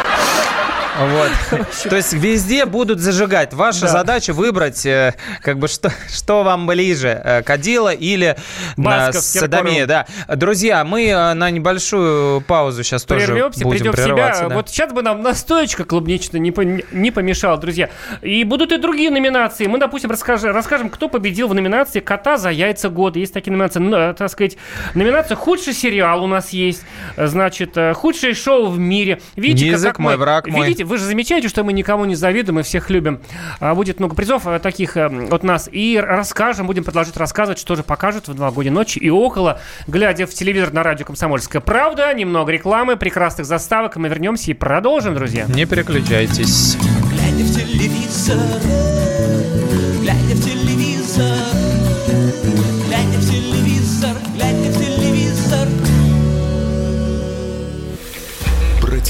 Вот. 0.99 1.67
То 1.89 1.95
есть 1.95 2.13
везде 2.13 2.65
будут 2.65 2.99
зажигать. 2.99 3.53
Ваша 3.53 3.81
Да. 3.81 3.87
задача 3.87 4.33
выбрать, 4.33 4.85
э, 4.85 5.13
как 5.41 5.57
бы, 5.57 5.67
что, 5.67 5.91
что 6.13 6.43
вам 6.43 6.67
ближе, 6.67 7.19
э, 7.23 7.41
Кадила 7.43 7.93
или 7.93 8.35
э, 8.77 9.11
Садомия. 9.13 9.85
Да. 9.87 10.05
Друзья, 10.27 10.83
мы 10.83 11.11
на 11.33 11.49
небольшую 11.49 12.41
паузу 12.41 12.83
сейчас 12.83 13.03
тоже 13.03 13.27
Прервемся, 13.27 13.63
будем 13.63 13.77
придем 13.79 13.93
в 13.93 13.97
себя. 13.97 14.37
да. 14.49 14.49
Вот 14.55 14.69
сейчас 14.69 14.91
бы 14.91 15.01
нам 15.01 15.21
настоечка 15.21 15.85
клубничная 15.85 16.39
не, 16.41 16.53
не 16.91 17.11
помешала, 17.11 17.57
друзья. 17.57 17.89
И 18.21 18.43
будут 18.43 18.71
и 18.71 18.77
другие 18.77 19.11
номинации. 19.11 19.67
Мы, 19.67 19.77
допустим, 19.79 20.09
расскажем, 20.11 20.51
расскажем, 20.53 20.89
кто 20.89 21.07
победил 21.07 21.47
в 21.47 21.53
номинации 21.53 21.99
«Кота 22.01 22.37
за 22.37 22.49
яйца 22.51 22.89
года». 22.89 23.17
Есть 23.19 23.33
такие 23.33 23.51
номинации, 23.51 23.79
ну, 23.79 24.13
так 24.13 24.29
сказать, 24.29 24.57
номинация 24.93 25.35
«Худший 25.35 25.73
сериал» 25.73 26.23
у 26.23 26.27
нас 26.27 26.49
есть. 26.49 26.83
Значит, 27.17 27.77
«Худшее 27.95 28.33
шоу 28.33 28.67
в 28.67 28.77
мире». 28.77 29.21
Видите, 29.35 29.67
Язык 29.67 29.91
как 29.91 29.99
мой, 29.99 30.13
мы- 30.15 30.19
враг 30.21 30.47
мой. 30.47 30.67
Видите, 30.67 30.80
вы 30.83 30.97
же 30.97 31.05
замечаете, 31.05 31.47
что 31.47 31.63
мы 31.63 31.73
никому 31.73 32.05
не 32.05 32.15
завидуем 32.15 32.59
и 32.59 32.63
всех 32.63 32.89
любим. 32.89 33.19
А, 33.59 33.75
Будет 33.75 33.99
много 33.99 34.15
призов 34.15 34.47
э, 34.47 34.59
таких 34.59 34.97
э, 34.97 35.27
от 35.31 35.43
нас. 35.43 35.69
И 35.71 36.01
расскажем, 36.01 36.67
будем 36.67 36.83
продолжать 36.83 37.17
рассказывать, 37.17 37.59
что 37.59 37.75
же 37.75 37.83
покажут 37.83 38.27
в 38.27 38.35
новогоднюю 38.35 38.73
ночь 38.73 38.97
и 38.97 39.09
около, 39.09 39.59
глядя 39.87 40.25
в 40.27 40.33
телевизор 40.33 40.73
на 40.73 40.83
радио 40.83 41.05
«Комсомольская 41.05 41.61
правда». 41.61 42.13
Немного 42.13 42.51
рекламы, 42.51 42.97
прекрасных 42.97 43.45
заставок. 43.45 43.95
и 43.95 43.99
Мы 43.99 44.09
вернемся 44.09 44.51
и 44.51 44.53
продолжим, 44.53 45.15
друзья. 45.15 45.45
Не 45.47 45.65
переключайтесь. 45.65 46.77
Глядя 47.09 47.43
в 47.43 47.55
телевизор, 47.55 48.37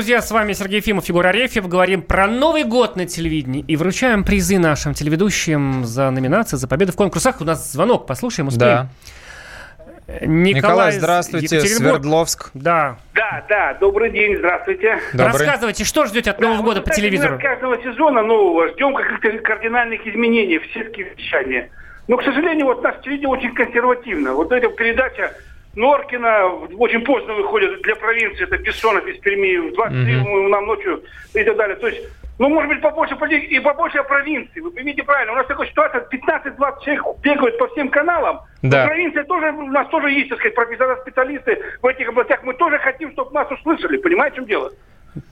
Друзья, 0.00 0.22
с 0.22 0.30
вами 0.30 0.54
Сергей 0.54 0.80
Фимов, 0.80 1.04
Егор 1.10 1.26
Арефьев. 1.26 1.68
Говорим 1.68 2.00
про 2.00 2.26
Новый 2.26 2.64
год 2.64 2.96
на 2.96 3.04
телевидении 3.04 3.62
и 3.68 3.76
вручаем 3.76 4.24
призы 4.24 4.58
нашим 4.58 4.94
телеведущим 4.94 5.84
за 5.84 6.10
номинации, 6.10 6.56
за 6.56 6.66
победы 6.66 6.92
в 6.92 6.96
конкурсах. 6.96 7.42
У 7.42 7.44
нас 7.44 7.70
звонок, 7.70 8.06
послушаем, 8.06 8.48
успеем. 8.48 8.88
Да. 10.08 10.16
Николай, 10.22 10.54
Николай, 10.54 10.92
здравствуйте. 10.92 11.60
Свердловск. 11.60 12.48
Да. 12.54 12.96
Да, 13.14 13.44
да, 13.46 13.76
добрый 13.78 14.10
день, 14.10 14.38
здравствуйте. 14.38 15.00
Добрый. 15.12 15.32
Рассказывайте, 15.32 15.84
что 15.84 16.06
ждете 16.06 16.30
от 16.30 16.40
Нового 16.40 16.62
года 16.62 16.80
по 16.80 16.88
Кстати, 16.88 17.00
телевизору? 17.00 17.34
от 17.34 17.42
каждого 17.42 17.76
сезона 17.82 18.22
нового 18.22 18.68
ждем 18.68 18.94
каких-то 18.94 19.36
кардинальных 19.40 20.06
изменений 20.06 20.60
в 20.60 20.72
сетке 20.72 21.12
вещания. 21.14 21.68
Но, 22.08 22.16
к 22.16 22.24
сожалению, 22.24 22.64
вот 22.64 22.82
наше 22.82 23.02
телевидение 23.02 23.28
очень 23.28 23.54
консервативно. 23.54 24.32
Вот 24.32 24.50
эта 24.50 24.66
передача 24.70 25.34
Норкина 25.76 26.46
очень 26.78 27.04
поздно 27.04 27.34
выходит 27.34 27.82
для 27.82 27.94
провинции. 27.96 28.44
Это 28.44 28.58
Бессонов 28.58 29.06
из 29.06 29.18
Перми 29.20 29.70
в 29.70 29.74
23 29.74 30.16
Мгм. 30.16 30.50
нам 30.50 30.66
ночью 30.66 31.02
и 31.34 31.44
так 31.44 31.56
далее. 31.56 31.76
То 31.76 31.86
есть, 31.86 32.08
ну, 32.38 32.48
может 32.48 32.68
быть, 32.68 32.80
побольше 32.80 33.14
поли- 33.14 33.38
и 33.46 33.60
побольше 33.60 33.98
о 33.98 34.02
провинции. 34.02 34.60
Вы 34.60 34.72
поймите 34.72 35.02
правильно. 35.04 35.32
У 35.32 35.36
нас 35.36 35.46
такая 35.46 35.68
ситуация, 35.68 36.00
15-20 36.10 36.82
человек 36.82 37.04
бегают 37.22 37.58
по 37.58 37.68
всем 37.68 37.88
каналам. 37.88 38.40
Да. 38.62 38.82
Но 38.82 38.86
провинция 38.88 39.24
тоже, 39.24 39.52
у 39.52 39.66
нас 39.66 39.86
тоже 39.88 40.10
есть, 40.10 40.28
так 40.30 40.38
сказать, 40.40 40.54
профессора, 40.56 40.96
специалисты 41.02 41.62
в 41.80 41.86
этих 41.86 42.08
областях. 42.08 42.40
Мы 42.42 42.54
тоже 42.54 42.78
хотим, 42.78 43.12
чтобы 43.12 43.32
нас 43.32 43.50
услышали. 43.50 43.96
Понимаете, 43.98 44.34
в 44.34 44.36
чем 44.36 44.46
дело? 44.46 44.72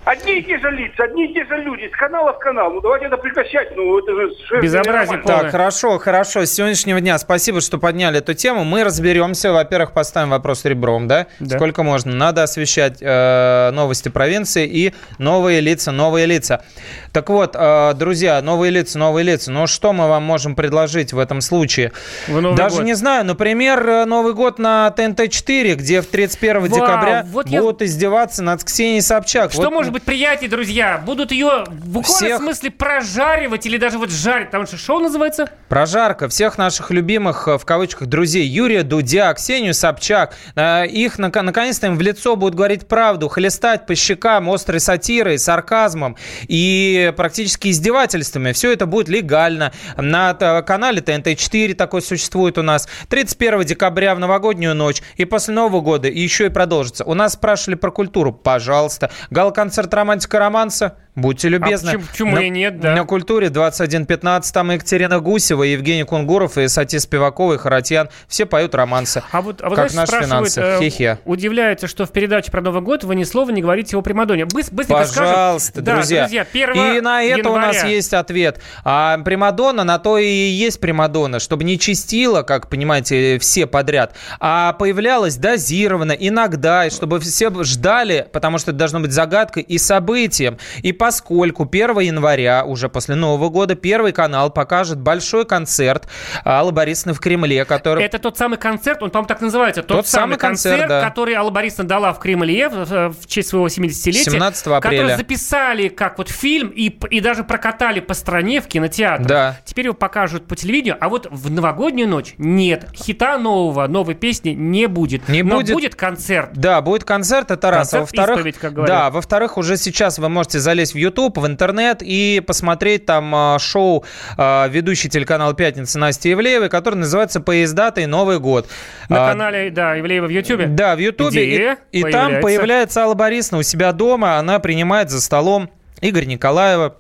Одни 0.05 0.39
и 0.39 0.43
те 0.43 0.59
же 0.59 0.71
лица, 0.71 1.05
одни 1.05 1.31
и 1.31 1.35
те 1.35 1.45
же 1.45 1.57
люди, 1.59 1.89
с 1.93 1.97
канала 1.97 2.33
в 2.33 2.39
канал. 2.39 2.73
Ну, 2.73 2.81
давайте 2.81 3.07
это 3.07 3.17
прекращать. 3.17 3.77
Ну, 3.77 3.99
это 3.99 4.13
же 4.13 4.63
ненормально. 4.63 5.23
Так, 5.25 5.51
хорошо, 5.51 5.99
хорошо. 5.99 6.45
С 6.47 6.53
сегодняшнего 6.53 7.01
дня 7.01 7.17
спасибо, 7.19 7.61
что 7.61 7.79
подняли 7.79 8.19
эту 8.19 8.35
тему. 8.35 8.65
Мы 8.65 8.83
разберемся. 8.85 9.53
Во-первых, 9.53 9.93
поставим 9.93 10.31
вопрос 10.31 10.65
ребром, 10.65 11.07
да? 11.07 11.27
Сколько 11.47 11.83
можно? 11.83 12.13
Надо 12.15 12.43
освещать 12.43 12.99
э, 13.01 13.71
новости 13.73 14.09
провинции 14.09 14.67
и 14.67 14.95
новые 15.19 15.61
лица, 15.61 15.93
новые 15.93 16.27
лица. 16.27 16.65
Так 17.13 17.29
вот, 17.31 17.55
э, 17.55 17.95
друзья, 17.95 18.41
новые 18.43 18.71
лица, 18.73 18.99
новые 18.99 19.25
лица. 19.25 19.53
Ну, 19.53 19.67
что 19.67 19.93
мы 19.93 20.09
вам 20.09 20.25
можем 20.25 20.55
предложить 20.57 21.13
в 21.13 21.19
этом 21.19 21.41
случае? 21.41 21.93
Новый 22.29 22.57
Даже 22.57 22.77
год. 22.77 22.85
не 22.85 22.95
знаю. 22.95 23.25
Например, 23.25 23.87
э, 23.89 24.05
Новый 24.07 24.35
год 24.35 24.59
на 24.59 24.93
ТНТ-4, 24.97 25.75
где 25.75 26.01
в 26.01 26.07
31 26.07 26.61
Вау, 26.63 26.69
декабря 26.69 27.25
вот 27.31 27.47
я- 27.47 27.61
будут 27.61 27.83
издеваться 27.83 28.43
над 28.43 28.65
Ксенией 28.65 29.03
Собчак. 29.03 29.53
Что 29.53 29.68
Вот 29.69 29.75
может 29.75 29.93
быть 29.93 30.03
приятнее, 30.03 30.49
друзья? 30.51 30.97
Будут 31.05 31.31
ее 31.31 31.65
в 31.67 31.89
буквальном 31.91 32.27
Всех- 32.29 32.39
смысле 32.39 32.71
прожаривать 32.71 33.67
или 33.67 33.77
даже 33.77 33.99
вот 33.99 34.11
жарить? 34.11 34.47
Потому 34.47 34.67
что 34.67 34.79
шоу 34.79 34.99
называется 34.99 35.51
Прожарка 35.69 36.29
всех 36.31 36.57
наших 36.57 36.91
любимых, 36.91 37.47
э, 37.47 37.59
в 37.59 37.67
кавычках, 37.67 38.09
друзей 38.09 38.47
Юрия 38.47 38.83
Дудя, 38.83 39.33
Ксению 39.35 39.75
Собчак. 39.75 40.35
Э, 40.57 40.87
Их, 40.87 41.19
нако- 41.19 41.43
наконец-то, 41.43 41.87
им 41.89 41.97
в 41.99 42.01
лицо 42.01 42.35
будут 42.37 42.55
говорить 42.55 42.89
правду, 42.89 43.29
хлестать 43.29 43.85
по 43.85 43.95
щекам 43.95 44.49
острой 44.51 44.81
сатирой, 44.81 45.39
сарказмом 45.39 46.17
и 46.49 47.13
практически 47.17 47.69
издевательствами. 47.69 48.53
Все 48.53 48.73
это 48.73 48.87
будет 48.87 49.09
легально. 49.11 49.73
На 49.99 50.33
т- 50.33 50.63
канале 50.63 51.03
ТНТ-4 51.03 51.75
такой 51.75 52.01
существует 52.01 52.57
у 52.57 52.63
нас. 52.63 52.89
31 53.11 53.65
декабря 53.65 54.15
в 54.15 54.19
новогоднюю 54.19 54.75
ночь. 54.75 55.03
И 55.17 55.27
после 55.27 55.53
Нового 55.53 55.83
года 55.83 56.09
еще 56.09 56.47
и 56.47 56.49
продолжится. 56.49 57.05
У 57.05 57.13
нас 57.13 57.35
спрашивали 57.35 57.75
про 57.77 57.91
культуру. 57.91 58.33
Пожалуйста. 58.33 59.11
Гал-концерт 59.59 59.93
романтика 59.93 60.39
романса 60.39 60.97
Будьте 61.21 61.49
любезны. 61.49 61.93
почему- 61.93 62.07
почему 62.11 62.37
на, 62.37 62.41
и 62.41 62.49
нет, 62.51 62.81
да. 62.81 62.95
На 62.95 63.05
культуре 63.05 63.49
21.15 63.49 64.53
там 64.53 64.71
Екатерина 64.71 65.21
Гусева, 65.21 65.63
Евгений 65.65 66.05
Кунгуров 66.05 66.57
и 66.59 66.69
Сати 66.69 66.99
Спивакова 66.99 67.55
и 67.55 67.59
Харатьян. 67.59 68.09
Все 68.29 68.47
поют 68.47 68.75
романсы. 68.75 69.23
А 69.33 69.41
вот, 69.43 69.61
а 69.63 69.69
вот 69.69 69.77
как 69.77 69.93
наши 69.95 70.21
финансы. 70.21 70.61
э, 70.61 70.79
Хе-хе. 70.81 71.19
удивляется, 71.25 71.89
что 71.89 72.07
в 72.07 72.13
передаче 72.13 72.51
про 72.51 72.61
Новый 72.61 72.83
год 72.83 73.05
вы 73.05 73.15
ни 73.17 73.25
слова 73.25 73.51
не 73.51 73.63
говорите 73.63 73.97
о 73.97 74.03
Примадонне. 74.03 74.45
Быс- 74.45 74.69
быстренько 74.73 75.05
скажем. 75.07 75.33
Пожалуйста, 75.35 75.83
Да, 75.83 75.95
друзья. 75.95 76.23
друзья, 76.23 76.47
1 76.53 76.97
И 76.97 77.01
на 77.01 77.23
это 77.23 77.51
у 77.51 77.57
нас 77.57 77.83
есть 77.85 78.13
ответ. 78.15 78.61
А 78.85 79.19
Примадонна 79.19 79.85
на 79.85 79.99
то 79.99 80.19
и 80.19 80.27
есть 80.29 80.81
Примадонна, 80.81 81.41
чтобы 81.41 81.65
не 81.65 81.79
чистила, 81.79 82.43
как 82.43 82.69
понимаете, 82.69 83.39
все 83.41 83.67
подряд, 83.67 84.15
а 84.41 84.73
появлялась 84.75 85.37
дозированно, 85.37 86.13
иногда, 86.13 86.87
и 86.87 86.91
чтобы 86.91 87.19
все 87.21 87.51
ждали, 87.65 88.27
потому 88.33 88.59
что 88.59 88.71
это 88.71 88.79
должно 88.79 89.01
быть 89.01 89.13
загадкой 89.13 89.63
и 89.63 89.79
событием. 89.79 90.59
И 90.83 90.93
поскольку 91.09 91.67
1 91.67 92.01
января, 92.01 92.67
уже 92.67 92.91
после 92.91 93.15
Нового 93.15 93.49
года, 93.49 93.75
Первый 93.75 94.13
канал 94.13 94.51
покажет 94.51 94.99
большой 95.01 95.47
концерт 95.47 96.07
Аллы 96.45 96.71
Борисовны 96.71 97.15
в 97.15 97.21
Кремле, 97.21 97.65
который... 97.65 98.05
Это 98.05 98.19
тот 98.19 98.37
самый 98.37 98.59
концерт, 98.59 99.03
он, 99.03 99.09
по-моему, 99.11 99.27
так 99.29 99.41
называется. 99.41 99.83
Тот, 99.83 99.97
Тот 99.97 100.07
самый 100.07 100.37
концерт, 100.37 100.81
концерт, 100.81 101.03
да. 101.03 101.09
который 101.09 101.33
Алла 101.33 101.49
Борисовна 101.49 101.89
дала 101.89 102.13
в 102.13 102.19
Кремле 102.19 102.69
в, 102.69 103.15
в 103.15 103.27
честь 103.27 103.49
своего 103.49 103.69
70-летия. 103.69 104.33
17 104.33 104.67
апреля. 104.67 104.81
Который 104.81 105.17
записали 105.17 105.89
как 105.89 106.19
вот 106.19 106.29
фильм 106.29 106.69
и, 106.69 106.89
и 106.89 107.21
даже 107.21 107.43
прокатали 107.43 108.01
по 108.01 108.13
стране 108.13 108.61
в 108.61 108.67
кинотеатрах. 108.67 109.27
Да. 109.27 109.61
Теперь 109.65 109.87
его 109.87 109.95
покажут 109.95 110.47
по 110.47 110.57
телевидению, 110.57 110.99
а 111.01 111.09
вот 111.09 111.27
в 111.31 111.51
новогоднюю 111.51 112.07
ночь 112.07 112.35
нет. 112.37 112.87
Хита 112.95 113.39
нового, 113.39 113.87
новой 113.87 114.15
песни 114.15 114.51
не 114.51 114.87
будет. 114.89 115.27
Не 115.31 115.43
Но 115.43 115.57
будет. 115.57 115.73
будет 115.73 115.95
концерт. 115.95 116.51
Да, 116.53 116.83
будет 116.83 117.05
концерт, 117.05 117.51
это 117.51 117.71
раз. 117.71 117.95
А 117.95 117.99
Концерт 117.99 118.03
во-вторых, 118.03 118.37
исповедь, 118.41 118.59
как 118.59 118.75
говорят. 118.75 118.95
да, 118.95 119.11
во-вторых, 119.11 119.57
уже 119.57 119.79
сейчас 119.79 120.19
вы 120.19 120.29
можете 120.29 120.59
залезть 120.59 120.93
в 120.93 120.98
YouTube, 120.99 121.39
в 121.39 121.47
интернет 121.47 122.03
и 122.03 122.43
посмотреть 122.47 123.07
там 123.07 123.35
а, 123.35 123.59
шоу 123.59 124.05
а, 124.37 124.69
ведущей 124.69 125.09
телеканала 125.09 125.55
«Пятница» 125.55 125.99
Насти 125.99 126.33
Ивлеевой, 126.33 126.69
которое 126.69 126.97
называется 126.97 127.41
«Поездатый 127.41 128.07
Новый 128.07 128.39
год». 128.39 128.69
На 129.09 129.27
А, 129.27 129.31
канале, 129.31 129.71
да, 129.71 129.99
Ивлеева 129.99 130.27
в 130.27 130.31
Ютубе. 130.31 130.67
Да, 130.67 130.95
в. 130.95 130.99
Где 131.31 131.79
И, 131.93 132.01
и 132.01 132.03
там 132.03 132.13
появляется? 132.13 132.43
появляется 132.43 133.01
Алла 133.03 133.15
Борисовна 133.15 133.59
у 133.59 133.63
себя 133.63 133.93
дома. 133.93 134.37
Она 134.39 134.59
принимает 134.59 135.11
за 135.11 135.21
столом 135.21 135.71
Игорь 136.01 136.27
Николаева, 136.27 136.97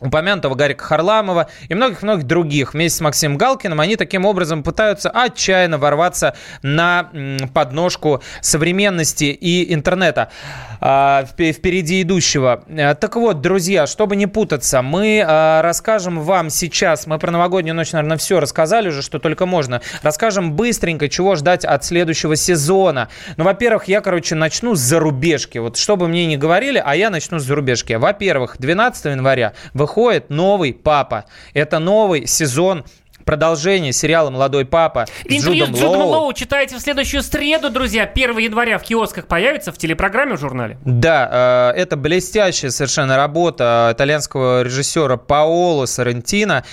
упомянутого 0.00 0.54
Гарика 0.54 0.84
Харламова 0.84 1.48
и 1.68 1.74
многих-многих 1.74 2.24
других. 2.26 2.74
Вместе 2.74 2.98
с 2.98 3.00
Максимом 3.00 3.36
Галкиным 3.36 3.80
они 3.80 3.96
таким 3.96 4.24
образом 4.24 4.62
пытаются 4.62 5.10
отчаянно 5.10 5.78
ворваться 5.78 6.34
на 6.62 7.10
подножку 7.52 8.22
современности 8.40 9.24
и 9.24 9.72
интернета 9.72 10.30
впереди 10.80 12.02
идущего. 12.02 12.64
Э, 12.68 12.94
Так 12.94 13.16
вот, 13.16 13.40
друзья, 13.40 13.86
чтобы 13.86 14.16
не 14.16 14.26
путаться, 14.26 14.80
мы 14.82 15.22
а, 15.26 15.60
расскажем 15.62 16.20
вам 16.20 16.48
сейчас, 16.48 17.06
мы 17.06 17.18
про 17.18 17.30
новогоднюю 17.30 17.74
ночь, 17.74 17.92
наверное, 17.92 18.16
все 18.16 18.40
рассказали 18.40 18.88
уже, 18.88 19.02
что 19.02 19.18
только 19.18 19.44
можно. 19.46 19.82
Расскажем 20.02 20.54
быстренько, 20.54 21.08
чего 21.08 21.36
ждать 21.36 21.64
от 21.64 21.84
следующего 21.84 22.34
сезона. 22.36 23.08
Ну, 23.36 23.44
во-первых, 23.44 23.88
я, 23.88 24.00
короче, 24.00 24.34
начну 24.34 24.74
с 24.74 24.80
зарубежки. 24.80 25.58
Вот 25.58 25.76
что 25.76 25.96
бы 25.96 26.08
мне 26.08 26.26
ни 26.26 26.36
говорили, 26.36 26.82
а 26.84 26.96
я 26.96 27.10
начну 27.10 27.38
с 27.38 27.42
зарубежки. 27.42 27.92
Во-первых, 27.92 28.56
12 28.58 29.04
января 29.06 29.52
выходит 29.74 30.30
новый 30.30 30.72
«Папа». 30.72 31.26
Это 31.52 31.78
новый 31.78 32.26
сезон 32.26 32.84
продолжение 33.30 33.92
сериала 33.92 34.28
«Молодой 34.28 34.64
папа» 34.64 35.06
с 35.06 35.32
Интервью 35.32 35.66
Джудом 35.66 35.76
с 35.76 35.78
Джудом 35.78 36.00
Лоу. 36.00 36.08
Лоу 36.22 36.32
читайте 36.32 36.76
в 36.76 36.80
следующую 36.80 37.22
среду, 37.22 37.70
друзья. 37.70 38.02
1 38.02 38.38
января 38.38 38.76
в 38.76 38.82
киосках 38.82 39.28
появится 39.28 39.70
в 39.70 39.78
телепрограмме 39.78 40.34
в 40.34 40.40
журнале. 40.40 40.78
Да, 40.84 41.72
э, 41.76 41.80
это 41.80 41.96
блестящая 41.96 42.72
совершенно 42.72 43.16
работа 43.16 43.90
итальянского 43.92 44.62
режиссера 44.62 45.16
Паоло 45.16 45.86
Соррентино, 45.86 46.64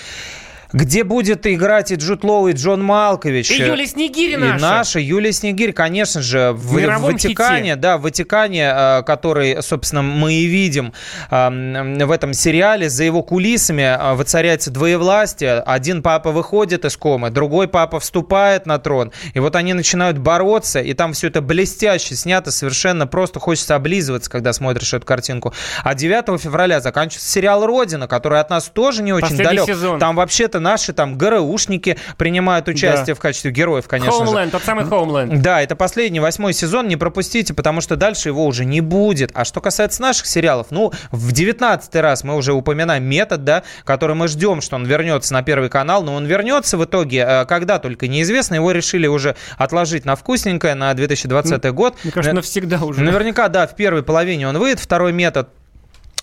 где 0.72 1.04
будет 1.04 1.46
играть 1.46 1.90
и 1.90 1.94
Джуд 1.94 2.24
Лоу, 2.24 2.48
и 2.48 2.52
Джон 2.52 2.82
Малкович. 2.82 3.50
И 3.50 3.62
Юлия 3.62 3.86
Снегирь 3.86 4.32
И 4.32 4.36
наша. 4.36 4.60
наша 4.60 5.00
Юлия 5.00 5.32
Снегирь, 5.32 5.72
конечно 5.72 6.20
же, 6.20 6.52
в, 6.52 6.74
В 6.74 6.98
Ватикане, 7.00 7.76
да, 7.76 7.96
в 7.96 8.02
Ватикане, 8.02 8.70
э, 8.74 9.02
который, 9.04 9.62
собственно, 9.62 10.02
мы 10.02 10.34
и 10.34 10.44
видим 10.46 10.92
э, 11.30 12.04
в 12.04 12.10
этом 12.10 12.34
сериале, 12.34 12.88
за 12.90 13.04
его 13.04 13.22
кулисами 13.22 13.82
э, 13.82 14.14
воцаряется 14.14 14.70
двоевластие. 14.70 15.60
Один 15.60 16.02
папа 16.02 16.32
выходит 16.32 16.84
из 16.84 16.96
комы, 16.96 17.30
другой 17.30 17.68
папа 17.68 17.98
вступает 17.98 18.66
на 18.66 18.78
трон, 18.78 19.12
и 19.32 19.40
вот 19.40 19.56
они 19.56 19.72
начинают 19.72 20.18
бороться, 20.18 20.80
и 20.80 20.92
там 20.92 21.12
все 21.14 21.28
это 21.28 21.40
блестяще 21.40 22.14
снято, 22.14 22.50
совершенно 22.50 23.06
просто 23.06 23.40
хочется 23.40 23.74
облизываться, 23.74 24.30
когда 24.30 24.52
смотришь 24.52 24.92
эту 24.92 25.06
картинку. 25.06 25.54
А 25.82 25.94
9 25.94 26.40
февраля 26.40 26.80
заканчивается 26.80 27.30
сериал 27.30 27.64
«Родина», 27.64 28.06
который 28.06 28.40
от 28.40 28.50
нас 28.50 28.70
тоже 28.72 29.02
не 29.02 29.12
очень 29.12 29.28
Последний 29.28 29.44
далек. 29.44 29.66
сезон. 29.66 29.98
Там 29.98 30.16
вообще-то 30.16 30.57
наши 30.60 30.92
там 30.92 31.16
ГРУшники 31.16 31.96
принимают 32.16 32.68
участие 32.68 33.06
Да. 33.06 33.14
в 33.14 33.18
качестве 33.20 33.50
героев, 33.50 33.86
конечно 33.88 34.26
же. 34.26 34.32
Homeland, 34.32 34.50
тот 34.50 34.62
самый 34.62 34.84
Homeland. 34.84 35.38
Да, 35.38 35.60
это 35.62 35.76
последний, 35.76 36.20
восьмой 36.20 36.52
сезон, 36.52 36.88
не 36.88 36.96
пропустите, 36.96 37.54
потому 37.54 37.80
что 37.80 37.96
дальше 37.96 38.28
его 38.28 38.44
уже 38.46 38.64
не 38.64 38.80
будет. 38.80 39.30
А 39.34 39.44
что 39.44 39.60
касается 39.60 40.02
наших 40.02 40.26
сериалов, 40.26 40.68
ну, 40.70 40.92
в 41.10 41.32
девятнадцатый 41.32 42.00
раз 42.00 42.24
мы 42.24 42.36
уже 42.36 42.52
упоминаем 42.52 43.04
метод, 43.04 43.44
да, 43.44 43.62
который 43.84 44.14
мы 44.16 44.28
ждем, 44.28 44.60
что 44.60 44.76
он 44.76 44.84
вернется 44.84 45.32
на 45.34 45.42
Первый 45.42 45.68
канал, 45.70 46.02
но 46.02 46.14
он 46.14 46.26
вернется 46.26 46.76
в 46.76 46.84
итоге, 46.84 47.24
э, 47.26 47.44
когда 47.46 47.78
только 47.78 48.08
неизвестно, 48.08 48.56
его 48.56 48.72
решили 48.72 49.06
уже 49.06 49.36
отложить 49.56 50.04
на 50.04 50.16
вкусненькое, 50.16 50.74
на 50.74 50.92
2020 50.94 51.72
год. 51.72 51.94
Мне 52.02 52.12
кажется, 52.12 52.30
Э, 52.32 52.34
навсегда 52.34 52.78
уже. 52.84 53.00
Наверняка, 53.02 53.48
да, 53.48 53.66
в 53.66 53.74
первой 53.74 54.02
половине 54.02 54.48
он 54.48 54.58
выйдет, 54.58 54.80
второй 54.80 55.12
метод 55.12 55.48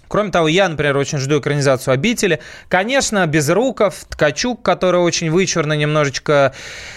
Кроме 0.08 0.32
того, 0.32 0.48
я, 0.48 0.68
например, 0.70 0.98
очень 0.98 1.18
жду 1.18 1.40
экранизацию 1.40 1.94
«Обители». 1.94 2.40
Конечно, 2.70 3.26
Безруков, 3.28 4.06
Ткачук, 4.10 4.62
который 4.62 5.00
очень 5.02 5.32
вычурно 5.32 5.74
немножечко 5.74 6.54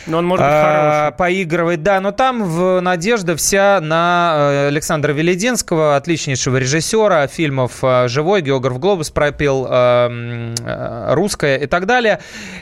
Но 0.07 0.19
он 0.19 0.27
может 0.27 0.45
быть 0.45 0.55
хороший. 0.55 1.17
поигрывает, 1.17 1.83
да, 1.83 2.01
но 2.01 2.13
там 2.13 2.45
в 2.45 2.81
надежда 2.81 3.37
вся 3.37 3.81
на 3.81 4.35
э, 4.37 4.67
Александра 4.69 5.13
Велединского, 5.13 5.97
отличнейшего 5.97 6.57
режиссера 6.59 7.27
фильмов 7.27 7.73
э, 7.83 8.09
«Живой», 8.09 8.43
«Географ 8.43 8.79
Глобус» 8.79 9.11
пропил, 9.11 9.67
э, 9.69 10.55
э, 10.59 11.15
«Русское» 11.15 11.57
и 11.57 11.67
так 11.67 11.87
далее. 11.87 12.21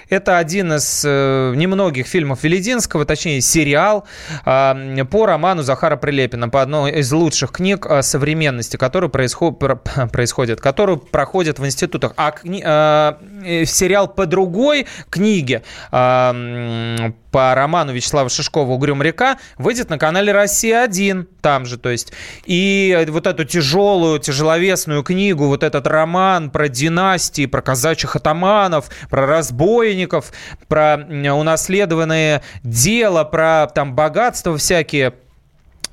Это 0.08 0.38
один 0.38 0.72
из 0.74 1.02
э, 1.06 1.52
немногих 1.56 2.06
фильмов 2.06 2.42
Велединского, 2.42 3.04
точнее, 3.04 3.40
сериал 3.40 4.06
э, 4.44 5.04
по 5.10 5.26
роману 5.26 5.62
Захара 5.62 5.96
Прилепина, 5.96 6.48
по 6.48 6.62
одной 6.62 6.92
из 7.00 7.12
лучших 7.12 7.52
книг 7.52 7.86
э, 7.88 8.02
современности, 8.02 8.76
который 8.76 9.08
происход- 9.08 9.58
про- 9.58 9.76
происходит, 10.36 10.60
которую 10.60 10.98
проходят 10.98 11.58
в 11.58 11.64
институтах. 11.64 12.12
А 12.16 12.30
кни- 12.30 12.62
э, 12.62 13.62
э, 13.62 13.64
сериал 13.64 14.06
по 14.06 14.26
другой 14.26 14.86
книге, 15.08 15.62
э, 15.90 17.10
по 17.30 17.54
роману 17.54 17.92
Вячеслава 17.92 18.28
Шишкова 18.28 18.70
«Угрюм 18.72 19.02
река» 19.02 19.38
выйдет 19.58 19.90
на 19.90 19.98
канале 19.98 20.32
«Россия-1», 20.32 21.26
там 21.40 21.66
же, 21.66 21.78
то 21.78 21.90
есть. 21.90 22.12
И 22.46 23.06
вот 23.08 23.26
эту 23.26 23.44
тяжелую, 23.44 24.18
тяжеловесную 24.20 25.02
книгу, 25.02 25.46
вот 25.46 25.62
этот 25.62 25.86
роман 25.86 26.50
про 26.50 26.68
династии, 26.68 27.46
про 27.46 27.62
казачьих 27.62 28.16
атаманов, 28.16 28.86
про 29.10 29.26
разбойников, 29.26 30.32
про 30.68 30.96
унаследованные 30.96 32.42
дела, 32.62 33.24
про 33.24 33.66
там 33.74 33.94
богатства 33.94 34.56
всякие, 34.56 35.12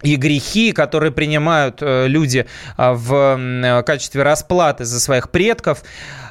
и 0.04 0.16
грехи, 0.18 0.72
которые 0.74 1.12
принимают 1.12 1.82
э, 1.82 2.08
люди 2.08 2.46
а, 2.78 2.94
в 2.94 3.84
качестве 3.86 4.24
расплаты 4.24 4.86
за 4.86 5.00
своих 5.00 5.30
предков, 5.30 5.84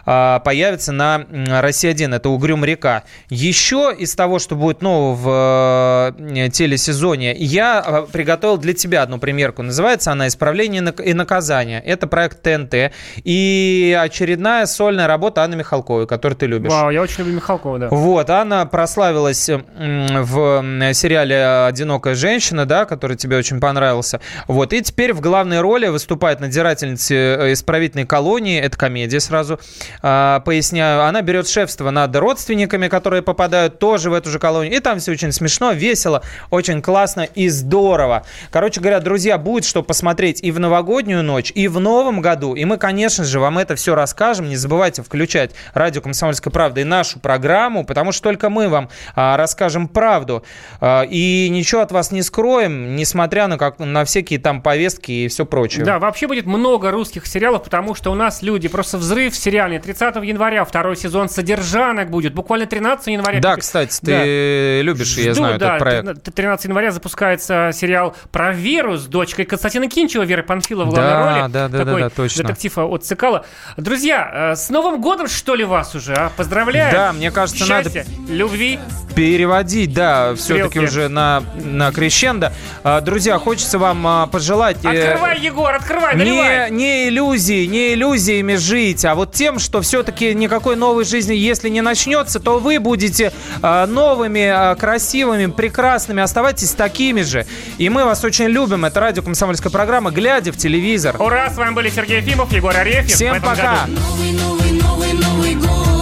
появится 0.05 0.93
на 0.93 1.27
м, 1.31 1.45
«Россия-1». 1.49 2.15
Это 2.15 2.29
«Угрюм 2.29 2.65
река». 2.65 3.05
Еще 3.29 3.95
из 3.97 4.15
того, 4.15 4.39
что 4.39 4.55
будет 4.57 4.83
нового 4.83 5.15
в 5.15 6.15
э, 6.21 6.49
телесезоне, 6.51 7.35
я 7.35 7.85
э, 7.87 8.07
приготовил 8.11 8.57
для 8.57 8.75
тебя 8.75 9.03
одну 9.03 9.19
примерку. 9.19 9.63
Называется 9.63 10.13
она 10.13 10.29
«Исправление 10.29 10.83
и 11.05 11.15
наказание». 11.15 11.81
Это 11.81 12.07
проект 12.07 12.43
ТНТ 12.43 12.93
и 13.25 13.99
очередная 14.01 14.67
сольная 14.67 15.07
работа 15.07 15.43
Анны 15.43 15.57
Михалковой, 15.57 16.07
которую 16.07 16.37
ты 16.37 16.47
любишь. 16.47 16.71
Вау, 16.71 16.91
я 16.91 17.03
очень 17.03 17.19
люблю 17.21 17.35
Михалкова, 17.37 17.79
да. 17.79 17.89
Вот, 17.91 18.31
Анна 18.31 18.67
прославилась 18.67 19.49
в 19.49 20.93
сериале 20.95 21.67
«Одинокая 21.67 22.15
женщина», 22.15 22.67
да, 22.67 22.85
который 22.85 23.17
тебе 23.17 23.37
очень 23.37 23.61
понравился. 23.61 24.21
Вот, 24.49 24.73
и 24.73 24.83
теперь 24.83 25.13
в 25.13 25.21
главной 25.21 25.61
роли 25.61 25.89
выступает 25.89 26.41
надзирательница 26.41 27.15
э, 27.15 27.53
исправительной 27.53 28.07
колонии, 28.07 28.61
это 28.61 28.77
комедия 28.77 29.21
сразу, 29.21 29.55
а, 29.55 29.92
поясняю, 30.01 31.05
она 31.05 31.23
берет 31.23 31.49
шефство 31.49 31.91
над 31.91 32.15
родственниками, 32.17 32.89
которые 32.89 33.23
попадают 33.23 33.79
тоже 33.79 34.11
в 34.11 34.15
эту 34.15 34.31
же 34.31 34.39
колонию. 34.39 34.75
И 34.75 34.81
там 34.81 34.99
все 34.99 35.13
очень 35.13 35.33
смешно, 35.33 35.73
весело, 35.73 36.23
очень 36.51 36.83
классно 36.83 37.23
и 37.23 37.49
здорово. 37.49 38.25
Короче 38.51 38.81
говоря, 38.81 39.01
друзья, 39.01 39.39
будет 39.39 39.65
что 39.65 39.83
посмотреть 39.83 40.43
и 40.43 40.51
в 40.51 40.61
новогоднюю 40.61 41.23
ночь, 41.23 41.53
и 41.55 41.69
в 41.69 41.81
новом 41.81 42.21
году. 42.21 42.55
И 42.55 42.65
мы, 42.65 42.79
конечно 42.79 43.25
же, 43.25 43.41
вам 43.41 43.59
это 43.59 43.75
все 43.77 43.95
расскажем. 43.95 44.49
Не 44.49 44.57
забывайте 44.57 45.03
включать 45.03 45.53
радио 45.75 46.01
«Комсомольская 46.01 46.53
правда» 46.53 46.81
и 46.81 46.85
нашу 46.85 47.21
программу, 47.21 47.85
потому 47.85 48.13
что 48.13 48.23
только 48.23 48.51
мы 48.51 48.69
вам 48.69 48.89
а, 49.15 49.37
расскажем 49.37 49.89
правду. 49.89 50.45
А, 50.81 51.03
и 51.03 51.49
ничего 51.51 51.81
от 51.81 51.93
вас 51.93 52.11
не 52.13 52.23
скроем, 52.23 52.97
несмотря 52.97 53.47
на, 53.49 53.59
как, 53.59 53.79
на 53.79 54.05
всякие 54.05 54.39
там 54.39 54.63
повестки 54.63 55.13
и 55.13 55.29
все 55.29 55.45
прочее. 55.45 55.85
Да, 55.85 55.99
вообще 55.99 56.27
будет 56.27 56.47
много 56.47 56.91
русских 56.91 57.27
сериалов, 57.27 57.65
потому 57.65 57.95
что 57.95 58.11
у 58.11 58.15
нас 58.15 58.43
люди, 58.43 58.69
просто 58.69 58.99
взрыв 58.99 59.37
сериальный. 59.37 59.79
30 59.83 60.17
января 60.25 60.65
второй 60.65 60.97
сезон 60.97 61.29
«Содержанок» 61.29 62.11
будет, 62.11 62.35
буквально 62.35 62.67
13 62.67 63.07
января. 63.09 63.41
Да, 63.41 63.57
кстати, 63.57 63.99
ты 64.01 64.07
Да. 64.79 64.83
любишь, 64.83 65.17
я 65.17 65.33
Жду, 65.33 65.43
знаю, 65.43 65.59
да, 65.59 65.77
этот 65.77 65.79
проект. 65.79 66.35
13 66.35 66.65
января 66.67 66.91
запускается 66.93 67.71
сериал 67.75 68.17
про 68.31 68.53
Веру 68.53 68.97
с 68.97 69.07
дочкой 69.07 69.45
Константина 69.45 69.89
Кинчева, 69.89 70.23
Веры 70.23 70.43
Панфилова 70.43 70.87
в 70.87 70.91
главной 70.91 71.11
Да, 71.11 71.19
роли. 71.43 71.53
да, 71.53 71.69
да, 71.69 71.69
да, 71.69 71.85
Такой 71.85 72.01
да, 72.03 72.11
точно. 72.11 72.45
детектив 72.45 72.79
от 72.79 73.05
Цикала. 73.05 73.45
Друзья, 73.77 74.53
э, 74.53 74.57
с 74.57 74.71
Новым 74.71 75.01
годом, 75.01 75.29
что 75.29 75.55
ли, 75.55 75.65
вас 75.65 75.95
уже, 75.95 76.15
а? 76.15 76.31
Поздравляю. 76.37 76.93
Да, 76.93 77.13
мне 77.13 77.31
кажется, 77.31 77.67
надо- 77.67 77.91
Счастья, 77.91 78.07
любви. 78.29 78.79
переводить, 79.17 79.93
да, 79.93 80.35
все-таки 80.35 80.81
уже 80.81 81.09
на, 81.09 81.43
на 81.65 81.93
крещендо. 81.93 82.53
А, 82.85 83.01
Друзья, 83.01 83.39
хочется 83.39 83.79
вам 83.79 84.07
а, 84.07 84.27
пожелать... 84.27 84.79
э, 84.85 85.13
Открывай, 85.13 85.39
Егор, 85.41 85.75
открывай, 85.75 86.15
наливай. 86.17 86.71
не, 86.71 86.77
не 86.77 87.09
иллюзии, 87.09 87.67
не 87.67 87.95
иллюзиями 87.95 88.55
жить, 88.57 89.05
а 89.05 89.15
вот 89.15 89.33
тем, 89.33 89.59
что 89.59 89.72
все-таки 89.81 90.35
никакой 90.35 90.77
новой 90.77 91.05
жизни, 91.05 91.35
если 91.35 91.69
не 91.69 91.81
начнется, 91.81 92.41
то 92.41 92.59
вы 92.59 92.79
будете 92.79 93.33
а, 93.63 93.87
новыми, 93.87 94.47
а, 94.47 94.75
красивыми, 94.75 95.47
прекрасными, 95.47 96.23
оставайтесь 96.23 96.73
такими 96.73 97.23
же. 97.23 97.47
И 97.79 97.89
мы 97.89 98.05
вас 98.05 98.23
очень 98.25 98.47
любим. 98.47 98.85
Это 98.85 99.01
радио 99.01 99.23
«Комсомольская 99.23 99.73
программа», 99.73 100.11
глядя 100.11 100.53
в 100.53 100.57
телевизор. 100.57 101.17
Ура, 101.21 101.51
с 101.51 101.57
вами 101.57 101.75
были 101.75 101.91
Сергей 101.91 102.19
Ефимов, 102.19 102.53
Егор 102.53 102.77
Арефьев. 102.77 103.15
Всем 103.15 103.41
пока. 103.41 103.87
году. 103.87 103.93
Новый, 103.93 104.33
новый, 104.33 104.73
новый, 104.73 105.13
Новый 105.13 105.55
год 105.55 106.02